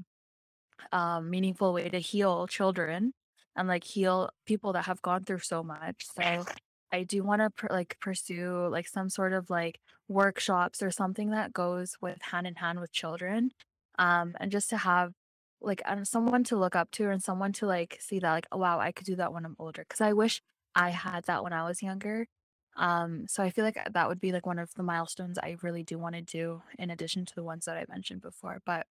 um, 0.92 1.30
meaningful 1.30 1.72
way 1.72 1.88
to 1.88 1.98
heal 1.98 2.46
children 2.46 3.14
and 3.56 3.68
like 3.68 3.84
heal 3.84 4.30
people 4.46 4.72
that 4.72 4.86
have 4.86 5.02
gone 5.02 5.24
through 5.24 5.38
so 5.40 5.62
much. 5.62 6.06
So 6.06 6.46
I 6.92 7.04
do 7.04 7.22
want 7.22 7.40
to 7.42 7.50
pr- 7.50 7.72
like 7.72 7.98
pursue 8.00 8.66
like 8.68 8.88
some 8.88 9.08
sort 9.08 9.32
of 9.32 9.50
like 9.50 9.80
workshops 10.08 10.82
or 10.82 10.90
something 10.90 11.30
that 11.30 11.52
goes 11.52 11.96
with 12.00 12.20
hand 12.22 12.46
in 12.46 12.56
hand 12.56 12.80
with 12.80 12.92
children, 12.92 13.52
um, 13.98 14.34
and 14.40 14.50
just 14.52 14.70
to 14.70 14.78
have 14.78 15.12
like 15.60 15.82
um, 15.86 16.04
someone 16.04 16.44
to 16.44 16.56
look 16.56 16.74
up 16.76 16.90
to 16.92 17.08
and 17.10 17.22
someone 17.22 17.52
to 17.52 17.66
like 17.66 17.96
see 18.00 18.18
that 18.18 18.32
like 18.32 18.46
oh 18.52 18.58
wow 18.58 18.78
I 18.80 18.92
could 18.92 19.06
do 19.06 19.16
that 19.16 19.32
when 19.32 19.44
I'm 19.44 19.56
older 19.58 19.82
because 19.88 20.00
I 20.00 20.12
wish 20.12 20.42
I 20.74 20.90
had 20.90 21.24
that 21.24 21.44
when 21.44 21.52
I 21.52 21.64
was 21.64 21.82
younger. 21.82 22.26
Um, 22.76 23.26
so 23.28 23.42
I 23.42 23.50
feel 23.50 23.64
like 23.64 23.78
that 23.92 24.08
would 24.08 24.20
be 24.20 24.32
like 24.32 24.46
one 24.46 24.58
of 24.58 24.72
the 24.74 24.82
milestones 24.82 25.38
I 25.38 25.56
really 25.62 25.82
do 25.82 25.98
want 25.98 26.14
to 26.14 26.22
do 26.22 26.62
in 26.78 26.90
addition 26.90 27.26
to 27.26 27.34
the 27.34 27.42
ones 27.44 27.66
that 27.66 27.76
I 27.76 27.84
mentioned 27.88 28.22
before. 28.22 28.60
But 28.64 28.86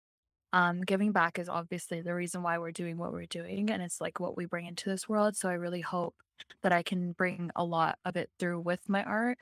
um, 0.52 0.80
giving 0.82 1.12
back 1.12 1.38
is 1.38 1.48
obviously 1.48 2.00
the 2.00 2.14
reason 2.14 2.42
why 2.42 2.58
we're 2.58 2.72
doing 2.72 2.96
what 2.96 3.12
we're 3.12 3.26
doing, 3.26 3.70
and 3.70 3.82
it's 3.82 4.00
like 4.00 4.20
what 4.20 4.36
we 4.36 4.46
bring 4.46 4.66
into 4.66 4.88
this 4.88 5.08
world. 5.08 5.36
So 5.36 5.48
I 5.48 5.54
really 5.54 5.82
hope 5.82 6.14
that 6.62 6.72
I 6.72 6.82
can 6.82 7.12
bring 7.12 7.50
a 7.54 7.64
lot 7.64 7.98
of 8.04 8.16
it 8.16 8.30
through 8.38 8.60
with 8.60 8.88
my 8.88 9.02
art. 9.04 9.38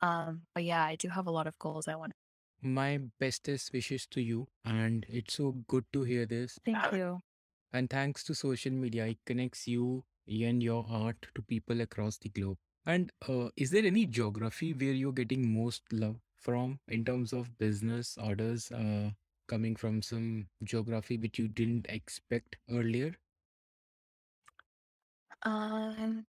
Um, 0.00 0.42
but 0.54 0.64
yeah, 0.64 0.82
I 0.82 0.96
do 0.96 1.08
have 1.08 1.26
a 1.26 1.30
lot 1.30 1.46
of 1.46 1.58
goals 1.58 1.88
I 1.88 1.96
want. 1.96 2.12
My 2.62 2.98
bestest 3.20 3.72
wishes 3.72 4.06
to 4.06 4.20
you, 4.22 4.48
and 4.64 5.04
it's 5.08 5.34
so 5.34 5.52
good 5.68 5.84
to 5.92 6.02
hear 6.02 6.24
this. 6.24 6.58
Thank 6.64 6.92
you. 6.92 7.20
And 7.72 7.90
thanks 7.90 8.24
to 8.24 8.34
social 8.34 8.72
media, 8.72 9.06
it 9.06 9.18
connects 9.26 9.66
you 9.68 10.04
and 10.26 10.62
your 10.62 10.86
art 10.88 11.26
to 11.34 11.42
people 11.42 11.80
across 11.82 12.16
the 12.18 12.30
globe. 12.30 12.56
And 12.86 13.12
uh, 13.28 13.50
is 13.56 13.70
there 13.72 13.84
any 13.84 14.06
geography 14.06 14.72
where 14.72 14.92
you're 14.92 15.12
getting 15.12 15.52
most 15.54 15.82
love 15.92 16.20
from 16.34 16.80
in 16.88 17.04
terms 17.04 17.32
of 17.34 17.58
business 17.58 18.16
orders 18.16 18.72
uh, 18.72 19.10
coming 19.48 19.76
from 19.76 20.00
some 20.02 20.48
geography 20.62 21.18
which 21.18 21.38
you 21.38 21.48
didn't 21.48 21.86
expect 21.90 22.56
earlier? 22.70 23.16
Um, 25.42 26.26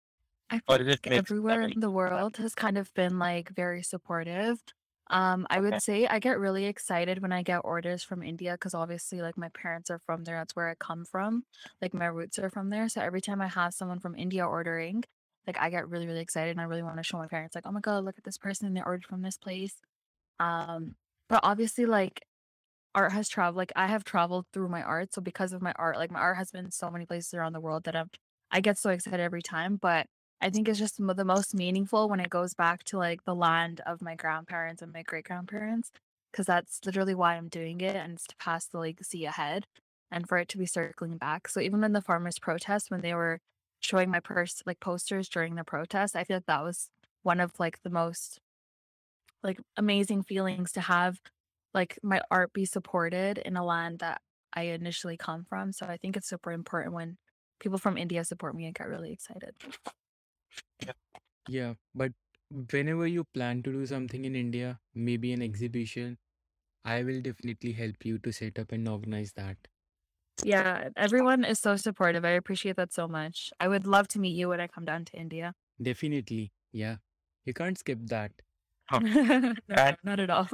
I 0.49 0.61
Or 0.69 0.79
is 0.81 0.87
it 0.87 1.05
mixed? 1.05 1.35
I 1.49 1.57
everywhere 1.57 1.61
mean, 1.61 1.75
in 1.75 1.81
the 1.81 1.91
world 1.91 2.37
has 2.37 2.55
kind 2.55 2.77
of 2.77 2.93
been 2.95 3.19
like 3.19 3.49
very 3.51 3.83
supportive. 3.83 4.63
Um, 5.09 5.47
I 5.49 5.59
okay. 5.59 5.61
would 5.61 5.81
say 5.81 6.07
I 6.07 6.19
get 6.19 6.39
really 6.39 6.65
excited 6.65 7.21
when 7.21 7.31
I 7.33 7.43
get 7.43 7.61
orders 7.65 8.03
from 8.03 8.23
India 8.23 8.53
because 8.53 8.73
obviously, 8.75 9.21
like, 9.21 9.37
my 9.37 9.49
parents 9.49 9.89
are 9.91 9.99
from 9.99 10.25
there. 10.25 10.37
That's 10.37 10.55
where 10.55 10.69
I 10.69 10.75
come 10.75 11.05
from. 11.05 11.45
Like, 11.81 11.93
my 11.95 12.07
roots 12.07 12.39
are 12.39 12.49
from 12.51 12.69
there. 12.71 12.89
So 12.89 13.01
every 13.01 13.21
time 13.21 13.41
I 13.41 13.47
have 13.47 13.73
someone 13.75 13.99
from 13.99 14.15
India 14.15 14.45
ordering, 14.47 15.03
like, 15.47 15.57
I 15.59 15.69
get 15.69 15.89
really, 15.89 16.07
really 16.07 16.21
excited 16.21 16.51
and 16.51 16.61
I 16.61 16.65
really 16.65 16.83
want 16.83 16.97
to 16.97 17.03
show 17.03 17.17
my 17.17 17.27
parents, 17.27 17.55
like, 17.55 17.65
oh 17.67 17.71
my 17.71 17.79
God, 17.81 18.05
look 18.05 18.17
at 18.17 18.23
this 18.23 18.37
person. 18.37 18.73
They 18.73 18.81
ordered 18.81 19.05
from 19.05 19.21
this 19.21 19.37
place. 19.37 19.75
Um, 20.39 20.95
but 21.27 21.41
obviously, 21.43 21.85
like, 21.85 22.23
art 22.95 23.11
has 23.11 23.29
traveled 23.29 23.57
like 23.57 23.71
I 23.75 23.87
have 23.87 24.03
traveled 24.03 24.45
through 24.53 24.69
my 24.69 24.81
art. 24.81 25.13
So 25.13 25.21
because 25.21 25.53
of 25.53 25.61
my 25.61 25.73
art, 25.77 25.97
like 25.97 26.11
my 26.11 26.19
art 26.19 26.37
has 26.37 26.51
been 26.51 26.71
so 26.71 26.89
many 26.89 27.05
places 27.05 27.33
around 27.33 27.53
the 27.53 27.59
world 27.59 27.83
that 27.85 27.95
I'm 27.95 28.09
I 28.51 28.61
get 28.61 28.77
so 28.77 28.89
excited 28.89 29.19
every 29.19 29.41
time. 29.41 29.77
But 29.77 30.07
I 30.41 30.49
think 30.49 30.67
it's 30.67 30.79
just 30.79 30.97
the 30.97 31.25
most 31.25 31.53
meaningful 31.53 32.09
when 32.09 32.19
it 32.19 32.29
goes 32.29 32.53
back 32.53 32.83
to 32.85 32.97
like 32.97 33.25
the 33.25 33.35
land 33.35 33.81
of 33.85 34.01
my 34.01 34.15
grandparents 34.15 34.81
and 34.81 34.93
my 34.93 35.03
great 35.03 35.25
grandparents. 35.25 35.91
Cause 36.31 36.45
that's 36.45 36.79
literally 36.85 37.15
why 37.15 37.35
I'm 37.35 37.49
doing 37.49 37.81
it 37.81 37.95
and 37.95 38.13
it's 38.13 38.27
to 38.27 38.35
pass 38.37 38.67
the 38.67 38.77
legacy 38.77 39.25
ahead 39.25 39.65
and 40.11 40.27
for 40.29 40.37
it 40.37 40.47
to 40.49 40.59
be 40.59 40.65
circling 40.67 41.17
back. 41.17 41.47
So 41.47 41.59
even 41.59 41.83
in 41.83 41.93
the 41.93 42.01
farmers 42.01 42.37
protest 42.39 42.91
when 42.91 43.01
they 43.01 43.15
were 43.15 43.39
showing 43.79 44.09
my 44.11 44.19
purse 44.19 44.61
like 44.65 44.79
posters 44.79 45.29
during 45.29 45.55
the 45.55 45.63
protest, 45.63 46.15
I 46.15 46.23
feel 46.23 46.37
like 46.37 46.45
that 46.47 46.63
was 46.63 46.89
one 47.23 47.39
of 47.39 47.59
like 47.59 47.81
the 47.83 47.89
most 47.89 48.39
like 49.43 49.59
amazing 49.77 50.23
feelings 50.23 50.71
to 50.73 50.81
have 50.81 51.19
like 51.73 51.97
my 52.03 52.21
art 52.31 52.51
be 52.53 52.65
supported 52.65 53.37
in 53.37 53.55
a 53.55 53.63
land 53.63 53.99
that 53.99 54.21
I 54.53 54.63
initially 54.63 55.17
come 55.17 55.45
from. 55.45 55.71
So 55.71 55.85
I 55.85 55.97
think 55.97 56.17
it's 56.17 56.27
super 56.27 56.51
important 56.51 56.93
when 56.93 57.17
people 57.59 57.77
from 57.77 57.97
India 57.97 58.23
support 58.25 58.55
me. 58.55 58.67
I 58.67 58.71
get 58.71 58.87
really 58.87 59.11
excited. 59.11 59.55
Yeah, 61.47 61.73
but 61.93 62.13
whenever 62.49 63.05
you 63.07 63.25
plan 63.33 63.61
to 63.63 63.71
do 63.73 63.85
something 63.85 64.23
in 64.25 64.35
India, 64.35 64.79
maybe 64.93 65.33
an 65.33 65.41
exhibition, 65.41 66.17
I 66.85 67.03
will 67.03 67.21
definitely 67.21 67.73
help 67.73 68.05
you 68.05 68.19
to 68.19 68.33
set 68.33 68.59
up 68.59 68.71
and 68.73 68.87
organize 68.89 69.33
that. 69.33 69.57
Yeah, 70.43 70.89
everyone 70.95 71.43
is 71.43 71.59
so 71.59 71.75
supportive. 71.75 72.25
I 72.25 72.31
appreciate 72.31 72.75
that 72.77 72.93
so 72.93 73.07
much. 73.07 73.51
I 73.59 73.67
would 73.67 73.85
love 73.85 74.07
to 74.09 74.19
meet 74.19 74.35
you 74.35 74.49
when 74.49 74.61
I 74.61 74.67
come 74.67 74.85
down 74.85 75.05
to 75.05 75.17
India. 75.17 75.53
Definitely. 75.81 76.51
Yeah. 76.71 76.97
You 77.45 77.53
can't 77.53 77.77
skip 77.77 77.99
that. 78.05 78.31
No, 79.01 79.53
and 79.69 79.97
not 80.03 80.19
at 80.19 80.29
all. 80.31 80.47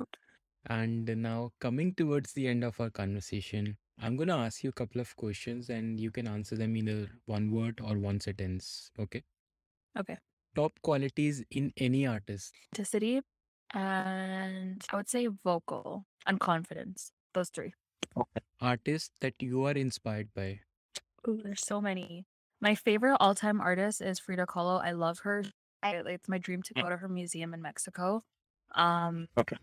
And 0.66 1.06
now, 1.18 1.52
coming 1.62 1.94
towards 1.94 2.34
the 2.34 2.48
end 2.48 2.64
of 2.64 2.80
our 2.82 2.90
conversation, 2.90 3.78
I'm 4.02 4.18
going 4.18 4.28
to 4.28 4.36
ask 4.36 4.64
you 4.64 4.72
a 4.72 4.74
couple 4.74 5.00
of 5.00 5.16
questions 5.16 5.70
and 5.70 6.00
you 6.00 6.12
can 6.12 6.28
answer 6.28 6.56
them 6.56 6.76
either 6.76 7.08
one 7.28 7.52
word 7.52 7.80
or 7.82 7.98
one 7.98 8.20
sentence. 8.20 8.92
Okay. 9.00 9.24
Okay. 9.98 10.18
Top 10.56 10.74
qualities 10.82 11.44
in 11.52 11.72
any 11.78 12.06
artist. 12.06 12.54
Authenticity 12.74 13.22
and 13.74 14.84
I 14.92 14.96
would 14.96 15.10
say 15.10 15.28
vocal 15.44 16.06
and 16.26 16.40
confidence. 16.40 17.12
Those 17.34 17.50
three. 17.50 17.74
Okay. 18.16 18.42
Artist 18.60 19.14
that 19.22 19.36
you 19.42 19.64
are 19.66 19.72
inspired 19.74 20.34
by. 20.34 20.62
Ooh, 21.28 21.42
there's 21.44 21.66
so 21.66 21.82
many. 21.82 22.26
My 22.62 22.76
favorite 22.76 23.18
all-time 23.20 23.60
artist 23.62 24.02
is 24.02 24.20
Frida 24.20 24.46
Kahlo. 24.46 24.82
I 24.84 24.92
love 24.92 25.20
her. 25.20 25.44
I, 25.84 25.96
it's 25.96 26.30
my 26.30 26.38
dream 26.38 26.62
to 26.64 26.74
Mm, 26.76 26.84
go 26.84 26.90
to 26.90 26.98
her 26.98 27.10
museum 27.10 27.54
in 27.54 27.62
Mexico. 27.62 28.24
Um, 28.74 29.28
Okay. 29.38 29.58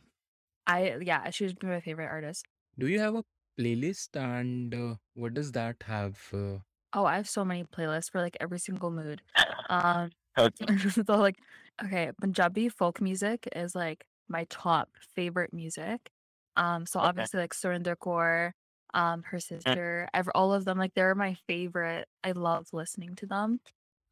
I 0.66 0.96
yeah, 0.96 1.30
she 1.30 1.52
be 1.52 1.66
my 1.66 1.80
favorite 1.80 2.06
artist. 2.08 2.46
Do 2.78 2.86
you 2.86 3.00
have 3.00 3.14
a 3.14 3.24
playlist 3.58 4.14
and 4.14 4.74
uh, 4.74 4.96
what 5.14 5.32
does 5.32 5.52
that 5.52 5.82
have? 5.84 6.28
Uh, 6.34 6.58
Oh, 6.92 7.04
I 7.04 7.16
have 7.16 7.28
so 7.28 7.44
many 7.44 7.64
playlists 7.64 8.10
for 8.10 8.20
like 8.20 8.36
every 8.40 8.58
single 8.58 8.90
mood. 8.90 9.22
Um, 9.70 10.10
Okay. 10.38 10.66
so 10.90 11.02
like, 11.16 11.36
okay, 11.82 12.12
Punjabi 12.20 12.68
folk 12.68 13.00
music 13.00 13.48
is 13.56 13.74
like 13.74 14.04
my 14.28 14.44
top 14.50 14.90
favorite 15.14 15.52
music. 15.52 16.10
Um, 16.56 16.86
so 16.86 17.00
Okay. 17.02 17.26
obviously 17.26 17.40
like 17.40 17.54
Surinder 17.54 17.96
Kaur, 17.96 18.52
um, 18.94 19.22
her 19.24 19.40
Mm, 19.66 19.76
sister, 19.78 20.08
ever 20.14 20.30
all 20.36 20.52
of 20.54 20.64
them, 20.64 20.78
like 20.78 20.94
they're 20.94 21.14
my 21.14 21.34
favorite. 21.48 22.08
I 22.24 22.32
love 22.32 22.68
listening 22.72 23.16
to 23.16 23.26
them. 23.26 23.60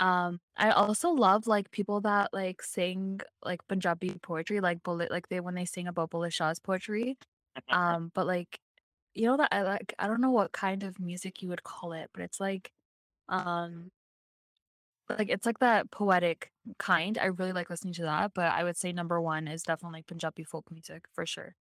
Um, 0.00 0.40
I 0.56 0.70
also 0.70 1.10
love 1.10 1.46
like 1.46 1.70
people 1.72 2.00
that 2.02 2.32
like 2.32 2.62
sing 2.62 3.20
like 3.44 3.66
Punjabi 3.68 4.18
poetry, 4.22 4.60
like 4.60 4.82
Bulleh, 4.82 5.10
like 5.10 5.28
they 5.28 5.40
when 5.40 5.54
they 5.54 5.66
sing 5.66 5.86
about 5.88 6.10
Bulleh 6.10 6.32
Shah's 6.32 6.58
poetry. 6.58 7.18
mhm, 7.56 7.72
Um, 7.72 8.10
but 8.14 8.26
like 8.26 8.60
you 9.14 9.26
know 9.26 9.36
that 9.38 9.50
I 9.52 9.62
like 9.62 9.94
I 9.98 10.08
don't 10.08 10.20
know 10.22 10.30
what 10.32 10.52
kind 10.52 10.82
of 10.84 11.00
music 11.00 11.42
you 11.42 11.48
would 11.50 11.64
call 11.64 11.92
it, 11.94 12.10
but 12.14 12.22
it's 12.24 12.40
like 12.40 12.72
um 13.30 13.92
like 15.08 15.28
it's 15.28 15.46
like 15.46 15.58
that 15.58 15.90
poetic 15.90 16.52
kind. 16.78 17.18
I 17.18 17.26
really 17.26 17.52
like 17.52 17.70
listening 17.70 17.94
to 17.94 18.02
that, 18.02 18.32
but 18.34 18.52
I 18.52 18.64
would 18.64 18.76
say 18.76 18.92
number 18.92 19.20
one 19.20 19.48
is 19.48 19.62
definitely 19.62 20.02
Punjabi 20.02 20.44
folk 20.44 20.70
music 20.70 21.06
for 21.12 21.26
sure. 21.26 21.56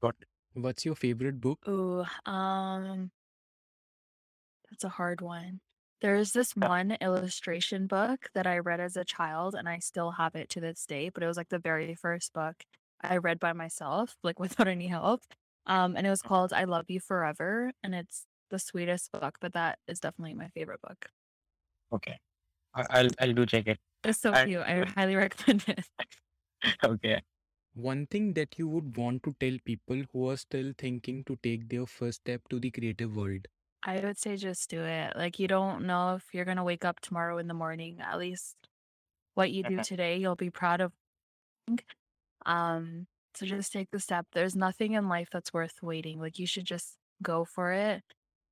Got 0.00 0.16
it. 0.22 0.28
what's 0.54 0.86
your 0.86 0.94
favorite 0.94 1.38
book? 1.38 1.68
Ooh, 1.68 2.04
um, 2.24 3.10
that's 4.70 4.84
a 4.84 4.88
hard 4.88 5.20
one. 5.20 5.60
There's 6.00 6.32
this 6.32 6.54
Yeah. 6.60 6.68
one 6.68 6.92
illustration 7.00 7.86
book 7.86 8.28
that 8.34 8.46
I 8.46 8.58
read 8.58 8.80
as 8.80 8.96
a 8.96 9.04
child, 9.04 9.54
and 9.54 9.68
I 9.68 9.78
still 9.78 10.12
have 10.12 10.34
it 10.34 10.48
to 10.50 10.60
this 10.60 10.84
day, 10.86 11.08
but 11.08 11.22
it 11.22 11.26
was 11.26 11.36
like 11.36 11.48
the 11.48 11.58
very 11.58 11.94
first 11.94 12.32
book 12.32 12.64
I 13.00 13.16
read 13.18 13.40
by 13.40 13.52
myself, 13.52 14.16
like 14.22 14.38
without 14.64 14.68
any 14.68 14.88
help. 14.88 15.22
Um, 15.66 15.96
and 15.96 16.06
it 16.06 16.10
was 16.10 16.22
called 16.22 16.52
I 16.52 16.64
Love 16.64 16.86
You 16.90 17.00
Forever, 17.00 17.72
and 17.82 17.94
it's 17.94 18.26
the 18.50 18.58
sweetest 18.58 19.10
book, 19.12 19.38
but 19.40 19.52
that 19.54 19.78
is 19.88 20.00
definitely 20.00 20.34
my 20.34 20.48
favorite 20.48 20.80
book. 20.82 21.06
Okay. 21.92 22.18
I- 22.74 22.86
I'll 22.90 23.08
I'll 23.20 23.34
do 23.34 23.46
check 23.46 23.66
it. 23.68 23.80
It's 24.04 24.20
so 24.20 24.32
And 24.34 24.50
cute. 24.50 24.62
I 24.62 24.84
highly 24.96 25.16
recommend 25.16 25.64
it. 25.68 25.84
okay. 26.84 27.22
One 27.76 28.08
thing 28.08 28.34
that 28.34 28.58
you 28.58 28.66
would 28.66 28.96
want 28.96 29.22
to 29.22 29.36
tell 29.38 29.56
people 29.64 30.02
who 30.12 30.28
are 30.30 30.36
still 30.36 30.72
thinking 30.76 31.22
to 31.26 31.36
take 31.36 31.68
their 31.68 31.86
first 31.86 32.22
step 32.22 32.48
to 32.48 32.58
the 32.58 32.72
creative 32.72 33.14
world. 33.14 33.46
I 33.82 34.00
would 34.00 34.18
say 34.18 34.36
just 34.36 34.68
do 34.70 34.82
it. 34.84 35.16
Like 35.16 35.38
you 35.38 35.48
don't 35.48 35.86
know 35.86 36.16
if 36.16 36.34
you're 36.34 36.44
gonna 36.44 36.64
wake 36.64 36.84
up 36.84 37.00
tomorrow 37.00 37.38
in 37.38 37.46
the 37.48 37.54
morning. 37.54 38.00
At 38.00 38.18
least 38.18 38.56
what 39.34 39.52
you 39.52 39.64
do 39.64 39.80
today, 39.80 40.18
you'll 40.18 40.36
be 40.36 40.50
proud 40.50 40.80
of. 40.80 40.92
Um, 42.44 43.06
so 43.34 43.46
just 43.46 43.72
take 43.72 43.90
the 43.90 44.00
step. 44.00 44.26
There's 44.32 44.56
nothing 44.56 44.92
in 44.92 45.08
life 45.08 45.28
that's 45.32 45.52
worth 45.52 45.82
waiting. 45.82 46.20
Like 46.20 46.38
you 46.38 46.46
should 46.46 46.64
just 46.64 46.98
go 47.22 47.44
for 47.44 47.72
it. 47.72 48.02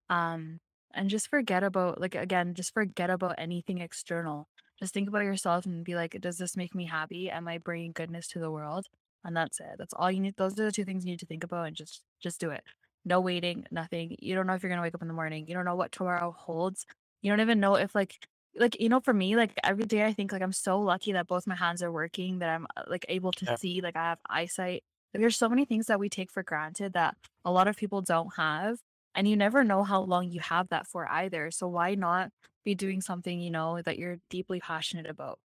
Um, 0.09 0.61
and 0.93 1.11
just 1.11 1.29
forget 1.29 1.63
about 1.65 2.01
like 2.01 2.15
again, 2.15 2.55
just 2.55 2.73
forget 2.75 3.11
about 3.11 3.37
anything 3.39 3.79
external. 3.79 4.49
Just 4.81 4.95
think 4.95 5.09
about 5.09 5.25
yourself 5.25 5.67
and 5.67 5.85
be 5.85 5.95
like, 5.95 6.17
does 6.21 6.39
this 6.39 6.57
make 6.57 6.75
me 6.75 6.87
happy? 6.87 7.31
Am 7.31 7.49
I 7.49 7.59
bringing 7.59 7.93
goodness 7.93 8.29
to 8.29 8.39
the 8.41 8.51
world? 8.51 8.87
And 9.25 9.37
that's 9.37 9.61
it. 9.61 9.77
That's 9.79 9.95
all 9.95 10.11
you 10.11 10.21
need. 10.21 10.37
Those 10.37 10.59
are 10.61 10.65
the 10.67 10.73
two 10.73 10.85
things 10.85 11.05
you 11.05 11.13
need 11.13 11.21
to 11.21 11.27
think 11.27 11.45
about 11.45 11.67
and 11.67 11.77
just 11.77 12.03
just 12.21 12.41
do 12.41 12.51
it. 12.51 12.63
No 13.05 13.21
waiting, 13.21 13.67
nothing. 13.71 14.17
You 14.21 14.35
don't 14.35 14.47
know 14.47 14.55
if 14.55 14.63
you're 14.63 14.71
gonna 14.71 14.83
wake 14.83 14.95
up 14.95 15.03
in 15.03 15.09
the 15.09 15.15
morning. 15.15 15.47
You 15.49 15.55
don't 15.55 15.65
know 15.65 15.77
what 15.77 15.93
tomorrow 15.93 16.33
holds. 16.33 16.87
You 17.23 17.31
don't 17.33 17.41
even 17.41 17.61
know 17.61 17.77
if 17.77 17.95
like 17.95 18.27
like 18.57 18.81
you 18.81 18.89
know 18.89 19.01
for 19.01 19.15
me 19.15 19.37
like 19.37 19.53
every 19.65 19.85
day 19.85 20.05
I 20.07 20.13
think 20.13 20.33
like 20.33 20.43
I'm 20.43 20.53
so 20.53 20.81
lucky 20.81 21.13
that 21.13 21.27
both 21.27 21.47
my 21.47 21.57
hands 21.57 21.83
are 21.83 21.91
working 21.93 22.39
that 22.41 22.51
I'm 22.51 22.67
uh, 22.77 22.85
like 22.87 23.05
able 23.09 23.33
to 23.33 23.47
Yeah. 23.47 23.57
see 23.57 23.81
like 23.81 23.97
I 23.97 24.05
have 24.11 24.19
eyesight. 24.29 24.85
Like, 25.15 25.21
there's 25.23 25.37
so 25.37 25.49
many 25.49 25.65
things 25.65 25.87
that 25.87 25.99
we 26.01 26.09
take 26.09 26.31
for 26.31 26.43
granted 26.43 26.93
that 26.95 27.17
a 27.45 27.53
lot 27.53 27.69
of 27.69 27.77
people 27.77 28.03
don't 28.03 28.35
have 28.37 28.79
and 29.15 29.29
you 29.29 29.37
never 29.37 29.65
know 29.65 29.85
how 29.85 30.01
long 30.03 30.29
you 30.31 30.41
have 30.41 30.69
that 30.69 30.87
for 30.87 31.09
either. 31.11 31.51
So 31.51 31.69
why 31.69 31.95
not 31.95 32.31
be 32.65 32.75
doing 32.75 33.01
something 33.01 33.41
you 33.41 33.51
know 33.51 33.81
that 33.83 33.99
you're 33.99 34.19
deeply 34.31 34.61
passionate 34.61 35.07
about? 35.07 35.39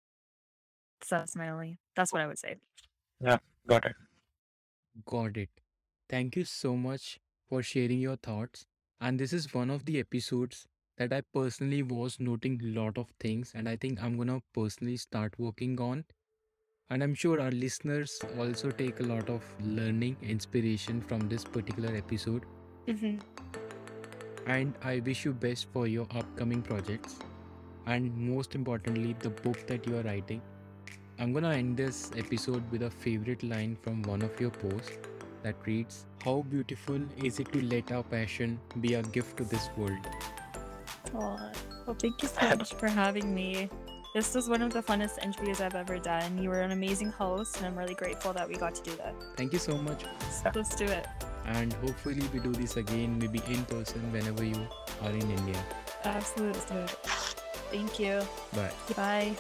So 1.03 1.17
that's 1.17 1.35
my 1.35 1.49
only 1.49 1.79
that's 1.95 2.11
what 2.13 2.21
I 2.21 2.27
would 2.27 2.39
say. 2.39 2.57
Got 3.67 3.85
it. 3.85 3.95
Got 5.05 5.37
it. 5.37 5.49
Thank 6.09 6.35
you 6.35 6.45
so 6.45 6.75
much 6.77 7.19
for 7.47 7.61
sharing 7.61 7.99
your 7.99 8.15
thoughts. 8.17 8.65
And 9.01 9.19
this 9.19 9.33
is 9.33 9.53
one 9.53 9.69
of 9.69 9.85
the 9.85 9.99
episodes 9.99 10.67
that 10.97 11.13
I 11.13 11.21
personally 11.33 11.83
was 11.83 12.19
noting 12.19 12.61
a 12.63 12.67
lot 12.79 12.97
of 12.97 13.09
things, 13.19 13.51
and 13.55 13.67
I 13.69 13.75
think 13.77 14.01
I'm 14.01 14.17
gonna 14.17 14.41
personally 14.53 14.97
start 14.97 15.37
working 15.39 15.79
on. 15.81 16.05
And 16.89 17.03
I'm 17.03 17.15
sure 17.15 17.41
our 17.41 17.51
listeners 17.51 18.19
also 18.37 18.71
take 18.71 18.99
a 18.99 19.03
lot 19.03 19.29
of 19.29 19.43
learning 19.61 20.17
inspiration 20.21 21.01
from 21.01 21.29
this 21.29 21.43
particular 21.45 21.95
episode. 21.95 22.45
Mm-hmm. 22.87 23.17
And 24.47 24.73
I 24.83 24.99
wish 24.99 25.25
you 25.25 25.33
best 25.33 25.67
for 25.71 25.87
your 25.87 26.07
upcoming 26.11 26.61
projects. 26.61 27.19
And 27.85 28.15
most 28.17 28.55
importantly, 28.55 29.15
the 29.19 29.29
book 29.29 29.65
that 29.67 29.87
you 29.87 29.97
are 29.97 30.03
writing. 30.03 30.41
I'm 31.21 31.33
gonna 31.33 31.51
end 31.51 31.75
this 31.75 32.11
episode 32.15 32.63
with 32.71 32.83
a 32.83 32.89
favorite 32.89 33.43
line 33.43 33.75
from 33.81 34.03
one 34.03 34.21
of 34.21 34.39
your 34.39 34.51
posts 34.51 34.99
that 35.43 35.55
reads 35.65 36.05
How 36.23 36.45
beautiful 36.49 37.01
is 37.21 37.41
it 37.41 37.51
to 37.51 37.61
let 37.61 37.91
our 37.91 38.03
passion 38.03 38.57
be 38.79 38.93
a 38.93 39.03
gift 39.03 39.35
to 39.37 39.43
this 39.43 39.69
world? 39.75 40.07
Oh, 41.13 41.51
well, 41.85 41.97
thank 41.99 42.21
you 42.21 42.29
so 42.29 42.55
much 42.55 42.73
for 42.73 42.87
having 42.87 43.35
me. 43.35 43.69
This 44.15 44.33
was 44.33 44.47
one 44.47 44.61
of 44.61 44.71
the 44.71 44.81
funnest 44.81 45.21
interviews 45.21 45.59
I've 45.59 45.75
ever 45.75 45.99
done. 45.99 46.41
You 46.41 46.51
were 46.51 46.61
an 46.61 46.71
amazing 46.71 47.11
host, 47.11 47.57
and 47.57 47.65
I'm 47.65 47.77
really 47.77 47.95
grateful 47.95 48.31
that 48.31 48.47
we 48.47 48.55
got 48.55 48.73
to 48.75 48.81
do 48.81 48.95
that. 48.95 49.13
Thank 49.35 49.51
you 49.51 49.59
so 49.59 49.77
much. 49.77 50.03
Yeah. 50.45 50.53
Let's 50.55 50.73
do 50.73 50.85
it. 50.85 51.05
And 51.45 51.73
hopefully, 51.73 52.23
we 52.31 52.39
do 52.39 52.53
this 52.53 52.77
again, 52.77 53.19
maybe 53.19 53.41
in 53.47 53.65
person 53.65 54.09
whenever 54.13 54.45
you 54.45 54.67
are 55.01 55.11
in 55.11 55.29
India. 55.29 55.65
Absolutely. 56.05 56.53
Let's 56.53 56.65
do 56.65 56.77
it. 56.77 56.89
Thank 57.71 57.99
you. 57.99 58.21
Bye. 58.53 58.71
Bye. 58.95 59.35